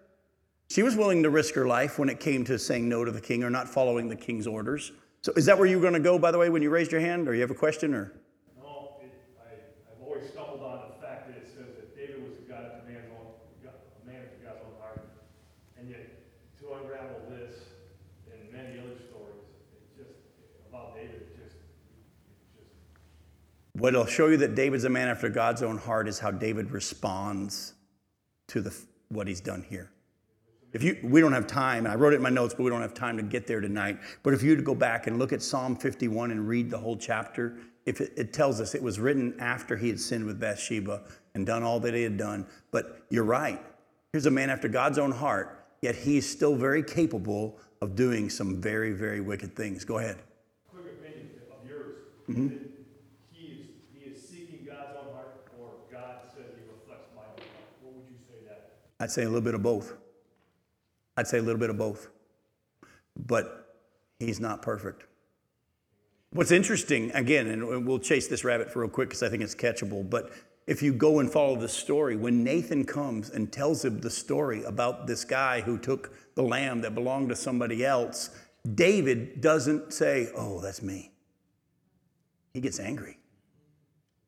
She 0.70 0.84
was 0.84 0.96
willing 0.96 1.24
to 1.24 1.30
risk 1.30 1.56
her 1.56 1.66
life 1.66 2.00
when 2.00 2.10
it 2.10 2.20
came 2.20 2.46
to 2.46 2.58
saying 2.58 2.88
no 2.88 3.04
to 3.04 3.12
the 3.12 3.22
king 3.22 3.44
or 3.44 3.50
not 3.50 3.68
following 3.68 4.08
the 4.08 4.16
king's 4.16 4.48
orders. 4.48 4.92
So 5.22 5.34
is 5.34 5.46
that 5.48 5.58
where 5.58 5.68
you 5.68 5.78
were 5.78 5.82
going 5.82 5.96
to 5.96 6.00
go, 6.00 6.18
by 6.18 6.32
the 6.32 6.38
way, 6.38 6.50
when 6.50 6.62
you 6.62 6.70
raised 6.70 6.92
your 6.92 7.02
hand? 7.02 7.28
Or 7.28 7.34
you 7.34 7.42
have 7.42 7.52
a 7.52 7.56
question? 7.56 7.94
Or 7.94 8.14
no, 8.62 8.94
it, 9.02 9.12
I, 9.42 9.50
have 9.90 10.02
always 10.06 10.30
stumbled 10.30 10.62
on 10.62 10.94
the 10.94 11.06
fact 11.06 11.28
that 11.28 11.38
it 11.38 11.50
says 11.50 11.74
that 11.76 11.98
David 11.98 12.24
was 12.24 12.38
a 12.38 12.50
God 12.50 12.64
of 12.66 12.88
man's 12.88 13.10
own, 13.12 13.34
a 13.66 14.06
man 14.06 14.22
of 14.22 14.46
God's 14.46 14.62
own 14.64 14.80
heart, 14.80 15.10
and 15.78 15.90
yet 15.90 16.06
to 16.62 16.72
unravel 16.72 17.20
this 17.28 17.60
and 18.32 18.40
many 18.54 18.80
other 18.80 18.96
stories, 19.10 19.44
it 19.74 19.84
just 19.98 20.22
about 20.70 20.96
David, 20.96 21.34
just, 21.36 21.58
just. 22.56 22.70
What'll 23.80 24.06
show 24.06 24.28
you 24.28 24.38
that 24.38 24.56
David's 24.56 24.84
a 24.84 24.90
man 24.90 25.08
after 25.08 25.30
God's 25.30 25.64
own 25.64 25.78
heart 25.78 26.08
is 26.08 26.20
how 26.20 26.32
David 26.32 26.72
responds 26.72 27.74
to 28.48 28.62
the 28.62 28.76
what 29.10 29.28
he's 29.28 29.42
done 29.42 29.66
here. 29.68 29.92
If 30.72 30.84
you, 30.84 31.00
we 31.04 31.20
don't 31.20 31.34
have 31.34 31.48
time, 31.48 31.88
I 31.88 31.96
wrote 31.96 32.14
it 32.14 32.18
in 32.18 32.22
my 32.22 32.30
notes, 32.30 32.54
but 32.54 32.64
we 32.64 32.70
don't 32.70 32.82
have 32.82 32.94
time 32.94 33.18
to 33.18 33.24
get 33.24 33.48
there 33.48 33.60
tonight. 33.60 33.98
But 34.22 34.36
if 34.36 34.44
you 34.44 34.56
to 34.56 34.62
go 34.62 34.76
back 34.76 35.08
and 35.08 35.18
look 35.18 35.34
at 35.34 35.42
Psalm 35.42 35.76
51 35.76 36.30
and 36.30 36.48
read 36.48 36.70
the 36.70 36.78
whole 36.78 36.96
chapter, 36.96 37.58
if 37.88 38.02
it, 38.02 38.14
it 38.16 38.34
tells 38.34 38.62
us 38.62 38.76
it 38.76 38.84
was 38.84 39.00
written 39.00 39.34
after 39.40 39.76
he 39.76 39.88
had 39.88 40.00
sinned 40.00 40.26
with 40.26 40.40
Bathsheba 40.40 41.02
and 41.34 41.46
done 41.46 41.64
all 41.64 41.80
that 41.80 41.96
he 41.96 42.04
had 42.04 42.18
done. 42.18 42.46
But 42.70 43.04
you're 43.10 43.24
right. 43.24 43.60
Here's 44.14 44.28
a 44.28 44.32
man 44.32 44.52
after 44.52 44.68
God's 44.68 45.00
own 45.00 45.12
heart, 45.12 45.66
yet 45.82 45.96
he's 45.96 46.30
still 46.30 46.56
very 46.56 46.84
capable 46.84 47.58
of 47.82 47.96
doing 47.96 48.30
some 48.30 48.62
very, 48.62 48.92
very 48.92 49.22
wicked 49.22 49.56
things. 49.56 49.86
Go 49.86 49.98
ahead. 50.00 50.18
Quick 50.70 50.86
opinion 50.86 51.30
of 51.52 51.68
yours. 51.68 51.96
Mm-hmm. 52.30 52.58
He 53.32 53.46
is, 53.46 53.66
he 53.94 54.10
is 54.10 54.28
seeking 54.28 54.66
God's 54.66 54.98
own 54.98 55.14
heart, 55.14 55.48
or 55.58 55.70
God 55.92 56.22
says 56.36 56.46
he 56.58 56.66
reflects 56.70 57.10
my 57.16 57.22
own 57.22 57.38
heart. 57.38 57.70
What 57.82 57.96
would 57.96 58.06
you 58.10 58.18
say 58.28 58.46
that? 58.48 58.74
I'd 59.00 59.12
say 59.12 59.24
a 59.24 59.28
little 59.28 59.42
bit 59.42 59.54
of 59.54 59.64
both. 59.64 59.94
I'd 61.18 61.28
say 61.28 61.38
a 61.38 61.42
little 61.42 61.60
bit 61.60 61.70
of 61.70 61.78
both. 61.78 62.10
But 63.18 63.76
he's 64.20 64.40
not 64.40 64.62
perfect. 64.62 65.06
What's 66.32 66.52
interesting, 66.52 67.12
again, 67.14 67.48
and 67.48 67.88
we'll 67.88 68.00
chase 68.00 68.28
this 68.28 68.44
rabbit 68.44 68.72
for 68.72 68.82
real 68.82 68.90
quick 68.90 69.10
because 69.10 69.24
I 69.24 69.30
think 69.30 69.42
it's 69.42 69.56
catchable, 69.56 70.08
but 70.08 70.32
if 70.68 70.84
you 70.84 70.94
go 70.94 71.18
and 71.18 71.32
follow 71.32 71.56
the 71.56 71.68
story, 71.68 72.16
when 72.16 72.44
Nathan 72.44 72.86
comes 72.86 73.32
and 73.32 73.52
tells 73.52 73.84
him 73.84 74.00
the 74.02 74.10
story 74.12 74.64
about 74.66 75.08
this 75.08 75.26
guy 75.26 75.62
who 75.62 75.80
took 75.80 76.14
the 76.36 76.44
lamb 76.44 76.82
that 76.82 76.94
belonged 76.94 77.30
to 77.30 77.36
somebody 77.36 77.84
else, 77.84 78.30
David 78.76 79.42
doesn't 79.42 79.92
say, 79.92 80.30
Oh, 80.36 80.62
that's 80.62 80.84
me. 80.84 81.12
He 82.54 82.62
gets 82.62 82.80
angry. 82.80 83.18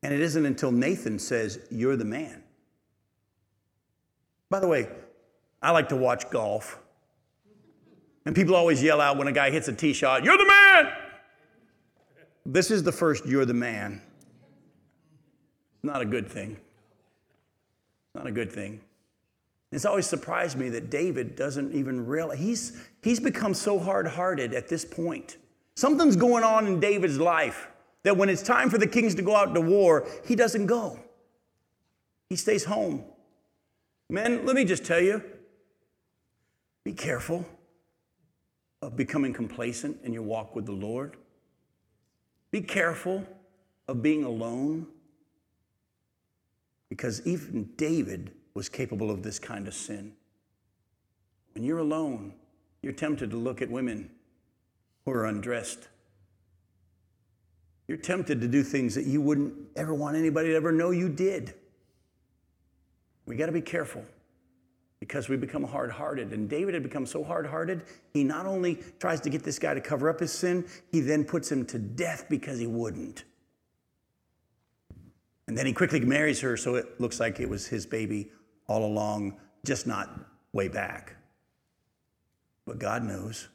And 0.02 0.12
it 0.12 0.20
isn't 0.20 0.44
until 0.44 0.72
Nathan 0.72 1.20
says, 1.20 1.60
You're 1.70 1.96
the 1.96 2.04
man. 2.04 2.42
By 4.52 4.60
the 4.60 4.68
way, 4.68 4.86
I 5.62 5.70
like 5.70 5.88
to 5.88 5.96
watch 5.96 6.28
golf. 6.28 6.78
And 8.26 8.34
people 8.34 8.54
always 8.54 8.82
yell 8.82 9.00
out 9.00 9.16
when 9.16 9.26
a 9.26 9.32
guy 9.32 9.50
hits 9.50 9.66
a 9.68 9.72
tee 9.72 9.94
shot, 9.94 10.24
You're 10.24 10.36
the 10.36 10.46
man! 10.46 10.92
This 12.44 12.70
is 12.70 12.82
the 12.82 12.92
first 12.92 13.24
You're 13.24 13.46
the 13.46 13.54
man. 13.54 14.02
Not 15.82 16.02
a 16.02 16.04
good 16.04 16.28
thing. 16.28 16.58
Not 18.14 18.26
a 18.26 18.30
good 18.30 18.52
thing. 18.52 18.82
It's 19.72 19.86
always 19.86 20.04
surprised 20.04 20.58
me 20.58 20.68
that 20.68 20.90
David 20.90 21.34
doesn't 21.34 21.72
even 21.72 22.04
realize 22.06 22.38
he's, 22.38 22.84
he's 23.02 23.20
become 23.20 23.54
so 23.54 23.78
hard 23.78 24.06
hearted 24.06 24.52
at 24.52 24.68
this 24.68 24.84
point. 24.84 25.38
Something's 25.76 26.14
going 26.14 26.44
on 26.44 26.66
in 26.66 26.78
David's 26.78 27.18
life 27.18 27.68
that 28.02 28.18
when 28.18 28.28
it's 28.28 28.42
time 28.42 28.68
for 28.68 28.76
the 28.76 28.86
kings 28.86 29.14
to 29.14 29.22
go 29.22 29.34
out 29.34 29.54
to 29.54 29.62
war, 29.62 30.06
he 30.26 30.36
doesn't 30.36 30.66
go. 30.66 30.98
He 32.28 32.36
stays 32.36 32.64
home. 32.64 33.06
Men, 34.12 34.44
let 34.44 34.54
me 34.54 34.66
just 34.66 34.84
tell 34.84 35.00
you 35.00 35.22
be 36.84 36.92
careful 36.92 37.46
of 38.82 38.94
becoming 38.94 39.32
complacent 39.32 39.96
in 40.04 40.12
your 40.12 40.22
walk 40.22 40.54
with 40.54 40.66
the 40.66 40.72
Lord. 40.72 41.16
Be 42.50 42.60
careful 42.60 43.24
of 43.88 44.02
being 44.02 44.24
alone 44.24 44.86
because 46.90 47.26
even 47.26 47.70
David 47.76 48.32
was 48.52 48.68
capable 48.68 49.10
of 49.10 49.22
this 49.22 49.38
kind 49.38 49.66
of 49.66 49.72
sin. 49.72 50.12
When 51.54 51.64
you're 51.64 51.78
alone, 51.78 52.34
you're 52.82 52.92
tempted 52.92 53.30
to 53.30 53.38
look 53.38 53.62
at 53.62 53.70
women 53.70 54.10
who 55.06 55.12
are 55.12 55.24
undressed. 55.24 55.88
You're 57.88 57.96
tempted 57.96 58.42
to 58.42 58.46
do 58.46 58.62
things 58.62 58.94
that 58.94 59.06
you 59.06 59.22
wouldn't 59.22 59.54
ever 59.74 59.94
want 59.94 60.18
anybody 60.18 60.48
to 60.50 60.54
ever 60.54 60.70
know 60.70 60.90
you 60.90 61.08
did. 61.08 61.54
We 63.26 63.36
got 63.36 63.46
to 63.46 63.52
be 63.52 63.60
careful 63.60 64.04
because 65.00 65.28
we 65.28 65.36
become 65.36 65.64
hard 65.64 65.90
hearted. 65.90 66.32
And 66.32 66.48
David 66.48 66.74
had 66.74 66.82
become 66.82 67.06
so 67.06 67.24
hard 67.24 67.46
hearted, 67.46 67.82
he 68.12 68.22
not 68.22 68.46
only 68.46 68.78
tries 69.00 69.20
to 69.22 69.30
get 69.30 69.42
this 69.42 69.58
guy 69.58 69.74
to 69.74 69.80
cover 69.80 70.08
up 70.08 70.20
his 70.20 70.32
sin, 70.32 70.64
he 70.92 71.00
then 71.00 71.24
puts 71.24 71.50
him 71.50 71.64
to 71.66 71.78
death 71.78 72.26
because 72.28 72.58
he 72.58 72.68
wouldn't. 72.68 73.24
And 75.48 75.58
then 75.58 75.66
he 75.66 75.72
quickly 75.72 75.98
marries 76.00 76.40
her, 76.40 76.56
so 76.56 76.76
it 76.76 77.00
looks 77.00 77.18
like 77.18 77.40
it 77.40 77.48
was 77.48 77.66
his 77.66 77.84
baby 77.84 78.30
all 78.68 78.84
along, 78.84 79.40
just 79.66 79.86
not 79.86 80.08
way 80.52 80.68
back. 80.68 81.16
But 82.64 82.78
God 82.78 83.02
knows. 83.02 83.48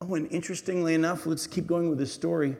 Oh, 0.00 0.14
and 0.14 0.32
interestingly 0.32 0.94
enough, 0.94 1.26
let's 1.26 1.46
keep 1.46 1.66
going 1.66 1.88
with 1.90 1.98
this 1.98 2.12
story. 2.12 2.56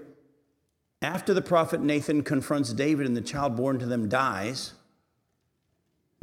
After 1.00 1.34
the 1.34 1.42
prophet 1.42 1.80
Nathan 1.80 2.22
confronts 2.22 2.72
David 2.72 3.06
and 3.06 3.16
the 3.16 3.22
child 3.22 3.56
born 3.56 3.78
to 3.78 3.86
them 3.86 4.08
dies, 4.08 4.74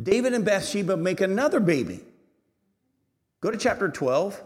David 0.01 0.33
and 0.33 0.45
Bathsheba 0.45 0.95
make 0.97 1.21
another 1.21 1.59
baby. 1.59 2.01
Go 3.41 3.51
to 3.51 3.57
chapter 3.57 3.89
12 3.89 4.41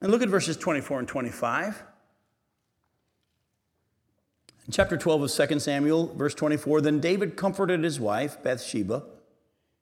and 0.00 0.10
look 0.10 0.22
at 0.22 0.28
verses 0.28 0.56
24 0.56 1.00
and 1.00 1.08
25. 1.08 1.82
In 4.66 4.72
chapter 4.72 4.96
12 4.96 5.22
of 5.22 5.48
2 5.48 5.58
Samuel, 5.58 6.14
verse 6.14 6.34
24, 6.34 6.80
then 6.80 7.00
David 7.00 7.36
comforted 7.36 7.82
his 7.82 7.98
wife, 7.98 8.42
Bathsheba, 8.42 9.02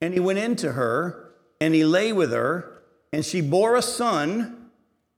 And 0.00 0.14
he 0.14 0.20
went 0.20 0.38
into 0.38 0.72
her, 0.72 1.30
and 1.60 1.74
he 1.74 1.84
lay 1.84 2.12
with 2.12 2.32
her, 2.32 2.82
and 3.12 3.24
she 3.24 3.40
bore 3.40 3.76
a 3.76 3.82
son, 3.82 4.70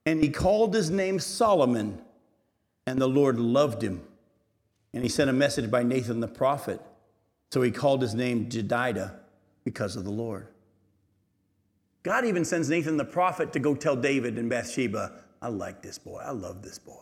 and 0.05 0.23
he 0.23 0.31
called 0.31 0.75
his 0.75 0.91
name 0.91 1.21
Solomon. 1.21 2.01
And 2.87 3.01
the 3.01 3.09
Lord 3.09 3.39
loved 3.39 3.83
him. 3.83 4.03
And 4.93 5.03
he 5.03 5.09
sent 5.09 5.31
a 5.31 5.35
message 5.35 5.71
by 5.71 5.83
Nathan 5.83 6.21
the 6.21 6.29
prophet. 6.29 6.81
So 7.51 7.63
he 7.63 7.71
called 7.71 8.01
his 8.01 8.15
name 8.15 8.49
Jedidiah 8.49 9.13
because 9.65 9.97
of 9.97 10.05
the 10.05 10.11
Lord. 10.11 10.49
God 12.03 12.25
even 12.25 12.45
sends 12.45 12.71
Nathan 12.71 12.97
the 12.97 13.05
prophet 13.05 13.53
to 13.53 13.59
go 13.59 13.75
tell 13.75 13.97
David 13.97 14.39
and 14.39 14.49
Bathsheba, 14.49 15.13
I 15.43 15.49
like 15.49 15.83
this 15.83 15.99
boy. 15.99 16.21
I 16.25 16.31
love 16.31 16.63
this 16.63 16.79
boy. 16.79 16.95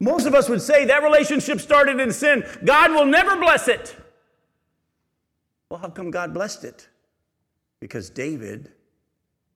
Most 0.00 0.26
of 0.26 0.34
us 0.34 0.48
would 0.48 0.62
say 0.62 0.86
that 0.86 1.02
relationship 1.02 1.60
started 1.60 2.00
in 2.00 2.10
sin. 2.12 2.44
God 2.64 2.90
will 2.90 3.04
never 3.04 3.36
bless 3.36 3.68
it. 3.68 3.94
Well, 5.68 5.78
how 5.78 5.90
come 5.90 6.10
God 6.10 6.34
blessed 6.34 6.64
it? 6.64 6.88
Because 7.80 8.10
David 8.10 8.72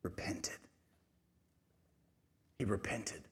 repented. 0.03 0.59
He 2.59 2.65
repented. 2.65 3.23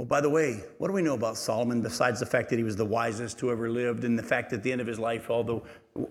Oh, 0.00 0.04
by 0.04 0.20
the 0.20 0.30
way, 0.30 0.62
what 0.78 0.86
do 0.86 0.94
we 0.94 1.02
know 1.02 1.14
about 1.14 1.36
Solomon 1.36 1.82
besides 1.82 2.20
the 2.20 2.26
fact 2.26 2.50
that 2.50 2.56
he 2.56 2.62
was 2.62 2.76
the 2.76 2.84
wisest 2.84 3.40
who 3.40 3.50
ever 3.50 3.68
lived 3.68 4.04
and 4.04 4.16
the 4.16 4.22
fact 4.22 4.50
that 4.50 4.56
at 4.56 4.62
the 4.62 4.70
end 4.70 4.80
of 4.80 4.86
his 4.86 4.98
life 4.98 5.28
all 5.28 5.42
the 5.42 5.60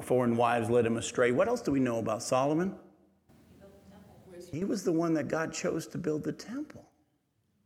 foreign 0.02 0.36
wives 0.36 0.70
led 0.70 0.86
him 0.86 0.98
astray? 0.98 1.32
What 1.32 1.48
else 1.48 1.62
do 1.62 1.72
we 1.72 1.80
know 1.80 2.00
about 2.00 2.22
Solomon? 2.22 2.76
He 4.52 4.66
was 4.66 4.84
the 4.84 4.92
one 4.92 5.14
that 5.14 5.30
God 5.30 5.54
chose 5.54 5.88
to 5.88 5.98
build 5.98 6.24
the 6.24 6.34
temple. 6.34 6.84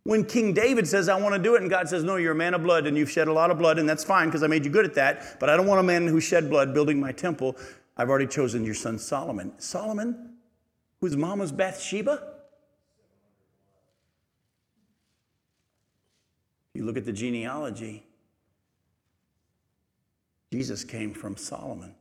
When 0.03 0.23
King 0.23 0.53
David 0.53 0.87
says, 0.87 1.09
I 1.09 1.19
want 1.19 1.35
to 1.35 1.41
do 1.41 1.55
it, 1.55 1.61
and 1.61 1.69
God 1.69 1.87
says, 1.87 2.03
No, 2.03 2.15
you're 2.15 2.31
a 2.31 2.35
man 2.35 2.53
of 2.53 2.63
blood 2.63 2.87
and 2.87 2.97
you've 2.97 3.11
shed 3.11 3.27
a 3.27 3.33
lot 3.33 3.51
of 3.51 3.57
blood, 3.59 3.77
and 3.77 3.87
that's 3.87 4.03
fine 4.03 4.27
because 4.27 4.41
I 4.41 4.47
made 4.47 4.65
you 4.65 4.71
good 4.71 4.85
at 4.85 4.95
that, 4.95 5.39
but 5.39 5.49
I 5.49 5.57
don't 5.57 5.67
want 5.67 5.79
a 5.79 5.83
man 5.83 6.07
who 6.07 6.19
shed 6.19 6.49
blood 6.49 6.73
building 6.73 6.99
my 6.99 7.11
temple. 7.11 7.55
I've 7.97 8.09
already 8.09 8.27
chosen 8.27 8.63
your 8.63 8.73
son 8.73 8.97
Solomon. 8.97 9.53
Solomon, 9.59 10.33
whose 11.01 11.15
mom 11.15 11.39
was 11.39 11.51
Bathsheba? 11.51 12.23
You 16.81 16.87
look 16.87 16.97
at 16.97 17.05
the 17.05 17.13
genealogy, 17.13 18.01
Jesus 20.51 20.83
came 20.83 21.13
from 21.13 21.37
Solomon, 21.37 21.93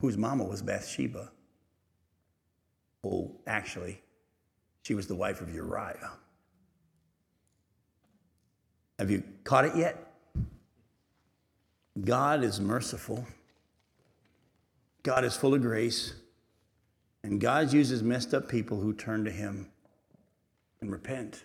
whose 0.00 0.16
mama 0.16 0.44
was 0.44 0.62
Bathsheba. 0.62 1.32
Oh, 3.02 3.32
actually, 3.48 4.00
she 4.82 4.94
was 4.94 5.08
the 5.08 5.16
wife 5.16 5.40
of 5.40 5.52
Uriah. 5.52 6.12
Have 9.00 9.10
you 9.10 9.24
caught 9.42 9.64
it 9.64 9.74
yet? 9.74 10.12
God 12.00 12.44
is 12.44 12.60
merciful. 12.60 13.26
God 15.02 15.24
is 15.24 15.36
full 15.36 15.52
of 15.52 15.62
grace. 15.62 16.14
And 17.24 17.40
God 17.40 17.72
uses 17.72 18.04
messed 18.04 18.34
up 18.34 18.48
people 18.48 18.78
who 18.78 18.92
turn 18.92 19.24
to 19.24 19.32
Him 19.32 19.66
and 20.80 20.92
repent. 20.92 21.42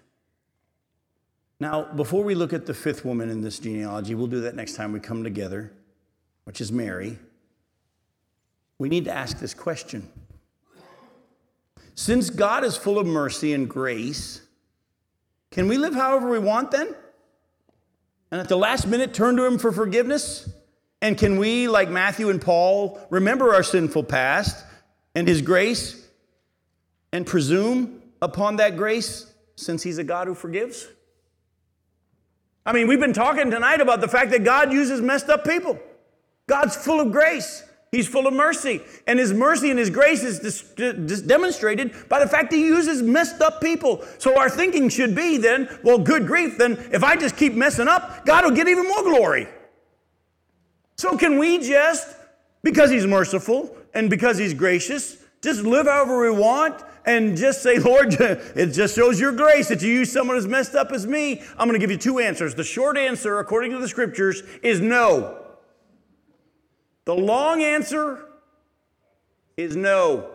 Now, 1.64 1.84
before 1.84 2.26
we 2.26 2.36
look 2.36 2.51
at 2.51 2.66
the 2.66 2.74
fifth 2.74 3.05
woman 3.05 3.30
in 3.30 3.39
this 3.39 3.57
genealogy, 3.57 4.16
we'll 4.16 4.28
do 4.28 4.41
that 4.41 4.53
next 4.53 4.74
time 4.74 4.91
we 4.91 4.99
come 4.99 5.24
together, 5.24 5.72
which 6.43 6.59
is 6.59 6.74
Mary. 6.74 7.18
We 8.80 8.89
need 8.89 9.05
to 9.05 9.14
ask 9.14 9.39
this 9.39 9.53
question 9.53 10.09
Since 11.95 12.32
God 12.32 12.66
is 12.66 12.76
full 12.76 12.99
of 12.99 13.07
mercy 13.07 13.53
and 13.53 13.70
grace, 13.70 14.41
can 15.51 15.70
we 15.70 15.78
live 15.78 15.93
however 15.93 16.30
we 16.30 16.38
want 16.38 16.72
then? 16.72 16.93
And 18.30 18.41
at 18.41 18.49
the 18.49 18.57
last 18.57 18.86
minute 18.86 19.14
turn 19.14 19.38
to 19.38 19.45
Him 19.45 19.57
for 19.57 19.72
forgiveness? 19.72 20.49
And 21.01 21.18
can 21.18 21.38
we, 21.38 21.70
like 21.70 21.89
Matthew 21.89 22.30
and 22.30 22.41
Paul, 22.41 22.99
remember 23.09 23.53
our 23.53 23.64
sinful 23.64 24.03
past 24.03 24.66
and 25.16 25.30
His 25.30 25.41
grace 25.41 26.05
and 27.14 27.26
presume 27.26 28.01
upon 28.22 28.57
that 28.57 28.76
grace 28.76 29.32
since 29.55 29.82
He's 29.82 29.97
a 29.97 30.03
God 30.03 30.28
who 30.28 30.36
forgives? 30.36 30.89
I 32.66 32.72
mean, 32.72 32.88
we've 32.88 32.99
been 32.99 33.14
talking 33.14 33.51
tonight 33.51 33.82
about 33.82 34.01
the 34.01 34.07
fact 34.07 34.32
that 34.32 34.43
God 34.43 34.72
uses 34.72 35.01
messed 35.01 35.30
up 35.30 35.43
people. 35.43 35.80
God's 36.47 36.76
full 36.76 37.01
of 37.01 37.11
grace. 37.11 37.64
He's 37.91 38.07
full 38.07 38.26
of 38.26 38.34
mercy. 38.34 38.82
And 39.05 39.20
his 39.20 39.34
mercy 39.34 39.70
and 39.70 39.78
his 39.78 39.89
grace 39.89 40.24
is 40.24 40.39
dis- 40.39 41.22
demonstrated 41.22 41.93
by 42.09 42.20
the 42.20 42.28
fact 42.28 42.49
that 42.49 42.57
he 42.57 42.66
uses 42.66 43.03
messed 43.03 43.41
up 43.41 43.61
people. 43.61 44.03
So 44.18 44.38
our 44.38 44.49
thinking 44.49 44.89
should 44.89 45.14
be 45.14 45.38
then, 45.38 45.70
well, 45.84 45.99
good 45.99 46.26
grief, 46.26 46.57
then 46.57 46.74
if 46.91 47.03
I 47.03 47.16
just 47.16 47.38
keep 47.38 47.53
messing 47.53 47.88
up, 47.88 48.26
God 48.26 48.45
will 48.45 48.51
get 48.51 48.68
even 48.68 48.88
more 48.88 49.03
glory. 49.03 49.47
So 50.97 51.18
can 51.18 51.38
we 51.38 51.59
just, 51.59 52.16
because 52.64 52.89
he's 52.89 53.05
merciful 53.05 53.78
and 53.93 54.09
because 54.09 54.38
he's 54.38 54.53
gracious, 54.53 55.18
just 55.43 55.64
live 55.64 55.86
however 55.86 56.22
we 56.22 56.32
want 56.32 56.82
and 57.06 57.38
just 57.38 57.62
say, 57.62 57.78
Lord, 57.80 58.14
it 58.20 58.68
just 58.68 58.95
shows 58.95 59.20
your 59.20 59.32
grace 59.32 59.68
that 59.70 59.82
you 59.82 59.89
use 59.89 60.12
someone 60.12 60.38
as 60.38 60.47
messed 60.47 60.76
up 60.76 60.91
as 60.91 61.06
me. 61.06 61.41
I'm 61.58 61.68
going 61.68 61.74
to 61.74 61.80
give 61.80 61.91
you 61.91 61.97
two 61.97 62.20
answers. 62.20 62.56
The 62.56 62.64
short 62.64 62.97
answer, 62.97 63.39
according 63.39 63.72
to 63.72 63.80
the 63.80 63.88
scriptures, 63.88 64.43
is 64.62 64.80
no. 64.80 65.39
The 67.06 67.16
long 67.16 67.62
answer 67.62 68.26
is 69.58 69.76
no. 69.76 70.30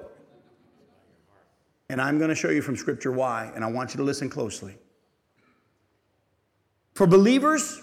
And 1.88 2.00
I'm 2.00 2.18
going 2.18 2.28
to 2.28 2.34
show 2.34 2.50
you 2.50 2.60
from 2.60 2.76
scripture 2.76 3.10
why, 3.10 3.50
and 3.54 3.64
I 3.64 3.68
want 3.68 3.94
you 3.94 3.98
to 3.98 4.04
listen 4.04 4.28
closely. 4.28 4.76
For 6.94 7.06
believers, 7.06 7.80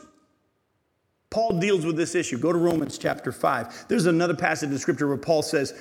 Paul 1.31 1.59
deals 1.59 1.85
with 1.85 1.97
this 1.97 2.13
issue. 2.13 2.37
Go 2.37 2.51
to 2.51 2.57
Romans 2.57 2.97
chapter 2.97 3.31
5. 3.31 3.87
There's 3.87 4.05
another 4.05 4.35
passage 4.35 4.69
in 4.69 4.77
scripture 4.77 5.07
where 5.07 5.17
Paul 5.17 5.41
says, 5.41 5.73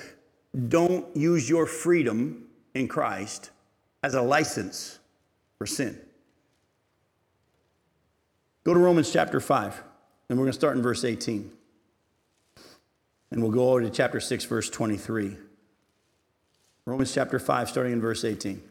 Don't 0.69 1.05
use 1.15 1.47
your 1.47 1.67
freedom 1.67 2.44
in 2.75 2.87
Christ 2.87 3.49
as 4.03 4.13
a 4.13 4.21
license 4.21 4.99
for 5.57 5.65
sin. 5.65 5.99
Go 8.63 8.73
to 8.73 8.79
Romans 8.79 9.11
chapter 9.11 9.39
5, 9.39 9.81
and 10.29 10.37
we're 10.37 10.43
going 10.45 10.51
to 10.51 10.59
start 10.59 10.75
in 10.75 10.83
verse 10.83 11.03
18. 11.03 11.51
And 13.31 13.41
we'll 13.41 13.51
go 13.51 13.69
over 13.69 13.81
to 13.81 13.89
chapter 13.89 14.19
6, 14.19 14.45
verse 14.45 14.69
23. 14.69 15.37
Romans 16.85 17.13
chapter 17.13 17.39
5, 17.39 17.69
starting 17.69 17.93
in 17.93 18.01
verse 18.01 18.23
18. 18.23 18.61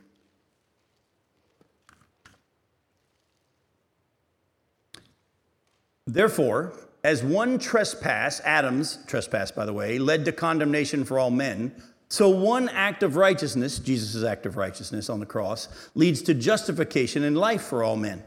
Therefore, 6.07 6.74
as 7.02 7.22
one 7.22 7.59
trespass, 7.59 8.40
Adam's 8.44 8.98
trespass, 9.07 9.50
by 9.50 9.64
the 9.64 9.72
way, 9.72 9.98
led 9.98 10.24
to 10.26 10.32
condemnation 10.32 11.05
for 11.05 11.18
all 11.18 11.30
men, 11.30 11.74
so, 12.15 12.29
one 12.29 12.69
act 12.69 13.03
of 13.03 13.17
righteousness, 13.17 13.81
Jesus' 13.81 14.23
act 14.23 14.47
of 14.47 14.57
righteousness 14.57 15.11
on 15.11 15.19
the 15.19 15.27
cross, 15.27 15.67
leads 15.97 16.23
to 16.23 16.33
justification 16.33 17.25
and 17.25 17.37
life 17.37 17.62
for 17.62 17.83
all 17.83 17.97
men. 17.97 18.23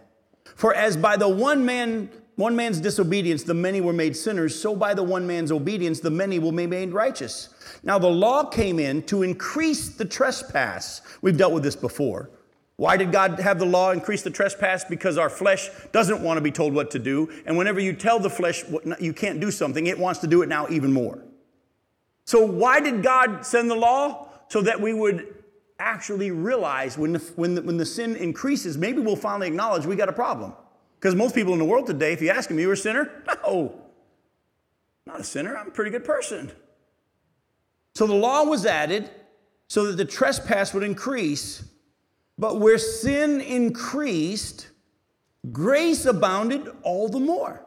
For 0.55 0.73
as 0.73 0.97
by 0.97 1.15
the 1.15 1.29
one 1.29 1.65
man, 1.65 2.09
one 2.35 2.53
man's 2.53 2.81
disobedience, 2.81 3.43
the 3.43 3.53
many 3.53 3.79
were 3.79 3.93
made 3.93 4.17
sinners, 4.17 4.59
so 4.59 4.75
by 4.75 4.93
the 4.93 5.03
one 5.03 5.25
man's 5.25 5.53
obedience, 5.53 6.01
the 6.01 6.11
many 6.11 6.37
will 6.37 6.51
be 6.51 6.67
made 6.67 6.91
righteous. 6.91 7.47
Now, 7.81 7.97
the 7.97 8.09
law 8.09 8.43
came 8.43 8.77
in 8.77 9.03
to 9.03 9.23
increase 9.23 9.87
the 9.87 10.03
trespass. 10.03 11.01
We've 11.21 11.37
dealt 11.37 11.53
with 11.53 11.63
this 11.63 11.77
before. 11.77 12.29
Why 12.75 12.97
did 12.97 13.13
God 13.13 13.39
have 13.39 13.57
the 13.57 13.65
law 13.65 13.91
increase 13.91 14.21
the 14.21 14.31
trespass? 14.31 14.83
Because 14.83 15.17
our 15.17 15.29
flesh 15.29 15.69
doesn't 15.93 16.21
want 16.21 16.35
to 16.35 16.41
be 16.41 16.51
told 16.51 16.73
what 16.73 16.91
to 16.91 16.99
do. 16.99 17.31
And 17.45 17.57
whenever 17.57 17.79
you 17.79 17.93
tell 17.93 18.19
the 18.19 18.29
flesh 18.29 18.65
you 18.99 19.13
can't 19.13 19.39
do 19.39 19.49
something, 19.49 19.87
it 19.87 19.97
wants 19.97 20.19
to 20.19 20.27
do 20.27 20.41
it 20.41 20.49
now 20.49 20.67
even 20.69 20.91
more. 20.91 21.23
So, 22.27 22.45
why 22.45 22.81
did 22.81 23.03
God 23.03 23.45
send 23.45 23.71
the 23.71 23.75
law? 23.75 24.27
So 24.49 24.61
that 24.61 24.79
we 24.79 24.93
would 24.93 25.33
actually 25.79 26.31
realize 26.31 26.97
when 26.97 27.13
the, 27.13 27.19
when 27.35 27.55
the, 27.55 27.61
when 27.61 27.77
the 27.77 27.85
sin 27.85 28.15
increases, 28.15 28.77
maybe 28.77 28.99
we'll 28.99 29.15
finally 29.15 29.47
acknowledge 29.47 29.85
we 29.85 29.95
got 29.95 30.09
a 30.09 30.13
problem. 30.13 30.53
Because 30.99 31.15
most 31.15 31.35
people 31.35 31.53
in 31.53 31.59
the 31.59 31.65
world 31.65 31.87
today, 31.87 32.13
if 32.13 32.21
you 32.21 32.29
ask 32.29 32.49
them, 32.49 32.59
you're 32.59 32.73
a 32.73 32.77
sinner? 32.77 33.23
No, 33.45 33.81
not 35.05 35.21
a 35.21 35.23
sinner. 35.23 35.55
I'm 35.55 35.69
a 35.69 35.71
pretty 35.71 35.89
good 35.89 36.03
person. 36.03 36.51
So 37.95 38.05
the 38.05 38.13
law 38.13 38.43
was 38.43 38.65
added 38.65 39.09
so 39.69 39.85
that 39.85 39.95
the 39.95 40.03
trespass 40.03 40.73
would 40.73 40.83
increase. 40.83 41.63
But 42.37 42.59
where 42.59 42.77
sin 42.77 43.39
increased, 43.39 44.67
grace 45.49 46.05
abounded 46.05 46.69
all 46.83 47.07
the 47.07 47.21
more 47.21 47.66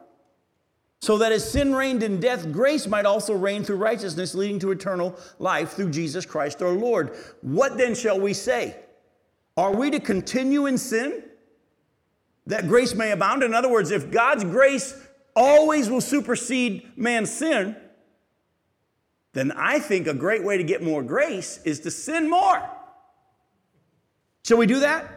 so 1.01 1.17
that 1.17 1.31
as 1.31 1.49
sin 1.49 1.73
reigned 1.73 2.03
in 2.03 2.19
death, 2.19 2.51
grace 2.51 2.85
might 2.85 3.07
also 3.07 3.33
reign 3.33 3.63
through 3.63 3.77
righteousness, 3.77 4.35
leading 4.35 4.59
to 4.59 4.69
eternal 4.69 5.17
life 5.39 5.71
through 5.71 5.89
Jesus 5.89 6.27
Christ 6.27 6.61
our 6.61 6.71
Lord. 6.71 7.15
What 7.41 7.77
then 7.77 7.95
shall 7.95 8.19
we 8.19 8.33
say? 8.33 8.75
Are 9.57 9.75
we 9.75 9.89
to 9.89 9.99
continue 9.99 10.67
in 10.67 10.77
sin 10.77 11.23
that 12.45 12.67
grace 12.67 12.93
may 12.93 13.11
abound? 13.11 13.41
In 13.41 13.53
other 13.53 13.69
words, 13.69 13.89
if 13.89 14.11
God's 14.11 14.43
grace 14.43 14.95
always 15.35 15.89
will 15.89 16.01
supersede 16.01 16.95
man's 16.95 17.31
sin, 17.31 17.75
then 19.33 19.51
I 19.53 19.79
think 19.79 20.05
a 20.05 20.13
great 20.13 20.43
way 20.43 20.57
to 20.57 20.63
get 20.63 20.83
more 20.83 21.01
grace 21.01 21.59
is 21.65 21.79
to 21.81 21.91
sin 21.91 22.29
more. 22.29 22.61
Shall 24.45 24.57
we 24.57 24.67
do 24.67 24.81
that? 24.81 25.09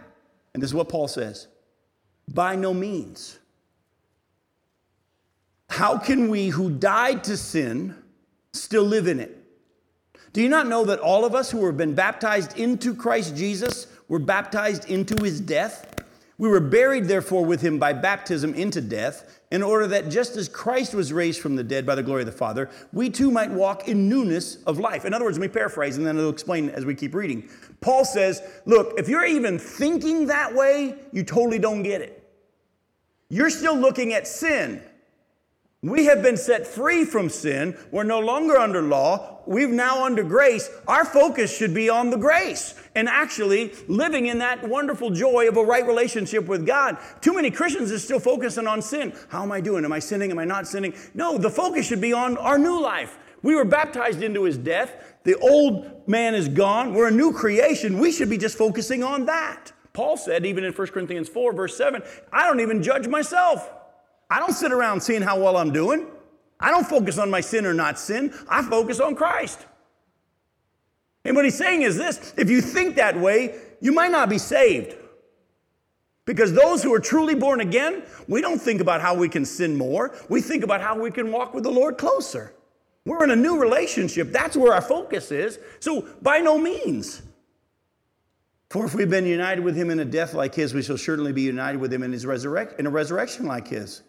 And 0.55 0.63
this 0.63 0.71
is 0.71 0.75
what 0.75 0.89
Paul 0.89 1.09
says 1.09 1.49
by 2.27 2.57
no 2.57 2.73
means. 2.73 3.39
How 5.69 5.99
can 5.99 6.29
we 6.29 6.49
who 6.49 6.71
died 6.71 7.25
to 7.25 7.37
sin 7.37 7.97
still 8.55 8.85
live 8.85 9.07
in 9.07 9.21
it. 9.21 9.37
Do 10.33 10.43
you 10.43 10.49
not 10.49 10.67
know 10.67 10.85
that 10.85 11.01
all 11.01 11.25
of 11.25 11.35
us 11.35 11.51
who 11.51 11.65
have 11.67 11.77
been 11.77 11.95
baptized 11.95 12.59
into 12.59 12.95
Christ 12.95 13.37
Jesus 13.37 13.87
were 14.09 14.19
baptized 14.19 14.89
into 14.91 15.23
his 15.23 15.41
death? 15.41 15.91
We 16.37 16.49
were 16.49 16.61
buried, 16.61 17.05
therefore, 17.05 17.45
with 17.45 17.61
him 17.61 17.79
by 17.79 17.93
baptism 17.93 18.55
into 18.55 18.81
death, 18.81 19.41
in 19.53 19.63
order 19.63 19.87
that 19.87 20.09
just 20.09 20.37
as 20.37 20.49
Christ 20.49 20.93
was 20.93 21.13
raised 21.13 21.41
from 21.41 21.55
the 21.55 21.63
dead 21.63 21.87
by 21.87 21.95
the 21.95 22.03
glory 22.03 22.23
of 22.23 22.27
the 22.27 22.33
Father, 22.33 22.69
we 22.93 23.09
too 23.09 23.31
might 23.31 23.53
walk 23.53 23.87
in 23.87 24.09
newness 24.09 24.57
of 24.65 24.81
life. 24.81 25.05
In 25.05 25.15
other 25.15 25.25
words, 25.25 25.39
let 25.39 25.49
me 25.49 25.53
paraphrase 25.53 25.97
and 25.97 26.05
then 26.05 26.19
it'll 26.19 26.31
explain 26.31 26.71
as 26.71 26.85
we 26.85 26.97
keep 26.97 27.15
reading. 27.15 27.49
Paul 27.81 28.05
says, 28.05 28.43
Look, 28.67 28.99
if 28.99 29.09
you're 29.09 29.25
even 29.25 29.61
thinking 29.61 30.27
that 30.27 30.53
way, 30.53 30.97
you 31.13 31.23
totally 31.23 31.61
don't 31.61 31.85
get 31.85 32.01
it. 32.01 32.21
You're 33.29 33.51
still 33.51 33.77
looking 33.77 34.13
at 34.13 34.27
sin. 34.27 34.83
We 35.85 36.07
have 36.07 36.23
been 36.23 36.39
set 36.39 36.67
free 36.67 37.05
from 37.05 37.29
sin. 37.29 37.77
We're 37.91 38.05
no 38.05 38.19
longer 38.19 38.57
under 38.57 38.81
law. 38.81 39.41
We're 39.45 39.69
now 39.69 40.07
under 40.07 40.23
grace. 40.23 40.71
Our 40.89 41.05
focus 41.05 41.55
should 41.55 41.75
be 41.75 41.91
on 41.91 42.09
the 42.09 42.17
grace 42.17 42.75
and 42.95 43.07
actually 43.07 43.71
living 43.87 44.29
in 44.29 44.39
that 44.39 44.67
wonderful 44.67 45.11
joy 45.11 45.47
of 45.47 45.59
a 45.59 45.63
right 45.63 45.87
relationship 45.87 46.47
with 46.47 46.67
God. 46.67 46.97
Too 47.21 47.35
many 47.35 47.51
Christians 47.51 47.93
are 47.93 47.99
still 47.99 48.19
focusing 48.19 48.67
on 48.67 48.81
sin. 48.81 49.13
How 49.29 49.43
am 49.43 49.53
I 49.53 49.61
doing? 49.61 49.85
Am 49.85 49.93
I 49.93 49.99
sinning? 49.99 50.31
Am 50.31 50.39
I 50.39 50.47
not 50.47 50.67
sinning? 50.67 50.95
No, 51.13 51.37
the 51.37 51.51
focus 51.51 51.87
should 51.87 52.01
be 52.01 52.15
on 52.15 52.39
our 52.39 52.57
new 52.57 52.81
life. 52.81 53.19
We 53.43 53.55
were 53.55 53.67
baptized 53.67 54.23
into 54.23 54.45
his 54.45 54.57
death. 54.57 55.17
The 55.25 55.37
old 55.37 56.09
man 56.09 56.35
is 56.35 56.49
gone. 56.49 56.95
We're 56.95 57.09
a 57.09 57.11
new 57.11 57.31
creation. 57.31 57.99
We 57.99 58.11
should 58.11 58.31
be 58.31 58.39
just 58.39 58.57
focusing 58.57 59.05
on 59.05 59.27
that. 59.27 59.73
Paul 59.93 60.17
said, 60.17 60.47
even 60.47 60.65
in 60.65 60.73
1 60.73 60.87
Corinthians 60.89 61.29
4, 61.29 61.53
verse 61.53 61.77
7, 61.77 62.03
I 62.33 62.47
don't 62.47 62.61
even 62.61 62.83
judge 62.83 63.07
myself. 63.07 63.71
I 64.31 64.39
don't 64.39 64.53
sit 64.53 64.73
around 64.73 65.03
seeing 65.03 65.23
how 65.23 65.41
well 65.41 65.57
I'm 65.57 65.73
doing. 65.73 66.07
I 66.61 66.71
don't 66.71 66.87
focus 66.87 67.19
on 67.19 67.31
my 67.31 67.41
sin 67.41 67.67
or 67.67 67.75
not 67.75 67.99
sin. 67.99 68.33
I 68.49 68.63
focus 68.63 69.01
on 69.01 69.15
Christ. 69.15 69.67
And 71.25 71.37
what 71.37 71.45
he's 71.45 71.57
saying 71.57 71.83
is 71.83 71.97
this 71.97 72.35
if 72.37 72.51
you 72.51 72.61
think 72.61 72.97
that 72.97 73.19
way, 73.19 73.59
you 73.81 73.93
might 73.93 74.11
not 74.11 74.29
be 74.29 74.39
saved. 74.39 74.97
Because 76.27 76.55
those 76.55 76.83
who 76.83 76.95
are 76.95 77.01
truly 77.01 77.35
born 77.35 77.61
again, 77.61 78.03
we 78.29 78.41
don't 78.41 78.59
think 78.59 78.81
about 78.81 79.03
how 79.03 79.15
we 79.15 79.29
can 79.29 79.45
sin 79.45 79.77
more. 79.77 80.15
We 80.31 80.41
think 80.41 80.65
about 80.65 80.81
how 80.81 80.99
we 80.99 81.11
can 81.11 81.31
walk 81.31 81.53
with 81.53 81.65
the 81.65 81.71
Lord 81.71 81.99
closer. 81.99 82.55
We're 83.05 83.23
in 83.25 83.31
a 83.31 83.37
new 83.37 83.61
relationship. 83.61 84.33
That's 84.33 84.57
where 84.57 84.73
our 84.73 84.81
focus 84.81 85.31
is. 85.31 85.59
So, 85.81 86.09
by 86.23 86.39
no 86.39 86.57
means. 86.57 87.21
For 88.71 88.87
if 88.87 88.95
we've 88.95 89.11
been 89.11 89.27
united 89.27 89.63
with 89.63 89.77
him 89.77 89.91
in 89.91 90.01
a 90.01 90.05
death 90.05 90.33
like 90.33 90.55
his, 90.55 90.73
we 90.73 90.83
shall 90.83 90.97
certainly 90.97 91.33
be 91.33 91.43
united 91.43 91.79
with 91.79 91.93
him 91.93 92.03
in, 92.03 92.11
his 92.11 92.25
resurrect, 92.25 92.81
in 92.81 92.87
a 92.87 92.91
resurrection 92.91 93.45
like 93.45 93.69
his. 93.69 94.03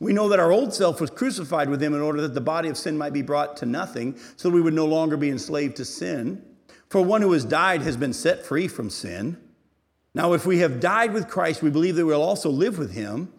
We 0.00 0.12
know 0.12 0.28
that 0.28 0.40
our 0.40 0.52
old 0.52 0.72
self 0.72 1.00
was 1.00 1.10
crucified 1.10 1.68
with 1.68 1.82
him 1.82 1.94
in 1.94 2.00
order 2.00 2.20
that 2.22 2.34
the 2.34 2.40
body 2.40 2.68
of 2.68 2.76
sin 2.76 2.98
might 2.98 3.12
be 3.12 3.22
brought 3.22 3.56
to 3.58 3.66
nothing, 3.66 4.16
so 4.36 4.48
that 4.48 4.54
we 4.54 4.60
would 4.60 4.74
no 4.74 4.86
longer 4.86 5.16
be 5.16 5.30
enslaved 5.30 5.76
to 5.76 5.84
sin. 5.84 6.42
For 6.88 7.02
one 7.02 7.22
who 7.22 7.32
has 7.32 7.44
died 7.44 7.82
has 7.82 7.96
been 7.96 8.12
set 8.12 8.44
free 8.44 8.68
from 8.68 8.90
sin. 8.90 9.38
Now, 10.14 10.32
if 10.32 10.46
we 10.46 10.58
have 10.58 10.80
died 10.80 11.12
with 11.12 11.28
Christ, 11.28 11.62
we 11.62 11.70
believe 11.70 11.96
that 11.96 12.06
we'll 12.06 12.22
also 12.22 12.50
live 12.50 12.78
with 12.78 12.92
him. 12.92 13.32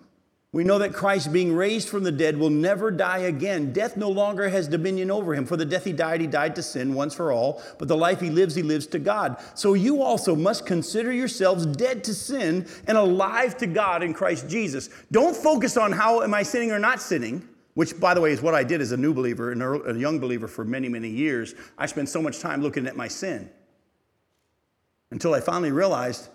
We 0.52 0.64
know 0.64 0.80
that 0.80 0.94
Christ, 0.94 1.32
being 1.32 1.54
raised 1.54 1.90
from 1.90 2.04
the 2.04 2.12
dead, 2.12 2.36
will 2.36 2.50
never 2.50 2.90
die 2.90 3.20
again. 3.20 3.72
Death 3.72 3.96
no 3.96 4.10
longer 4.10 4.50
has 4.50 4.68
dominion 4.68 5.12
over 5.12 5.36
him. 5.36 5.46
For 5.46 5.56
the 5.56 5.66
death 5.66 5.86
he 5.86 5.94
died, 5.94 6.22
he 6.22 6.28
died 6.28 6.56
to 6.56 6.64
sin 6.64 6.96
once 6.96 7.14
for 7.14 7.32
all. 7.32 7.62
But 7.78 7.88
the 7.88 7.96
life 7.96 8.20
he 8.20 8.32
lives, 8.32 8.56
he 8.56 8.64
lives 8.64 8.88
to 8.88 9.00
God. 9.00 9.38
So 9.54 9.76
you 9.76 10.02
also 10.02 10.36
must 10.36 10.66
consider 10.66 11.12
yourselves 11.12 11.68
dead 11.68 12.04
to 12.06 12.16
sin 12.16 12.68
and 12.88 12.98
alive 12.98 13.58
to 13.58 13.68
God 13.68 14.02
in 14.02 14.12
Christ 14.12 14.50
Jesus. 14.50 14.90
Don't 15.12 15.36
focus 15.36 15.78
on 15.78 15.92
how 15.92 16.24
am 16.24 16.34
I 16.34 16.42
sinning 16.42 16.72
or 16.72 16.80
not 16.80 17.00
sinning, 17.00 17.48
which, 17.76 18.00
by 18.00 18.16
the 18.16 18.22
way, 18.22 18.32
is 18.32 18.42
what 18.42 18.56
I 18.56 18.64
did 18.64 18.82
as 18.82 18.92
a 18.92 18.98
new 18.98 19.14
believer 19.14 19.52
and 19.52 19.62
a 19.62 20.00
young 20.00 20.18
believer 20.18 20.48
for 20.48 20.66
many, 20.66 20.90
many 20.90 21.10
years. 21.10 21.54
I 21.78 21.86
spent 21.86 22.10
so 22.10 22.24
much 22.24 22.40
time 22.40 22.64
looking 22.64 22.88
at 22.88 22.98
my 22.98 23.08
sin 23.08 23.52
until 25.12 25.36
I 25.36 25.42
finally 25.42 25.72
realized 25.72 26.30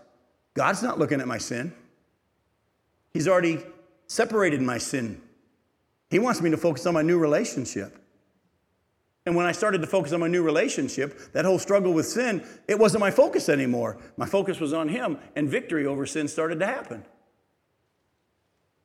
God's 0.54 0.84
not 0.84 1.00
looking 1.00 1.20
at 1.20 1.26
my 1.26 1.38
sin. 1.38 1.72
He's 3.12 3.26
already 3.26 3.58
separated 4.06 4.60
my 4.62 4.78
sin. 4.78 5.20
He 6.10 6.18
wants 6.18 6.40
me 6.40 6.50
to 6.50 6.56
focus 6.56 6.86
on 6.86 6.94
my 6.94 7.02
new 7.02 7.18
relationship. 7.18 7.98
And 9.26 9.34
when 9.34 9.46
I 9.46 9.52
started 9.52 9.80
to 9.80 9.86
focus 9.86 10.12
on 10.12 10.20
my 10.20 10.28
new 10.28 10.42
relationship, 10.42 11.32
that 11.32 11.44
whole 11.44 11.58
struggle 11.58 11.94
with 11.94 12.06
sin, 12.06 12.44
it 12.68 12.78
wasn't 12.78 13.00
my 13.00 13.10
focus 13.10 13.48
anymore. 13.48 13.98
My 14.16 14.26
focus 14.26 14.60
was 14.60 14.74
on 14.74 14.88
Him, 14.88 15.18
and 15.34 15.48
victory 15.48 15.86
over 15.86 16.04
sin 16.04 16.28
started 16.28 16.60
to 16.60 16.66
happen. 16.66 17.04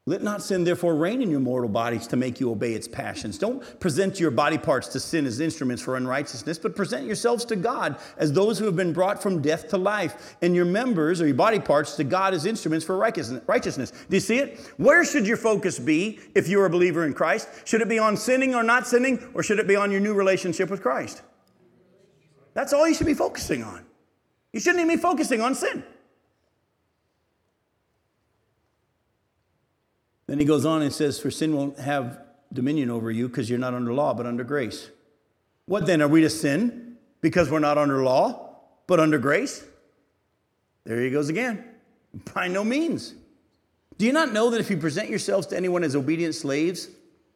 Let 0.10 0.24
not 0.24 0.42
sin 0.42 0.64
therefore 0.64 0.96
reign 0.96 1.22
in 1.22 1.30
your 1.30 1.40
mortal 1.40 1.70
bodies 1.70 2.08
to 2.08 2.16
make 2.16 2.40
you 2.40 2.50
obey 2.50 2.74
its 2.74 2.88
passions. 2.88 3.38
Don't 3.38 3.80
present 3.80 4.20
your 4.20 4.32
body 4.32 4.58
parts 4.58 4.88
to 4.88 5.00
sin 5.00 5.28
as 5.28 5.40
instruments 5.40 5.84
for 5.84 5.98
unrighteousness, 5.98 6.58
but 6.58 6.76
present 6.76 7.06
yourselves 7.06 7.46
to 7.46 7.56
God 7.56 7.96
as 8.18 8.34
those 8.34 8.58
who 8.58 8.66
have 8.66 8.76
been 8.76 8.92
brought 8.92 9.22
from 9.22 9.40
death 9.40 9.68
to 9.68 9.78
life, 9.78 10.36
and 10.42 10.56
your 10.56 10.66
members 10.66 11.22
or 11.22 11.28
your 11.28 11.36
body 11.36 11.60
parts 11.60 11.96
to 11.98 12.04
God 12.04 12.34
as 12.34 12.48
instruments 12.48 12.84
for 12.84 12.98
righteousness. 12.98 13.92
Do 14.10 14.16
you 14.16 14.20
see 14.20 14.40
it? 14.40 14.60
Where 14.78 15.06
should 15.06 15.28
your 15.28 15.38
focus 15.38 15.78
be 15.78 16.18
if 16.34 16.48
you're 16.48 16.66
a 16.66 16.72
believer 16.72 17.06
in 17.06 17.14
Christ? 17.14 17.48
Should 17.66 17.82
it 17.82 17.88
be 17.88 18.00
on 18.00 18.18
sinning 18.18 18.56
or 18.56 18.64
not 18.64 18.88
sinning, 18.88 19.30
or 19.36 19.44
should 19.44 19.60
it 19.60 19.68
be 19.68 19.76
on 19.76 19.92
your 19.92 20.00
new 20.00 20.16
relationship 20.16 20.72
with 20.72 20.82
Christ? 20.82 21.22
That's 22.56 22.74
all 22.74 22.88
you 22.88 22.96
should 22.96 23.06
be 23.06 23.14
focusing 23.14 23.64
on. 23.64 23.86
You 24.54 24.60
shouldn't 24.60 24.84
even 24.84 24.96
be 24.96 25.00
focusing 25.00 25.40
on 25.40 25.54
sin. 25.54 25.84
Then 30.30 30.38
he 30.38 30.46
goes 30.46 30.64
on 30.64 30.84
and 30.84 30.94
says, 30.94 31.20
For 31.20 31.32
sin 31.32 31.56
won't 31.56 31.80
have 31.80 32.22
dominion 32.54 32.92
over 32.92 33.10
you 33.10 33.28
because 33.28 33.50
you're 33.50 33.58
not 33.58 33.74
under 33.74 33.92
law, 33.92 34.14
but 34.14 34.28
under 34.28 34.44
grace. 34.44 34.92
What 35.66 35.88
then? 35.88 36.04
Are 36.04 36.08
we 36.08 36.22
to 36.22 36.30
sin 36.30 36.98
because 37.20 37.50
we're 37.50 37.58
not 37.58 37.80
under 37.80 38.04
law, 38.04 38.58
but 38.86 39.00
under 39.00 39.18
grace? 39.18 39.66
There 40.84 41.02
he 41.02 41.10
goes 41.10 41.30
again. 41.30 41.66
By 42.36 42.48
no 42.48 42.64
means. 42.64 43.16
Do 43.98 44.06
you 44.06 44.14
not 44.14 44.32
know 44.32 44.52
that 44.52 44.60
if 44.60 44.70
you 44.70 44.78
present 44.78 45.10
yourselves 45.10 45.48
to 45.48 45.58
anyone 45.58 45.84
as 45.84 45.96
obedient 45.96 46.36
slaves, 46.36 46.90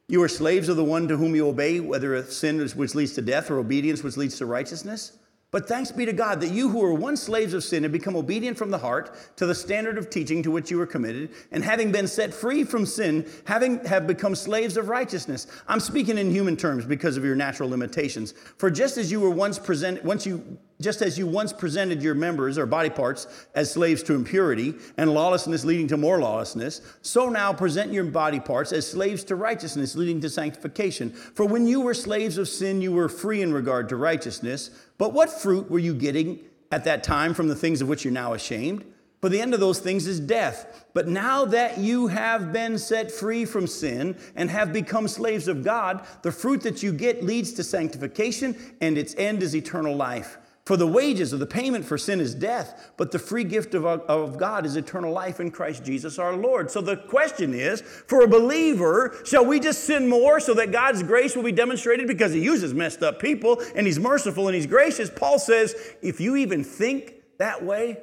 you 0.06 0.22
are 0.22 0.28
slaves 0.28 0.68
of 0.68 0.76
the 0.76 0.84
one 0.84 1.08
to 1.08 1.16
whom 1.16 1.34
you 1.34 1.48
obey, 1.48 1.80
whether 1.80 2.14
a 2.14 2.24
sin 2.24 2.60
which 2.76 2.94
leads 2.94 3.14
to 3.14 3.22
death 3.22 3.50
or 3.50 3.58
obedience 3.58 4.04
which 4.04 4.16
leads 4.16 4.38
to 4.38 4.46
righteousness? 4.46 5.18
But 5.54 5.68
thanks 5.68 5.92
be 5.92 6.04
to 6.04 6.12
God 6.12 6.40
that 6.40 6.50
you 6.50 6.68
who 6.68 6.80
were 6.80 6.92
once 6.92 7.22
slaves 7.22 7.54
of 7.54 7.62
sin 7.62 7.84
have 7.84 7.92
become 7.92 8.16
obedient 8.16 8.58
from 8.58 8.72
the 8.72 8.78
heart 8.78 9.14
to 9.36 9.46
the 9.46 9.54
standard 9.54 9.98
of 9.98 10.10
teaching 10.10 10.42
to 10.42 10.50
which 10.50 10.68
you 10.68 10.78
were 10.78 10.84
committed, 10.84 11.30
and 11.52 11.62
having 11.62 11.92
been 11.92 12.08
set 12.08 12.34
free 12.34 12.64
from 12.64 12.84
sin, 12.84 13.24
having 13.44 13.78
have 13.84 14.08
become 14.08 14.34
slaves 14.34 14.76
of 14.76 14.88
righteousness. 14.88 15.46
I'm 15.68 15.78
speaking 15.78 16.18
in 16.18 16.28
human 16.28 16.56
terms 16.56 16.84
because 16.84 17.16
of 17.16 17.24
your 17.24 17.36
natural 17.36 17.68
limitations. 17.68 18.34
For 18.58 18.68
just 18.68 18.98
as 18.98 19.12
you 19.12 19.20
were 19.20 19.30
once 19.30 19.60
present, 19.60 20.04
once 20.04 20.26
you 20.26 20.58
just 20.84 21.02
as 21.02 21.18
you 21.18 21.26
once 21.26 21.52
presented 21.52 22.02
your 22.02 22.14
members 22.14 22.58
or 22.58 22.66
body 22.66 22.90
parts 22.90 23.46
as 23.54 23.72
slaves 23.72 24.02
to 24.04 24.14
impurity 24.14 24.74
and 24.98 25.12
lawlessness 25.12 25.64
leading 25.64 25.88
to 25.88 25.96
more 25.96 26.20
lawlessness, 26.20 26.82
so 27.00 27.28
now 27.30 27.52
present 27.52 27.90
your 27.92 28.04
body 28.04 28.38
parts 28.38 28.70
as 28.70 28.88
slaves 28.88 29.24
to 29.24 29.34
righteousness 29.34 29.96
leading 29.96 30.20
to 30.20 30.28
sanctification. 30.28 31.10
For 31.10 31.46
when 31.46 31.66
you 31.66 31.80
were 31.80 31.94
slaves 31.94 32.38
of 32.38 32.48
sin, 32.48 32.82
you 32.82 32.92
were 32.92 33.08
free 33.08 33.40
in 33.40 33.52
regard 33.52 33.88
to 33.88 33.96
righteousness. 33.96 34.70
But 34.98 35.14
what 35.14 35.30
fruit 35.30 35.70
were 35.70 35.78
you 35.78 35.94
getting 35.94 36.40
at 36.70 36.84
that 36.84 37.02
time 37.02 37.32
from 37.32 37.48
the 37.48 37.56
things 37.56 37.80
of 37.80 37.88
which 37.88 38.04
you're 38.04 38.12
now 38.12 38.34
ashamed? 38.34 38.84
For 39.22 39.30
the 39.30 39.40
end 39.40 39.54
of 39.54 39.60
those 39.60 39.78
things 39.78 40.06
is 40.06 40.20
death. 40.20 40.84
But 40.92 41.08
now 41.08 41.46
that 41.46 41.78
you 41.78 42.08
have 42.08 42.52
been 42.52 42.76
set 42.76 43.10
free 43.10 43.46
from 43.46 43.66
sin 43.66 44.18
and 44.36 44.50
have 44.50 44.70
become 44.70 45.08
slaves 45.08 45.48
of 45.48 45.64
God, 45.64 46.06
the 46.20 46.30
fruit 46.30 46.60
that 46.60 46.82
you 46.82 46.92
get 46.92 47.24
leads 47.24 47.54
to 47.54 47.64
sanctification, 47.64 48.54
and 48.82 48.98
its 48.98 49.14
end 49.16 49.42
is 49.42 49.56
eternal 49.56 49.96
life. 49.96 50.36
For 50.64 50.78
the 50.78 50.86
wages 50.86 51.34
of 51.34 51.40
the 51.40 51.46
payment 51.46 51.84
for 51.84 51.98
sin 51.98 52.20
is 52.20 52.34
death, 52.34 52.92
but 52.96 53.10
the 53.10 53.18
free 53.18 53.44
gift 53.44 53.74
of, 53.74 53.84
of 53.84 54.38
God 54.38 54.64
is 54.64 54.76
eternal 54.76 55.12
life 55.12 55.38
in 55.38 55.50
Christ 55.50 55.84
Jesus 55.84 56.18
our 56.18 56.34
Lord. 56.34 56.70
So 56.70 56.80
the 56.80 56.96
question 56.96 57.52
is 57.52 57.82
for 57.82 58.24
a 58.24 58.28
believer, 58.28 59.14
shall 59.26 59.44
we 59.44 59.60
just 59.60 59.84
sin 59.84 60.08
more 60.08 60.40
so 60.40 60.54
that 60.54 60.72
God's 60.72 61.02
grace 61.02 61.36
will 61.36 61.42
be 61.42 61.52
demonstrated 61.52 62.08
because 62.08 62.32
He 62.32 62.42
uses 62.42 62.72
messed 62.72 63.02
up 63.02 63.18
people 63.18 63.60
and 63.76 63.86
He's 63.86 63.98
merciful 63.98 64.48
and 64.48 64.54
He's 64.54 64.66
gracious? 64.66 65.10
Paul 65.14 65.38
says, 65.38 65.74
if 66.00 66.18
you 66.18 66.34
even 66.36 66.64
think 66.64 67.16
that 67.38 67.62
way, 67.62 67.98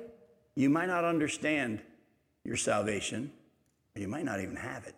you 0.53 0.70
might 0.70 0.88
not 0.88 1.03
understand 1.03 1.82
your 2.43 2.57
salvation, 2.57 3.32
or 3.95 4.01
you 4.01 4.07
might 4.07 4.26
not 4.26 4.39
even 4.39 4.55
have 4.55 4.86
it. 4.86 4.95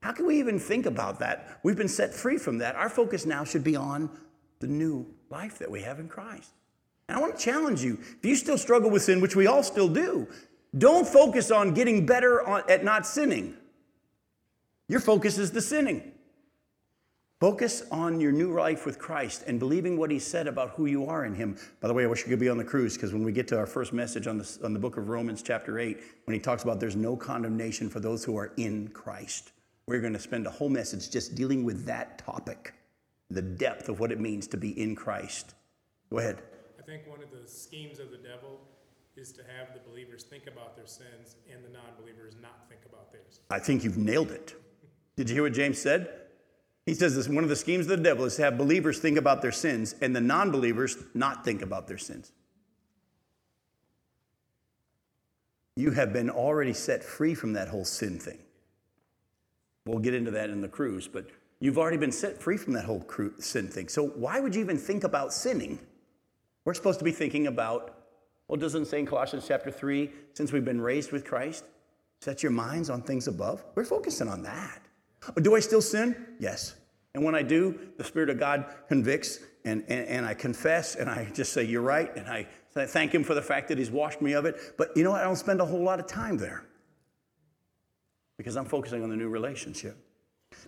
How 0.00 0.12
can 0.12 0.26
we 0.26 0.38
even 0.38 0.58
think 0.58 0.86
about 0.86 1.18
that? 1.18 1.60
We've 1.62 1.76
been 1.76 1.88
set 1.88 2.14
free 2.14 2.38
from 2.38 2.58
that. 2.58 2.76
Our 2.76 2.88
focus 2.88 3.26
now 3.26 3.44
should 3.44 3.64
be 3.64 3.76
on 3.76 4.08
the 4.60 4.66
new 4.66 5.06
life 5.30 5.58
that 5.58 5.70
we 5.70 5.82
have 5.82 6.00
in 6.00 6.08
Christ. 6.08 6.50
And 7.08 7.16
I 7.16 7.20
want 7.20 7.38
to 7.38 7.42
challenge 7.42 7.82
you 7.82 7.98
if 8.00 8.24
you 8.24 8.36
still 8.36 8.58
struggle 8.58 8.90
with 8.90 9.02
sin, 9.02 9.20
which 9.20 9.36
we 9.36 9.46
all 9.46 9.62
still 9.62 9.88
do, 9.88 10.28
don't 10.76 11.06
focus 11.06 11.50
on 11.50 11.72
getting 11.74 12.04
better 12.04 12.46
at 12.68 12.84
not 12.84 13.06
sinning. 13.06 13.56
Your 14.88 15.00
focus 15.00 15.38
is 15.38 15.50
the 15.50 15.62
sinning. 15.62 16.12
Focus 17.40 17.84
on 17.92 18.20
your 18.20 18.32
new 18.32 18.52
life 18.52 18.84
with 18.84 18.98
Christ 18.98 19.44
and 19.46 19.60
believing 19.60 19.96
what 19.96 20.10
he 20.10 20.18
said 20.18 20.48
about 20.48 20.70
who 20.70 20.86
you 20.86 21.06
are 21.06 21.24
in 21.24 21.34
him. 21.34 21.56
By 21.80 21.86
the 21.86 21.94
way, 21.94 22.02
I 22.02 22.08
wish 22.08 22.22
you 22.22 22.28
could 22.28 22.40
be 22.40 22.48
on 22.48 22.58
the 22.58 22.64
cruise 22.64 22.94
because 22.94 23.12
when 23.12 23.22
we 23.22 23.30
get 23.30 23.46
to 23.48 23.58
our 23.58 23.66
first 23.66 23.92
message 23.92 24.26
on 24.26 24.38
the, 24.38 24.58
on 24.64 24.72
the 24.72 24.78
book 24.80 24.96
of 24.96 25.08
Romans, 25.08 25.40
chapter 25.40 25.78
8, 25.78 25.98
when 26.24 26.34
he 26.34 26.40
talks 26.40 26.64
about 26.64 26.80
there's 26.80 26.96
no 26.96 27.16
condemnation 27.16 27.88
for 27.88 28.00
those 28.00 28.24
who 28.24 28.36
are 28.36 28.52
in 28.56 28.88
Christ, 28.88 29.52
we're 29.86 30.00
going 30.00 30.14
to 30.14 30.18
spend 30.18 30.48
a 30.48 30.50
whole 30.50 30.68
message 30.68 31.10
just 31.10 31.36
dealing 31.36 31.62
with 31.62 31.84
that 31.84 32.18
topic. 32.18 32.74
The 33.30 33.42
depth 33.42 33.88
of 33.88 34.00
what 34.00 34.10
it 34.12 34.20
means 34.20 34.46
to 34.48 34.56
be 34.56 34.80
in 34.80 34.94
Christ. 34.94 35.54
Go 36.10 36.18
ahead. 36.18 36.42
I 36.78 36.82
think 36.82 37.06
one 37.06 37.22
of 37.22 37.30
the 37.30 37.48
schemes 37.48 37.98
of 37.98 38.10
the 38.10 38.16
devil 38.16 38.60
is 39.16 39.32
to 39.32 39.42
have 39.42 39.74
the 39.74 39.80
believers 39.90 40.22
think 40.22 40.46
about 40.46 40.76
their 40.76 40.86
sins 40.86 41.36
and 41.52 41.64
the 41.64 41.68
non 41.68 41.90
believers 42.00 42.34
not 42.40 42.68
think 42.68 42.80
about 42.86 43.12
theirs. 43.12 43.40
I 43.50 43.58
think 43.58 43.84
you've 43.84 43.98
nailed 43.98 44.30
it. 44.30 44.54
Did 45.16 45.28
you 45.28 45.34
hear 45.34 45.42
what 45.42 45.52
James 45.52 45.80
said? 45.80 46.08
He 46.86 46.94
says 46.94 47.14
this 47.14 47.28
one 47.28 47.44
of 47.44 47.50
the 47.50 47.56
schemes 47.56 47.84
of 47.86 47.98
the 47.98 48.02
devil 48.02 48.24
is 48.24 48.36
to 48.36 48.42
have 48.42 48.56
believers 48.56 48.98
think 48.98 49.18
about 49.18 49.42
their 49.42 49.52
sins 49.52 49.94
and 50.00 50.16
the 50.16 50.20
non 50.20 50.50
believers 50.50 50.96
not 51.12 51.44
think 51.44 51.60
about 51.60 51.86
their 51.86 51.98
sins. 51.98 52.32
You 55.76 55.90
have 55.90 56.12
been 56.12 56.30
already 56.30 56.72
set 56.72 57.04
free 57.04 57.34
from 57.34 57.52
that 57.52 57.68
whole 57.68 57.84
sin 57.84 58.18
thing. 58.18 58.38
We'll 59.86 60.00
get 60.00 60.14
into 60.14 60.30
that 60.32 60.50
in 60.50 60.60
the 60.60 60.68
cruise, 60.68 61.06
but 61.06 61.28
you've 61.60 61.78
already 61.78 61.96
been 61.96 62.12
set 62.12 62.40
free 62.40 62.56
from 62.56 62.72
that 62.74 62.84
whole 62.84 63.04
sin 63.38 63.68
thing. 63.68 63.88
So 63.88 64.08
why 64.08 64.40
would 64.40 64.54
you 64.54 64.60
even 64.60 64.78
think 64.78 65.04
about 65.04 65.32
sinning? 65.32 65.78
We're 66.64 66.74
supposed 66.74 66.98
to 66.98 67.04
be 67.04 67.12
thinking 67.12 67.46
about, 67.46 67.94
well, 68.46 68.58
doesn't 68.58 68.86
say 68.86 69.00
in 69.00 69.06
Colossians 69.06 69.46
chapter 69.46 69.70
3, 69.70 70.10
since 70.34 70.52
we've 70.52 70.64
been 70.64 70.80
raised 70.80 71.12
with 71.12 71.24
Christ, 71.24 71.64
set 72.20 72.42
your 72.42 72.52
minds 72.52 72.90
on 72.90 73.02
things 73.02 73.28
above? 73.28 73.64
We're 73.74 73.84
focusing 73.84 74.28
on 74.28 74.42
that. 74.42 74.82
Do 75.42 75.56
I 75.56 75.60
still 75.60 75.82
sin? 75.82 76.26
Yes. 76.38 76.74
And 77.14 77.24
when 77.24 77.34
I 77.34 77.42
do, 77.42 77.78
the 77.96 78.04
Spirit 78.04 78.30
of 78.30 78.38
God 78.38 78.66
convicts 78.88 79.40
and, 79.64 79.82
and, 79.88 80.06
and 80.06 80.26
I 80.26 80.34
confess 80.34 80.94
and 80.94 81.10
I 81.10 81.24
just 81.34 81.52
say, 81.52 81.64
You're 81.64 81.82
right. 81.82 82.14
And 82.16 82.28
I 82.28 82.46
thank 82.74 83.12
Him 83.12 83.24
for 83.24 83.34
the 83.34 83.42
fact 83.42 83.68
that 83.68 83.78
He's 83.78 83.90
washed 83.90 84.22
me 84.22 84.32
of 84.34 84.44
it. 84.44 84.74
But 84.76 84.96
you 84.96 85.02
know 85.02 85.10
what? 85.10 85.20
I 85.20 85.24
don't 85.24 85.36
spend 85.36 85.60
a 85.60 85.64
whole 85.64 85.82
lot 85.82 85.98
of 85.98 86.06
time 86.06 86.36
there 86.36 86.64
because 88.36 88.56
I'm 88.56 88.66
focusing 88.66 89.02
on 89.02 89.10
the 89.10 89.16
new 89.16 89.28
relationship. 89.28 89.96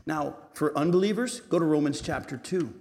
Now, 0.07 0.37
for 0.55 0.77
unbelievers, 0.77 1.41
go 1.41 1.59
to 1.59 1.65
Romans 1.65 2.01
chapter 2.01 2.37
2. 2.37 2.75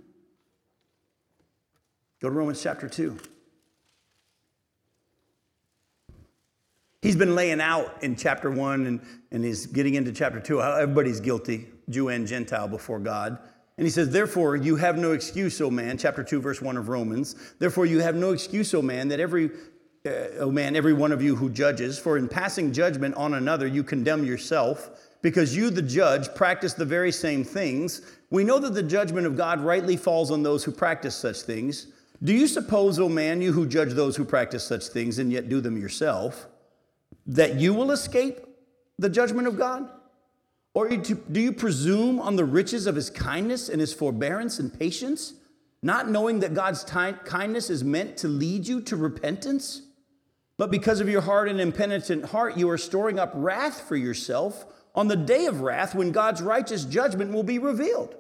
Go 2.22 2.30
to 2.30 2.36
Romans 2.36 2.62
chapter 2.62 2.90
2. 2.90 3.18
He's 7.02 7.16
been 7.16 7.34
laying 7.34 7.62
out 7.62 8.04
in 8.04 8.16
chapter 8.18 8.52
1 8.52 8.86
and, 8.86 9.00
and 9.32 9.44
he's 9.44 9.66
getting 9.66 9.96
into 9.96 10.12
chapter 10.12 10.40
2 10.40 10.60
how 10.60 10.76
everybody's 10.76 11.22
guilty, 11.22 11.68
Jew 11.90 12.10
and 12.10 12.28
Gentile, 12.28 12.68
before 12.68 13.00
God. 13.00 13.38
And 13.78 13.86
he 13.86 13.90
says, 13.90 14.10
Therefore, 14.10 14.58
you 14.58 14.76
have 14.76 14.98
no 14.98 15.14
excuse, 15.14 15.62
O 15.62 15.72
man, 15.72 15.98
chapter 15.98 16.22
2, 16.22 16.42
verse 16.42 16.62
1 16.62 16.76
of 16.76 16.90
Romans. 16.90 17.54
Therefore, 17.60 17.86
you 17.86 18.00
have 18.00 18.16
no 18.16 18.32
excuse, 18.32 18.74
O 18.74 18.82
man, 18.82 19.08
that 19.08 19.22
every, 19.22 19.52
uh, 20.06 20.40
O 20.40 20.52
man, 20.52 20.76
every 20.76 20.92
one 20.92 21.14
of 21.14 21.22
you 21.22 21.38
who 21.38 21.50
judges, 21.50 21.98
for 21.98 22.18
in 22.18 22.28
passing 22.28 22.74
judgment 22.74 23.16
on 23.16 23.36
another, 23.36 23.66
you 23.66 23.82
condemn 23.82 24.26
yourself, 24.26 25.09
because 25.22 25.56
you, 25.56 25.70
the 25.70 25.82
judge, 25.82 26.34
practice 26.34 26.74
the 26.74 26.86
very 26.86 27.12
same 27.12 27.44
things. 27.44 28.02
We 28.30 28.44
know 28.44 28.60
that 28.60 28.74
the 28.74 28.84
judgment 28.84 29.28
of 29.28 29.36
God 29.36 29.60
rightly 29.60 29.98
falls 29.98 30.32
on 30.32 30.44
those 30.44 30.64
who 30.64 30.72
practice 30.72 31.16
such 31.16 31.42
things. 31.42 31.88
Do 32.24 32.34
you 32.34 32.48
suppose, 32.48 33.00
O 33.00 33.10
man, 33.10 33.42
you 33.42 33.52
who 33.52 33.66
judge 33.66 33.94
those 33.94 34.16
who 34.16 34.26
practice 34.26 34.64
such 34.64 34.88
things 34.88 35.20
and 35.20 35.32
yet 35.32 35.50
do 35.50 35.62
them 35.62 35.78
yourself, 35.78 36.48
that 37.28 37.56
you 37.56 37.74
will 37.74 37.92
escape 37.92 38.40
the 38.98 39.10
judgment 39.10 39.48
of 39.48 39.58
God? 39.58 39.90
Or 40.74 40.88
do 40.88 41.18
you 41.34 41.52
presume 41.52 42.20
on 42.20 42.36
the 42.36 42.46
riches 42.46 42.88
of 42.88 42.96
his 42.96 43.10
kindness 43.10 43.70
and 43.70 43.82
his 43.82 43.94
forbearance 43.94 44.60
and 44.60 44.78
patience, 44.78 45.34
not 45.82 46.10
knowing 46.10 46.40
that 46.40 46.54
God's 46.54 46.84
kindness 46.84 47.70
is 47.70 47.84
meant 47.84 48.18
to 48.18 48.28
lead 48.28 48.68
you 48.68 48.82
to 48.82 48.96
repentance? 48.96 49.82
But 50.58 50.72
because 50.72 51.00
of 51.00 51.10
your 51.10 51.22
hard 51.22 51.48
and 51.48 51.60
impenitent 51.60 52.26
heart, 52.26 52.58
you 52.58 52.70
are 52.70 52.78
storing 52.78 53.18
up 53.18 53.32
wrath 53.34 53.88
for 53.88 53.96
yourself 53.96 54.66
on 54.96 55.08
the 55.08 55.16
day 55.16 55.46
of 55.46 55.62
wrath 55.62 55.96
when 55.96 56.12
God's 56.12 56.42
righteous 56.42 56.86
judgment 56.86 57.32
will 57.32 57.44
be 57.44 57.60
revealed. 57.60 58.16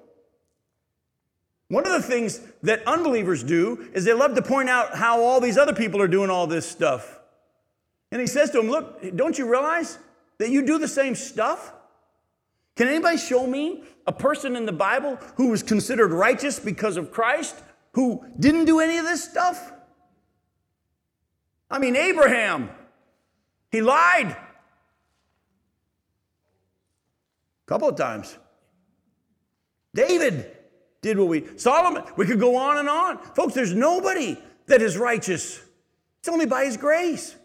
One 1.69 1.85
of 1.85 1.91
the 1.91 2.07
things 2.07 2.41
that 2.63 2.85
unbelievers 2.87 3.43
do 3.43 3.89
is 3.93 4.03
they 4.03 4.13
love 4.13 4.35
to 4.35 4.41
point 4.41 4.69
out 4.69 4.95
how 4.95 5.21
all 5.21 5.39
these 5.39 5.57
other 5.57 5.73
people 5.73 6.01
are 6.01 6.07
doing 6.07 6.29
all 6.29 6.47
this 6.47 6.67
stuff. 6.67 7.19
And 8.11 8.19
he 8.19 8.27
says 8.27 8.49
to 8.51 8.57
them, 8.57 8.69
Look, 8.69 9.15
don't 9.15 9.37
you 9.37 9.49
realize 9.49 9.99
that 10.39 10.49
you 10.49 10.65
do 10.65 10.79
the 10.79 10.87
same 10.87 11.13
stuff? 11.13 11.73
Can 12.75 12.87
anybody 12.87 13.17
show 13.17 13.45
me 13.45 13.83
a 14.07 14.11
person 14.11 14.55
in 14.55 14.65
the 14.65 14.71
Bible 14.71 15.17
who 15.35 15.49
was 15.49 15.61
considered 15.61 16.11
righteous 16.11 16.59
because 16.59 16.97
of 16.97 17.11
Christ 17.11 17.55
who 17.93 18.23
didn't 18.39 18.65
do 18.65 18.79
any 18.79 18.97
of 18.97 19.05
this 19.05 19.23
stuff? 19.23 19.71
I 21.69 21.77
mean, 21.77 21.95
Abraham, 21.95 22.69
he 23.71 23.81
lied 23.81 24.35
a 27.58 27.58
couple 27.69 27.87
of 27.87 27.95
times. 27.95 28.37
David 29.93 30.57
did 31.01 31.17
what 31.17 31.27
we, 31.27 31.47
Solomon, 31.57 32.03
we 32.17 32.25
could 32.25 32.39
go 32.39 32.55
on 32.57 32.77
and 32.77 32.89
on. 32.89 33.19
Folks, 33.35 33.53
there's 33.53 33.73
nobody 33.73 34.37
that 34.67 34.81
is 34.81 34.97
righteous. 34.97 35.61
It's 36.19 36.29
only 36.29 36.45
by 36.45 36.65
his 36.65 36.75
grace. 36.75 37.35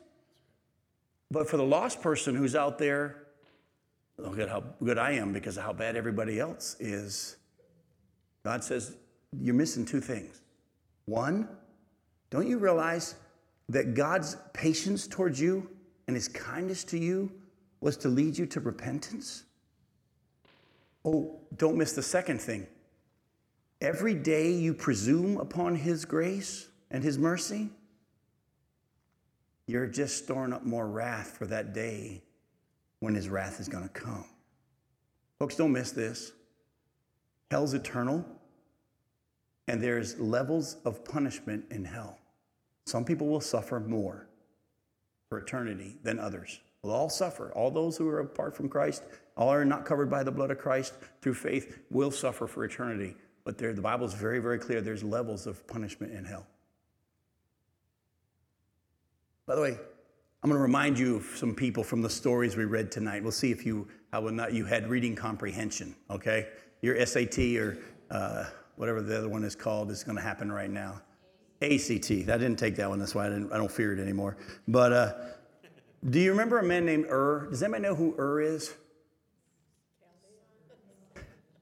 But 1.30 1.48
for 1.48 1.56
the 1.56 1.64
lost 1.64 2.02
person 2.02 2.34
who's 2.34 2.56
out 2.56 2.78
there 2.78 3.24
Look 4.16 4.38
at 4.38 4.48
how 4.48 4.62
good 4.82 4.98
I 4.98 5.12
am 5.12 5.32
because 5.32 5.56
of 5.56 5.64
how 5.64 5.72
bad 5.72 5.96
everybody 5.96 6.38
else 6.38 6.76
is. 6.78 7.36
God 8.44 8.62
says, 8.62 8.96
You're 9.38 9.54
missing 9.54 9.84
two 9.84 10.00
things. 10.00 10.40
One, 11.06 11.48
don't 12.30 12.46
you 12.46 12.58
realize 12.58 13.16
that 13.68 13.94
God's 13.94 14.36
patience 14.52 15.06
towards 15.06 15.40
you 15.40 15.68
and 16.06 16.14
his 16.14 16.28
kindness 16.28 16.84
to 16.84 16.98
you 16.98 17.32
was 17.80 17.96
to 17.98 18.08
lead 18.08 18.38
you 18.38 18.46
to 18.46 18.60
repentance? 18.60 19.44
Oh, 21.04 21.40
don't 21.56 21.76
miss 21.76 21.92
the 21.92 22.02
second 22.02 22.40
thing. 22.40 22.66
Every 23.80 24.14
day 24.14 24.52
you 24.52 24.72
presume 24.72 25.36
upon 25.36 25.76
his 25.76 26.04
grace 26.04 26.68
and 26.90 27.04
his 27.04 27.18
mercy, 27.18 27.68
you're 29.66 29.86
just 29.86 30.24
storing 30.24 30.52
up 30.52 30.64
more 30.64 30.86
wrath 30.88 31.36
for 31.36 31.46
that 31.46 31.74
day 31.74 32.22
when 33.00 33.14
his 33.14 33.28
wrath 33.28 33.60
is 33.60 33.68
going 33.68 33.84
to 33.84 33.90
come. 33.90 34.24
Folks, 35.38 35.56
don't 35.56 35.72
miss 35.72 35.90
this. 35.90 36.32
Hell's 37.50 37.74
eternal, 37.74 38.24
and 39.68 39.82
there's 39.82 40.18
levels 40.18 40.76
of 40.84 41.04
punishment 41.04 41.64
in 41.70 41.84
hell. 41.84 42.18
Some 42.86 43.04
people 43.04 43.26
will 43.26 43.40
suffer 43.40 43.80
more 43.80 44.28
for 45.28 45.38
eternity 45.38 45.96
than 46.02 46.18
others. 46.18 46.60
We'll 46.84 46.94
all 46.94 47.08
suffer. 47.08 47.50
All 47.52 47.70
those 47.70 47.96
who 47.96 48.06
are 48.08 48.20
apart 48.20 48.54
from 48.54 48.68
Christ, 48.68 49.04
all 49.38 49.48
are 49.48 49.64
not 49.64 49.86
covered 49.86 50.10
by 50.10 50.22
the 50.22 50.30
blood 50.30 50.50
of 50.50 50.58
Christ 50.58 50.92
through 51.22 51.34
faith, 51.34 51.78
will 51.90 52.10
suffer 52.10 52.46
for 52.46 52.62
eternity. 52.62 53.16
But 53.44 53.56
there, 53.56 53.72
the 53.72 53.80
Bible 53.80 54.06
is 54.06 54.12
very, 54.12 54.38
very 54.38 54.58
clear 54.58 54.82
there's 54.82 55.02
levels 55.02 55.46
of 55.46 55.66
punishment 55.66 56.12
in 56.12 56.26
hell. 56.26 56.46
By 59.46 59.54
the 59.54 59.62
way, 59.62 59.78
I'm 60.42 60.50
going 60.50 60.58
to 60.58 60.62
remind 60.62 60.98
you 60.98 61.16
of 61.16 61.24
some 61.36 61.54
people 61.54 61.82
from 61.82 62.02
the 62.02 62.10
stories 62.10 62.54
we 62.54 62.66
read 62.66 62.92
tonight. 62.92 63.22
We'll 63.22 63.32
see 63.32 63.50
if 63.50 63.64
you 63.64 63.88
how 64.12 64.20
not 64.20 64.52
you 64.52 64.66
had 64.66 64.88
reading 64.88 65.16
comprehension. 65.16 65.96
Okay, 66.10 66.48
your 66.82 67.04
SAT 67.06 67.38
or 67.56 67.78
uh, 68.10 68.44
whatever 68.76 69.00
the 69.00 69.16
other 69.16 69.28
one 69.30 69.42
is 69.42 69.56
called 69.56 69.90
is 69.90 70.04
going 70.04 70.16
to 70.16 70.22
happen 70.22 70.52
right 70.52 70.70
now. 70.70 71.00
ACT. 71.62 72.10
I 72.10 72.36
didn't 72.36 72.56
take 72.56 72.76
that 72.76 72.90
one. 72.90 72.98
That's 72.98 73.14
why 73.14 73.26
I, 73.26 73.30
didn't, 73.30 73.52
I 73.52 73.56
don't 73.56 73.70
fear 73.70 73.94
it 73.94 74.00
anymore. 74.00 74.36
But 74.68 74.92
uh, 74.92 75.12
do 76.08 76.20
you 76.20 76.30
remember 76.30 76.58
a 76.58 76.62
man 76.62 76.84
named 76.84 77.06
Ur? 77.10 77.48
Does 77.50 77.62
anybody 77.62 77.82
know 77.82 77.94
who 77.94 78.14
Ur 78.18 78.40
is? 78.40 78.74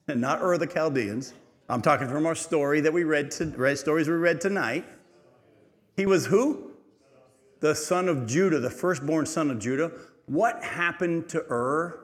And 0.08 0.20
Not 0.20 0.42
Ur 0.42 0.58
the 0.58 0.66
Chaldeans. 0.66 1.34
I'm 1.68 1.82
talking 1.82 2.08
from 2.08 2.26
our 2.26 2.34
story 2.34 2.80
that 2.80 2.92
we 2.92 3.04
read, 3.04 3.30
to, 3.32 3.46
read 3.46 3.78
stories 3.78 4.08
we 4.08 4.14
read 4.14 4.40
tonight. 4.40 4.84
He 5.96 6.06
was 6.06 6.26
who? 6.26 6.72
the 7.62 7.74
son 7.76 8.08
of 8.08 8.26
Judah, 8.26 8.58
the 8.58 8.68
firstborn 8.68 9.24
son 9.24 9.50
of 9.50 9.58
Judah. 9.60 9.92
What 10.26 10.62
happened 10.62 11.28
to 11.30 11.44
Ur? 11.48 11.98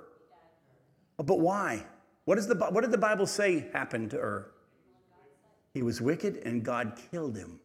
Oh, 1.19 1.25
but 1.25 1.41
why? 1.41 1.85
What, 2.25 2.39
is 2.39 2.47
the, 2.47 2.55
what 2.55 2.83
did 2.83 2.93
the 2.93 2.99
Bible 2.99 3.27
say 3.27 3.67
happened 3.73 4.11
to 4.13 4.19
Ur? 4.19 4.51
He 5.75 5.83
was 5.83 6.01
wicked 6.01 6.37
and 6.45 6.65
God 6.65 6.99
killed 7.11 7.37
him. 7.37 7.59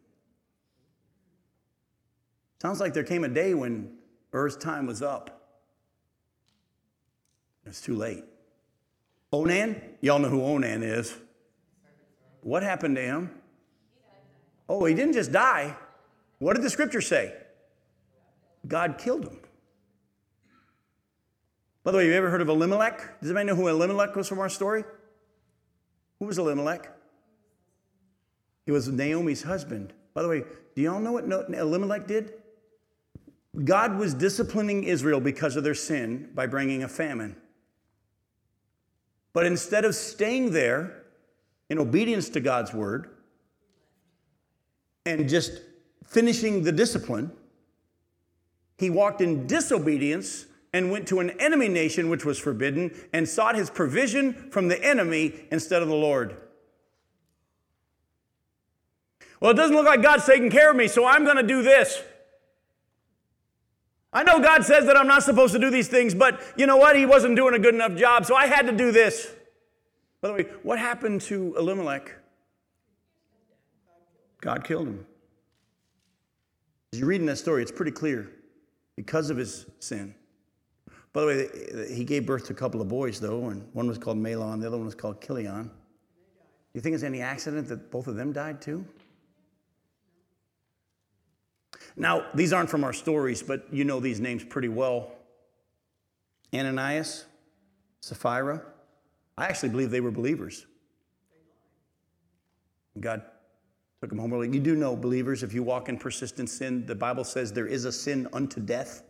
Sounds 2.60 2.80
like 2.80 2.92
there 2.94 3.04
came 3.04 3.22
a 3.22 3.28
day 3.28 3.54
when 3.54 3.92
Er's 4.34 4.56
time 4.56 4.86
was 4.86 5.00
up. 5.00 5.40
It's 7.64 7.80
too 7.80 7.94
late. 7.94 8.24
Onan, 9.32 9.80
y'all 10.00 10.18
know 10.18 10.28
who 10.28 10.42
Onan 10.42 10.82
is. 10.82 11.16
What 12.42 12.62
happened 12.62 12.96
to 12.96 13.02
him? 13.02 13.30
Oh, 14.68 14.84
he 14.84 14.94
didn't 14.94 15.14
just 15.14 15.32
die. 15.32 15.76
What 16.38 16.54
did 16.54 16.62
the 16.62 16.70
scripture 16.70 17.00
say? 17.00 17.32
God 18.66 18.98
killed 18.98 19.24
him. 19.24 19.38
By 21.84 21.92
the 21.92 21.98
way, 21.98 22.06
you 22.06 22.14
ever 22.14 22.30
heard 22.30 22.40
of 22.40 22.48
Elimelech? 22.48 23.20
Does 23.20 23.30
anybody 23.30 23.46
know 23.46 23.54
who 23.54 23.68
Elimelech 23.68 24.16
was 24.16 24.28
from 24.28 24.38
our 24.40 24.48
story? 24.48 24.84
Who 26.18 26.26
was 26.26 26.38
Elimelech? 26.38 26.90
He 28.64 28.72
was 28.72 28.88
Naomi's 28.88 29.42
husband. 29.42 29.92
By 30.14 30.22
the 30.22 30.28
way, 30.28 30.44
do 30.74 30.82
y'all 30.82 31.00
know 31.00 31.12
what 31.12 31.24
Elimelech 31.24 32.06
did? 32.06 32.32
God 33.62 33.98
was 33.98 34.14
disciplining 34.14 34.84
Israel 34.84 35.20
because 35.20 35.54
of 35.54 35.62
their 35.62 35.74
sin 35.74 36.30
by 36.34 36.46
bringing 36.46 36.82
a 36.82 36.88
famine. 36.88 37.36
But 39.32 39.46
instead 39.46 39.84
of 39.84 39.94
staying 39.94 40.52
there 40.52 41.02
in 41.70 41.78
obedience 41.78 42.28
to 42.30 42.40
God's 42.40 42.72
word 42.72 43.10
and 45.06 45.28
just 45.28 45.60
finishing 46.04 46.62
the 46.62 46.72
discipline, 46.72 47.30
he 48.78 48.90
walked 48.90 49.20
in 49.20 49.46
disobedience 49.46 50.46
and 50.72 50.90
went 50.90 51.06
to 51.08 51.20
an 51.20 51.30
enemy 51.40 51.68
nation 51.68 52.08
which 52.08 52.24
was 52.24 52.38
forbidden 52.38 52.92
and 53.12 53.28
sought 53.28 53.54
his 53.54 53.70
provision 53.70 54.32
from 54.50 54.66
the 54.66 54.84
enemy 54.84 55.32
instead 55.52 55.80
of 55.80 55.88
the 55.88 55.94
Lord. 55.94 56.36
Well, 59.40 59.52
it 59.52 59.54
doesn't 59.54 59.76
look 59.76 59.86
like 59.86 60.02
God's 60.02 60.26
taking 60.26 60.50
care 60.50 60.70
of 60.70 60.76
me, 60.76 60.88
so 60.88 61.06
I'm 61.06 61.24
going 61.24 61.36
to 61.36 61.42
do 61.44 61.62
this. 61.62 62.02
I 64.14 64.22
know 64.22 64.40
God 64.40 64.64
says 64.64 64.86
that 64.86 64.96
I'm 64.96 65.08
not 65.08 65.24
supposed 65.24 65.52
to 65.54 65.58
do 65.58 65.70
these 65.70 65.88
things, 65.88 66.14
but 66.14 66.40
you 66.56 66.66
know 66.66 66.76
what? 66.76 66.96
He 66.96 67.04
wasn't 67.04 67.34
doing 67.34 67.54
a 67.54 67.58
good 67.58 67.74
enough 67.74 67.96
job, 67.96 68.24
so 68.24 68.36
I 68.36 68.46
had 68.46 68.66
to 68.66 68.72
do 68.72 68.92
this. 68.92 69.34
By 70.20 70.28
the 70.28 70.34
way, 70.34 70.42
what 70.62 70.78
happened 70.78 71.20
to 71.22 71.54
Elimelech? 71.58 72.14
God 74.40 74.62
killed 74.62 74.86
him. 74.86 75.06
As 76.92 77.00
you 77.00 77.06
read 77.06 77.20
in 77.20 77.26
that 77.26 77.38
story, 77.38 77.60
it's 77.60 77.72
pretty 77.72 77.90
clear 77.90 78.30
because 78.94 79.30
of 79.30 79.36
his 79.36 79.66
sin. 79.80 80.14
By 81.12 81.20
the 81.22 81.26
way, 81.26 81.94
he 81.94 82.04
gave 82.04 82.24
birth 82.24 82.46
to 82.46 82.52
a 82.52 82.56
couple 82.56 82.80
of 82.80 82.88
boys, 82.88 83.18
though, 83.18 83.48
and 83.48 83.66
one 83.72 83.88
was 83.88 83.98
called 83.98 84.18
Mahlon, 84.18 84.60
the 84.60 84.66
other 84.68 84.76
one 84.76 84.86
was 84.86 84.94
called 84.94 85.20
Chilion. 85.20 85.64
Do 85.64 85.70
you 86.74 86.80
think 86.80 86.94
it's 86.94 87.04
any 87.04 87.20
accident 87.20 87.68
that 87.68 87.90
both 87.90 88.06
of 88.06 88.14
them 88.14 88.32
died 88.32 88.60
too? 88.60 88.86
Now, 91.96 92.26
these 92.34 92.52
aren't 92.52 92.70
from 92.70 92.84
our 92.84 92.92
stories, 92.92 93.42
but 93.42 93.66
you 93.72 93.84
know 93.84 94.00
these 94.00 94.20
names 94.20 94.44
pretty 94.44 94.68
well. 94.68 95.12
Ananias, 96.52 97.24
Sapphira. 98.00 98.62
I 99.36 99.46
actually 99.46 99.70
believe 99.70 99.90
they 99.90 100.00
were 100.00 100.10
believers. 100.10 100.66
God 103.00 103.22
took 104.00 104.10
them 104.10 104.18
home 104.18 104.32
early. 104.32 104.48
You 104.52 104.60
do 104.60 104.76
know, 104.76 104.94
believers, 104.94 105.42
if 105.42 105.52
you 105.52 105.62
walk 105.62 105.88
in 105.88 105.98
persistent 105.98 106.48
sin, 106.48 106.86
the 106.86 106.94
Bible 106.94 107.24
says 107.24 107.52
there 107.52 107.66
is 107.66 107.84
a 107.84 107.92
sin 107.92 108.28
unto 108.32 108.60
death. 108.60 109.02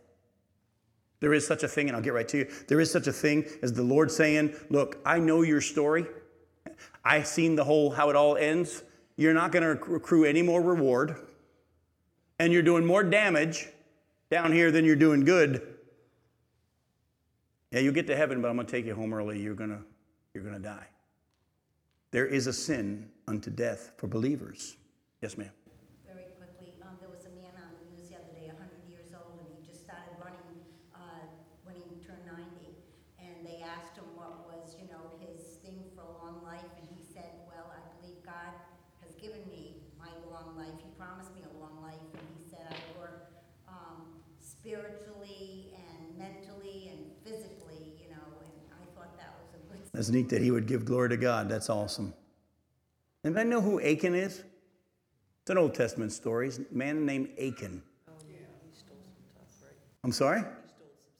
There 1.19 1.33
is 1.33 1.45
such 1.45 1.63
a 1.63 1.67
thing, 1.67 1.87
and 1.87 1.95
I'll 1.95 2.03
get 2.03 2.13
right 2.13 2.27
to 2.29 2.39
you. 2.39 2.47
There 2.67 2.79
is 2.79 2.91
such 2.91 3.07
a 3.07 3.11
thing 3.11 3.45
as 3.61 3.73
the 3.73 3.83
Lord 3.83 4.11
saying, 4.11 4.55
Look, 4.69 4.99
I 5.05 5.19
know 5.19 5.41
your 5.41 5.61
story. 5.61 6.05
I've 7.03 7.27
seen 7.27 7.55
the 7.55 7.63
whole, 7.63 7.91
how 7.91 8.09
it 8.09 8.15
all 8.15 8.37
ends. 8.37 8.83
You're 9.17 9.33
not 9.33 9.51
going 9.51 9.63
to 9.63 9.95
accrue 9.95 10.25
any 10.25 10.41
more 10.41 10.61
reward 10.61 11.15
and 12.39 12.51
you're 12.51 12.61
doing 12.61 12.85
more 12.85 13.03
damage 13.03 13.67
down 14.29 14.51
here 14.51 14.71
than 14.71 14.85
you're 14.85 14.95
doing 14.95 15.23
good, 15.23 15.61
yeah, 17.71 17.79
you'll 17.79 17.93
get 17.93 18.07
to 18.07 18.15
heaven, 18.15 18.41
but 18.41 18.49
I'm 18.49 18.55
going 18.55 18.67
to 18.67 18.71
take 18.71 18.85
you 18.85 18.95
home 18.95 19.13
early. 19.13 19.41
You're 19.41 19.55
going 19.55 19.69
to, 19.69 19.79
you're 20.33 20.43
going 20.43 20.55
to 20.55 20.61
die. 20.61 20.87
There 22.11 22.25
is 22.25 22.47
a 22.47 22.53
sin 22.53 23.09
unto 23.27 23.49
death 23.49 23.91
for 23.97 24.07
believers. 24.07 24.77
Yes, 25.21 25.37
ma'am. 25.37 25.51
Very 26.07 26.31
quickly, 26.39 26.71
um, 26.83 26.95
there 27.01 27.09
was 27.09 27.25
a 27.27 27.33
man 27.35 27.51
on 27.59 27.75
the 27.75 27.83
news 27.91 28.07
the 28.07 28.15
other 28.15 28.31
day, 28.31 28.47
hundred 28.47 28.87
years 28.87 29.11
old, 29.11 29.35
and 29.35 29.49
he 29.51 29.59
just 29.67 29.83
started 29.83 30.15
running, 30.23 30.63
uh, 30.95 31.27
when 31.67 31.75
he 31.75 31.99
turned 31.99 32.23
ninety. 32.23 32.79
And 33.19 33.43
they 33.43 33.59
asked 33.59 33.99
him 33.99 34.07
what 34.15 34.47
was, 34.47 34.79
you 34.79 34.87
know, 34.87 35.11
his 35.19 35.59
thing 35.59 35.83
for 35.91 36.07
a 36.07 36.13
long 36.23 36.39
life, 36.47 36.71
and 36.79 36.87
he 36.87 37.03
said, 37.03 37.43
well, 37.51 37.67
I 37.67 37.83
believe 37.99 38.23
God 38.23 38.53
has 39.03 39.11
given 39.19 39.43
me 39.51 39.83
my 39.99 40.13
long 40.31 40.55
life. 40.55 40.71
He 40.79 40.87
promised 40.95 41.35
me 41.35 41.43
a 41.43 41.53
long 41.59 41.83
life, 41.83 41.99
and 42.15 42.23
he 42.39 42.47
said 42.47 42.63
I 42.63 42.79
work, 42.95 43.35
um, 43.67 44.23
spiritually 44.39 45.75
and 45.75 46.15
mentally 46.15 46.95
and 46.95 47.11
physically, 47.27 47.91
you 47.99 48.07
know, 48.07 48.39
and 48.39 48.55
I 48.71 48.87
thought 48.95 49.17
that 49.19 49.35
was 49.41 49.51
a 49.51 49.61
good. 49.67 49.83
That's 50.05 50.13
neat 50.13 50.29
that 50.29 50.41
he 50.43 50.51
would 50.51 50.67
give 50.67 50.85
glory 50.85 51.09
to 51.09 51.17
God. 51.17 51.49
That's 51.49 51.67
awesome. 51.67 52.13
Anybody 53.23 53.49
know 53.49 53.59
who 53.59 53.81
Achan 53.81 54.13
is? 54.13 54.43
It's 55.41 55.49
an 55.49 55.57
Old 55.57 55.73
Testament 55.73 56.11
story. 56.11 56.49
It's 56.49 56.59
a 56.59 56.65
man 56.69 57.07
named 57.07 57.29
Achan. 57.39 57.81
Oh, 58.07 58.11
yeah. 58.29 58.35
He 58.69 58.77
stole 58.77 58.97
some 59.01 59.15
stuff, 59.33 59.63
right? 59.63 59.77
I'm 60.03 60.11
sorry? 60.11 60.43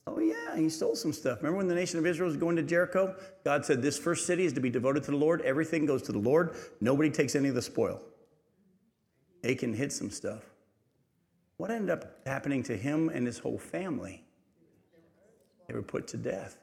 Oh, 0.06 0.20
yeah, 0.20 0.56
he 0.56 0.70
stole 0.70 0.96
some 0.96 1.14
stuff. 1.14 1.40
Remember 1.40 1.58
when 1.58 1.68
the 1.68 1.74
nation 1.74 1.98
of 1.98 2.06
Israel 2.06 2.28
was 2.28 2.38
going 2.38 2.56
to 2.58 2.62
Jericho? 2.62 3.16
God 3.44 3.66
said, 3.66 3.82
This 3.82 3.98
first 3.98 4.28
city 4.28 4.46
is 4.46 4.54
to 4.54 4.60
be 4.60 4.70
devoted 4.70 5.04
to 5.06 5.12
the 5.12 5.18
Lord. 5.18 5.42
Everything 5.42 5.88
goes 5.88 6.04
to 6.04 6.12
the 6.12 6.20
Lord. 6.20 6.56
Nobody 6.80 7.10
takes 7.10 7.34
any 7.34 7.50
of 7.50 7.56
the 7.56 7.64
spoil. 7.64 8.00
Achan 9.44 9.74
hid 9.74 9.92
some 9.92 10.12
stuff. 10.12 10.44
What 11.58 11.72
ended 11.72 11.90
up 11.90 12.20
happening 12.28 12.62
to 12.64 12.78
him 12.78 13.10
and 13.10 13.26
his 13.26 13.40
whole 13.40 13.58
family? 13.58 14.24
They 15.68 15.74
were 15.74 15.82
put 15.82 16.08
to 16.10 16.18
death. 16.18 16.60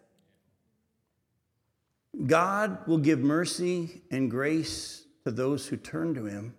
God 2.26 2.86
will 2.86 2.98
give 2.98 3.20
mercy 3.20 4.02
and 4.10 4.30
grace 4.30 5.04
to 5.24 5.30
those 5.30 5.66
who 5.66 5.76
turn 5.76 6.14
to 6.14 6.26
him, 6.26 6.54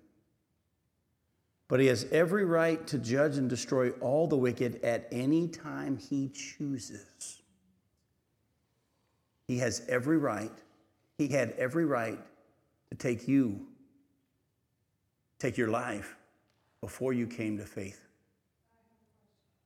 but 1.68 1.80
he 1.80 1.88
has 1.88 2.06
every 2.12 2.46
right 2.46 2.86
to 2.88 2.98
judge 2.98 3.38
and 3.38 3.50
destroy 3.50 3.92
all 4.02 4.28
the 4.28 4.38
wicked 4.38 4.84
at 4.84 5.08
any 5.12 5.48
time 5.48 5.98
he 5.98 6.30
chooses. 6.30 7.42
He 9.48 9.58
has 9.60 9.84
every 9.88 10.18
right, 10.18 10.52
he 11.18 11.28
had 11.28 11.52
every 11.58 11.86
right 11.86 12.20
to 12.90 12.96
take 12.96 13.28
you, 13.28 13.68
take 15.40 15.58
your 15.58 15.70
life 15.70 16.16
before 16.82 17.14
you 17.14 17.28
came 17.28 17.58
to 17.58 17.66
faith. 17.66 18.08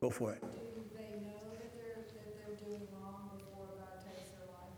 Go 0.02 0.10
for 0.10 0.32
it. 0.32 0.42
Do 0.42 0.48
they 0.96 1.20
know 1.26 1.42
that 1.58 1.74
they're, 1.76 2.06
that 2.14 2.38
they're 2.38 2.56
doing 2.68 2.88
wrong 2.94 3.32
before 3.36 3.66
God 3.76 3.98
takes 4.06 4.30
their 4.30 4.48
life? 4.48 4.78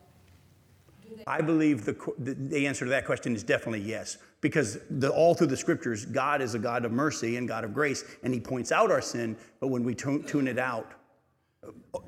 Do 1.03 1.08
they, 1.08 1.08
I 1.27 1.41
believe 1.41 1.85
the, 1.85 1.95
the, 2.17 2.67
answer 2.67 2.85
to 2.85 2.89
that 2.91 3.05
question 3.05 3.35
is 3.35 3.43
definitely 3.43 3.81
yes. 3.81 4.17
Because 4.41 4.79
the, 4.89 5.09
all 5.09 5.33
through 5.35 5.47
the 5.47 5.57
scriptures, 5.57 6.05
God 6.05 6.41
is 6.41 6.55
a 6.55 6.59
God 6.59 6.85
of 6.85 6.91
mercy 6.91 7.37
and 7.37 7.47
God 7.47 7.63
of 7.63 7.73
grace, 7.73 8.03
and 8.23 8.33
He 8.33 8.39
points 8.39 8.71
out 8.71 8.91
our 8.91 9.01
sin, 9.01 9.37
but 9.59 9.67
when 9.67 9.83
we 9.83 9.93
tune, 9.95 10.23
tune 10.23 10.47
it 10.47 10.57
out, 10.57 10.93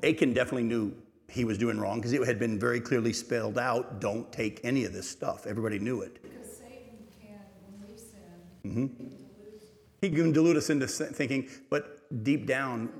Achan 0.02 0.32
definitely 0.32 0.64
knew 0.64 0.94
he 1.28 1.44
was 1.44 1.56
doing 1.56 1.78
wrong 1.80 1.98
because 1.98 2.12
it 2.12 2.26
had 2.26 2.38
been 2.38 2.58
very 2.58 2.80
clearly 2.80 3.12
spelled 3.12 3.58
out 3.58 4.00
don't 4.00 4.30
take 4.32 4.60
any 4.64 4.84
of 4.84 4.92
this 4.92 5.08
stuff. 5.08 5.46
Everybody 5.46 5.78
knew 5.78 6.02
it. 6.02 6.22
because 6.22 6.58
Satan 6.58 7.06
can, 7.20 7.40
when 7.64 7.90
we 7.90 7.96
sin, 7.96 8.20
Mm-hmm. 8.66 8.80
he 9.02 9.08
deludes 9.08 9.64
He 10.00 10.10
can 10.10 10.32
delude 10.32 10.56
us 10.56 10.68
into 10.70 10.86
thinking, 10.86 11.48
but 11.70 12.22
deep 12.22 12.46
down, 12.46 12.90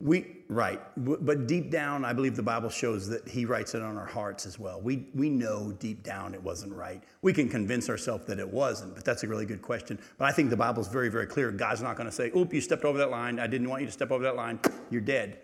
we, 0.00 0.36
right, 0.48 0.80
but 0.96 1.46
deep 1.48 1.70
down, 1.70 2.04
I 2.04 2.12
believe 2.12 2.36
the 2.36 2.42
Bible 2.42 2.68
shows 2.68 3.08
that 3.08 3.26
He 3.26 3.44
writes 3.44 3.74
it 3.74 3.82
on 3.82 3.96
our 3.96 4.06
hearts 4.06 4.46
as 4.46 4.58
well. 4.58 4.80
We, 4.80 5.08
we 5.14 5.28
know 5.28 5.72
deep 5.72 6.02
down 6.02 6.34
it 6.34 6.42
wasn't 6.42 6.72
right. 6.72 7.02
We 7.22 7.32
can 7.32 7.48
convince 7.48 7.88
ourselves 7.88 8.24
that 8.26 8.38
it 8.38 8.48
wasn't, 8.48 8.94
but 8.94 9.04
that's 9.04 9.24
a 9.24 9.28
really 9.28 9.44
good 9.44 9.60
question. 9.60 9.98
But 10.16 10.26
I 10.26 10.32
think 10.32 10.50
the 10.50 10.56
Bible's 10.56 10.88
very, 10.88 11.08
very 11.08 11.26
clear. 11.26 11.50
God's 11.50 11.82
not 11.82 11.96
going 11.96 12.08
to 12.08 12.14
say, 12.14 12.30
oop, 12.36 12.54
you 12.54 12.60
stepped 12.60 12.84
over 12.84 12.98
that 12.98 13.10
line. 13.10 13.40
I 13.40 13.48
didn't 13.48 13.68
want 13.68 13.82
you 13.82 13.86
to 13.86 13.92
step 13.92 14.12
over 14.12 14.22
that 14.22 14.36
line. 14.36 14.60
You're 14.90 15.00
dead. 15.00 15.38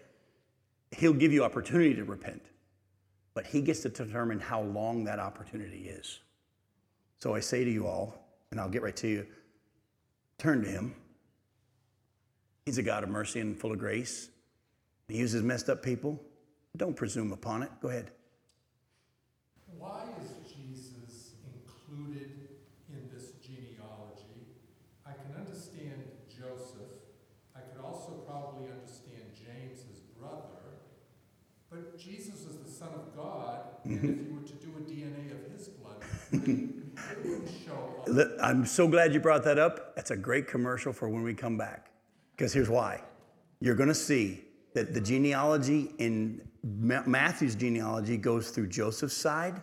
He'll 0.93 1.13
give 1.13 1.33
you 1.33 1.43
opportunity 1.43 1.95
to 1.95 2.05
repent, 2.05 2.43
but 3.35 3.47
He 3.47 3.61
gets 3.61 3.81
to 3.81 3.89
determine 3.89 4.39
how 4.39 4.63
long 4.63 5.03
that 5.05 5.19
opportunity 5.19 5.89
is. 5.89 6.21
So 7.19 7.35
I 7.35 7.41
say 7.41 7.65
to 7.65 7.71
you 7.71 7.87
all, 7.87 8.25
and 8.53 8.61
I'll 8.61 8.69
get 8.69 8.83
right 8.83 8.95
to 8.97 9.09
you 9.09 9.27
turn 10.39 10.63
to 10.63 10.69
him. 10.69 10.95
He's 12.67 12.79
a 12.79 12.83
God 12.83 13.03
of 13.03 13.09
mercy 13.09 13.41
and 13.41 13.59
full 13.59 13.73
of 13.73 13.79
grace. 13.79 14.29
He 15.09 15.19
uses 15.19 15.43
messed 15.43 15.69
up 15.69 15.83
people. 15.83 16.21
Don't 16.77 16.97
presume 16.97 17.33
upon 17.33 17.63
it. 17.63 17.71
Go 17.81 17.89
ahead. 17.89 18.11
Why 19.79 20.05
is 20.23 20.31
Jesus 20.49 21.33
included 21.45 22.31
in 22.89 23.11
this 23.13 23.33
genealogy? 23.45 24.49
I 25.07 25.13
can 25.13 25.37
understand 25.39 26.05
Joseph. 26.29 27.05
I 27.55 27.61
could 27.61 27.85
also 27.85 28.25
probably 28.27 28.69
understand 28.71 29.31
James, 29.35 29.85
his 29.91 30.01
brother. 30.19 30.81
But 31.71 31.99
Jesus 31.99 32.47
is 32.47 32.57
the 32.65 32.71
Son 32.71 32.91
of 32.95 33.15
God, 33.15 33.61
and 33.85 33.95
if 33.95 34.01
mm-hmm. 34.03 34.33
you 34.33 34.41
were 34.41 34.47
to 34.47 34.55
do 34.55 34.73
a 34.79 34.81
DNA 34.81 35.33
of 35.33 35.53
his 35.53 35.69
blood, 35.69 36.03
it 36.33 37.25
wouldn't 37.25 37.51
show 37.65 38.05
up. 38.09 38.29
I'm 38.41 38.65
so 38.65 38.89
glad 38.89 39.13
you 39.13 39.21
brought 39.21 39.45
that 39.45 39.59
up. 39.59 39.95
That's 39.97 40.11
a 40.11 40.17
great 40.17 40.47
commercial 40.47 40.93
for 40.93 41.09
when 41.09 41.23
we 41.23 41.35
come 41.35 41.59
back. 41.59 41.91
Because 42.37 42.53
here's 42.53 42.71
why. 42.71 43.03
You're 43.61 43.75
going 43.75 43.89
to 43.89 43.95
see 43.95 44.44
that 44.75 44.93
the 44.93 45.01
genealogy 45.01 45.93
in 45.99 46.41
Matthew's 46.63 47.55
genealogy 47.55 48.17
goes 48.17 48.51
through 48.51 48.67
Joseph's 48.67 49.17
side, 49.17 49.63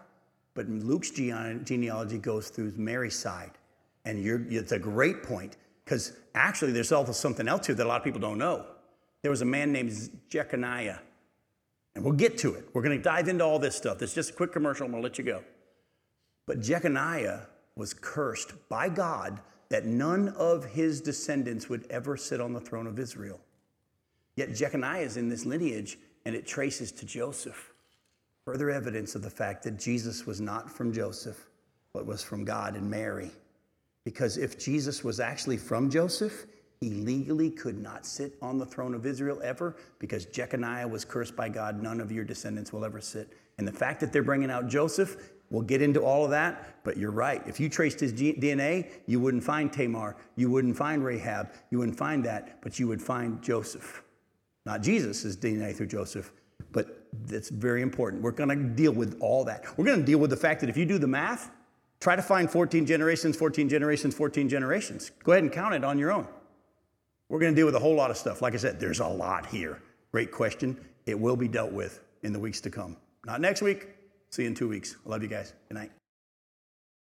but 0.53 0.67
Luke's 0.67 1.11
genealogy 1.11 2.17
goes 2.17 2.49
through 2.49 2.73
Mary's 2.75 3.15
side. 3.15 3.51
And 4.05 4.23
you're, 4.23 4.41
it's 4.49 4.71
a 4.71 4.79
great 4.79 5.21
point 5.21 5.57
because 5.85 6.13
actually 6.33 6.71
there's 6.71 6.91
also 6.91 7.11
something 7.11 7.47
else 7.47 7.67
here 7.67 7.75
that 7.75 7.85
a 7.85 7.87
lot 7.87 7.97
of 7.97 8.03
people 8.03 8.19
don't 8.19 8.37
know. 8.37 8.65
There 9.21 9.31
was 9.31 9.41
a 9.41 9.45
man 9.45 9.71
named 9.71 9.91
Jeconiah, 10.29 10.99
and 11.93 12.03
we'll 12.03 12.13
get 12.13 12.37
to 12.39 12.55
it. 12.55 12.67
We're 12.73 12.81
going 12.81 12.97
to 12.97 13.03
dive 13.03 13.27
into 13.27 13.43
all 13.43 13.59
this 13.59 13.75
stuff. 13.75 13.99
This 13.99 14.11
is 14.11 14.15
just 14.15 14.29
a 14.31 14.33
quick 14.33 14.51
commercial. 14.51 14.85
I'm 14.85 14.91
going 14.91 15.03
to 15.03 15.07
let 15.07 15.17
you 15.17 15.23
go. 15.23 15.43
But 16.47 16.61
Jeconiah 16.61 17.47
was 17.75 17.93
cursed 17.93 18.53
by 18.69 18.89
God 18.89 19.41
that 19.69 19.85
none 19.85 20.29
of 20.29 20.65
his 20.65 21.01
descendants 21.01 21.69
would 21.69 21.85
ever 21.89 22.17
sit 22.17 22.41
on 22.41 22.53
the 22.53 22.59
throne 22.59 22.87
of 22.87 22.97
Israel. 22.97 23.39
Yet 24.41 24.55
Jeconiah 24.55 25.03
is 25.03 25.17
in 25.17 25.29
this 25.29 25.45
lineage, 25.45 25.99
and 26.25 26.33
it 26.33 26.47
traces 26.47 26.91
to 26.93 27.05
Joseph. 27.05 27.73
Further 28.43 28.71
evidence 28.71 29.13
of 29.13 29.21
the 29.21 29.29
fact 29.29 29.61
that 29.65 29.77
Jesus 29.77 30.25
was 30.25 30.41
not 30.41 30.67
from 30.67 30.91
Joseph, 30.91 31.47
but 31.93 32.07
was 32.07 32.23
from 32.23 32.43
God 32.43 32.75
and 32.75 32.89
Mary. 32.89 33.29
Because 34.03 34.39
if 34.39 34.57
Jesus 34.57 35.03
was 35.03 35.19
actually 35.19 35.57
from 35.57 35.91
Joseph, 35.91 36.47
he 36.79 36.89
legally 36.89 37.51
could 37.51 37.77
not 37.77 38.03
sit 38.03 38.33
on 38.41 38.57
the 38.57 38.65
throne 38.65 38.95
of 38.95 39.05
Israel 39.05 39.39
ever 39.43 39.75
because 39.99 40.25
Jeconiah 40.25 40.87
was 40.87 41.05
cursed 41.05 41.35
by 41.35 41.47
God. 41.47 41.79
None 41.79 42.01
of 42.01 42.11
your 42.11 42.23
descendants 42.23 42.73
will 42.73 42.83
ever 42.83 42.99
sit. 42.99 43.31
And 43.59 43.67
the 43.67 43.71
fact 43.71 43.99
that 43.99 44.11
they're 44.11 44.23
bringing 44.23 44.49
out 44.49 44.67
Joseph, 44.67 45.17
we'll 45.51 45.61
get 45.61 45.83
into 45.83 46.01
all 46.01 46.25
of 46.25 46.31
that, 46.31 46.83
but 46.83 46.97
you're 46.97 47.11
right. 47.11 47.43
If 47.45 47.59
you 47.59 47.69
traced 47.69 47.99
his 47.99 48.11
DNA, 48.11 48.89
you 49.05 49.19
wouldn't 49.19 49.43
find 49.43 49.71
Tamar, 49.71 50.15
you 50.35 50.49
wouldn't 50.49 50.77
find 50.77 51.05
Rahab, 51.05 51.51
you 51.69 51.77
wouldn't 51.77 51.99
find 51.99 52.25
that, 52.25 52.59
but 52.63 52.79
you 52.79 52.87
would 52.87 53.03
find 53.03 53.39
Joseph. 53.43 54.01
Not 54.65 54.81
Jesus' 54.81 55.25
is 55.25 55.37
DNA 55.37 55.75
through 55.75 55.87
Joseph, 55.87 56.31
but 56.71 57.07
that's 57.25 57.49
very 57.49 57.81
important. 57.81 58.21
We're 58.21 58.31
going 58.31 58.49
to 58.49 58.55
deal 58.55 58.91
with 58.91 59.17
all 59.19 59.43
that. 59.45 59.65
We're 59.77 59.85
going 59.85 59.99
to 59.99 60.05
deal 60.05 60.19
with 60.19 60.29
the 60.29 60.37
fact 60.37 60.61
that 60.61 60.69
if 60.69 60.77
you 60.77 60.85
do 60.85 60.97
the 60.97 61.07
math, 61.07 61.51
try 61.99 62.15
to 62.15 62.21
find 62.21 62.49
14 62.49 62.85
generations, 62.85 63.35
14 63.35 63.67
generations, 63.69 64.15
14 64.15 64.47
generations. 64.47 65.11
Go 65.23 65.31
ahead 65.31 65.43
and 65.43 65.51
count 65.51 65.73
it 65.73 65.83
on 65.83 65.97
your 65.97 66.11
own. 66.11 66.27
We're 67.29 67.39
going 67.39 67.53
to 67.53 67.55
deal 67.55 67.65
with 67.65 67.75
a 67.75 67.79
whole 67.79 67.95
lot 67.95 68.11
of 68.11 68.17
stuff. 68.17 68.41
Like 68.41 68.53
I 68.53 68.57
said, 68.57 68.79
there's 68.79 68.99
a 68.99 69.07
lot 69.07 69.45
here. 69.45 69.81
Great 70.11 70.31
question. 70.31 70.77
It 71.05 71.19
will 71.19 71.37
be 71.37 71.47
dealt 71.47 71.71
with 71.71 72.01
in 72.23 72.33
the 72.33 72.39
weeks 72.39 72.61
to 72.61 72.69
come. 72.69 72.97
Not 73.25 73.41
next 73.41 73.61
week. 73.61 73.87
See 74.29 74.43
you 74.43 74.49
in 74.49 74.55
two 74.55 74.67
weeks. 74.67 74.95
I 75.05 75.09
love 75.09 75.23
you 75.23 75.29
guys. 75.29 75.53
Good 75.69 75.75
night. 75.75 75.91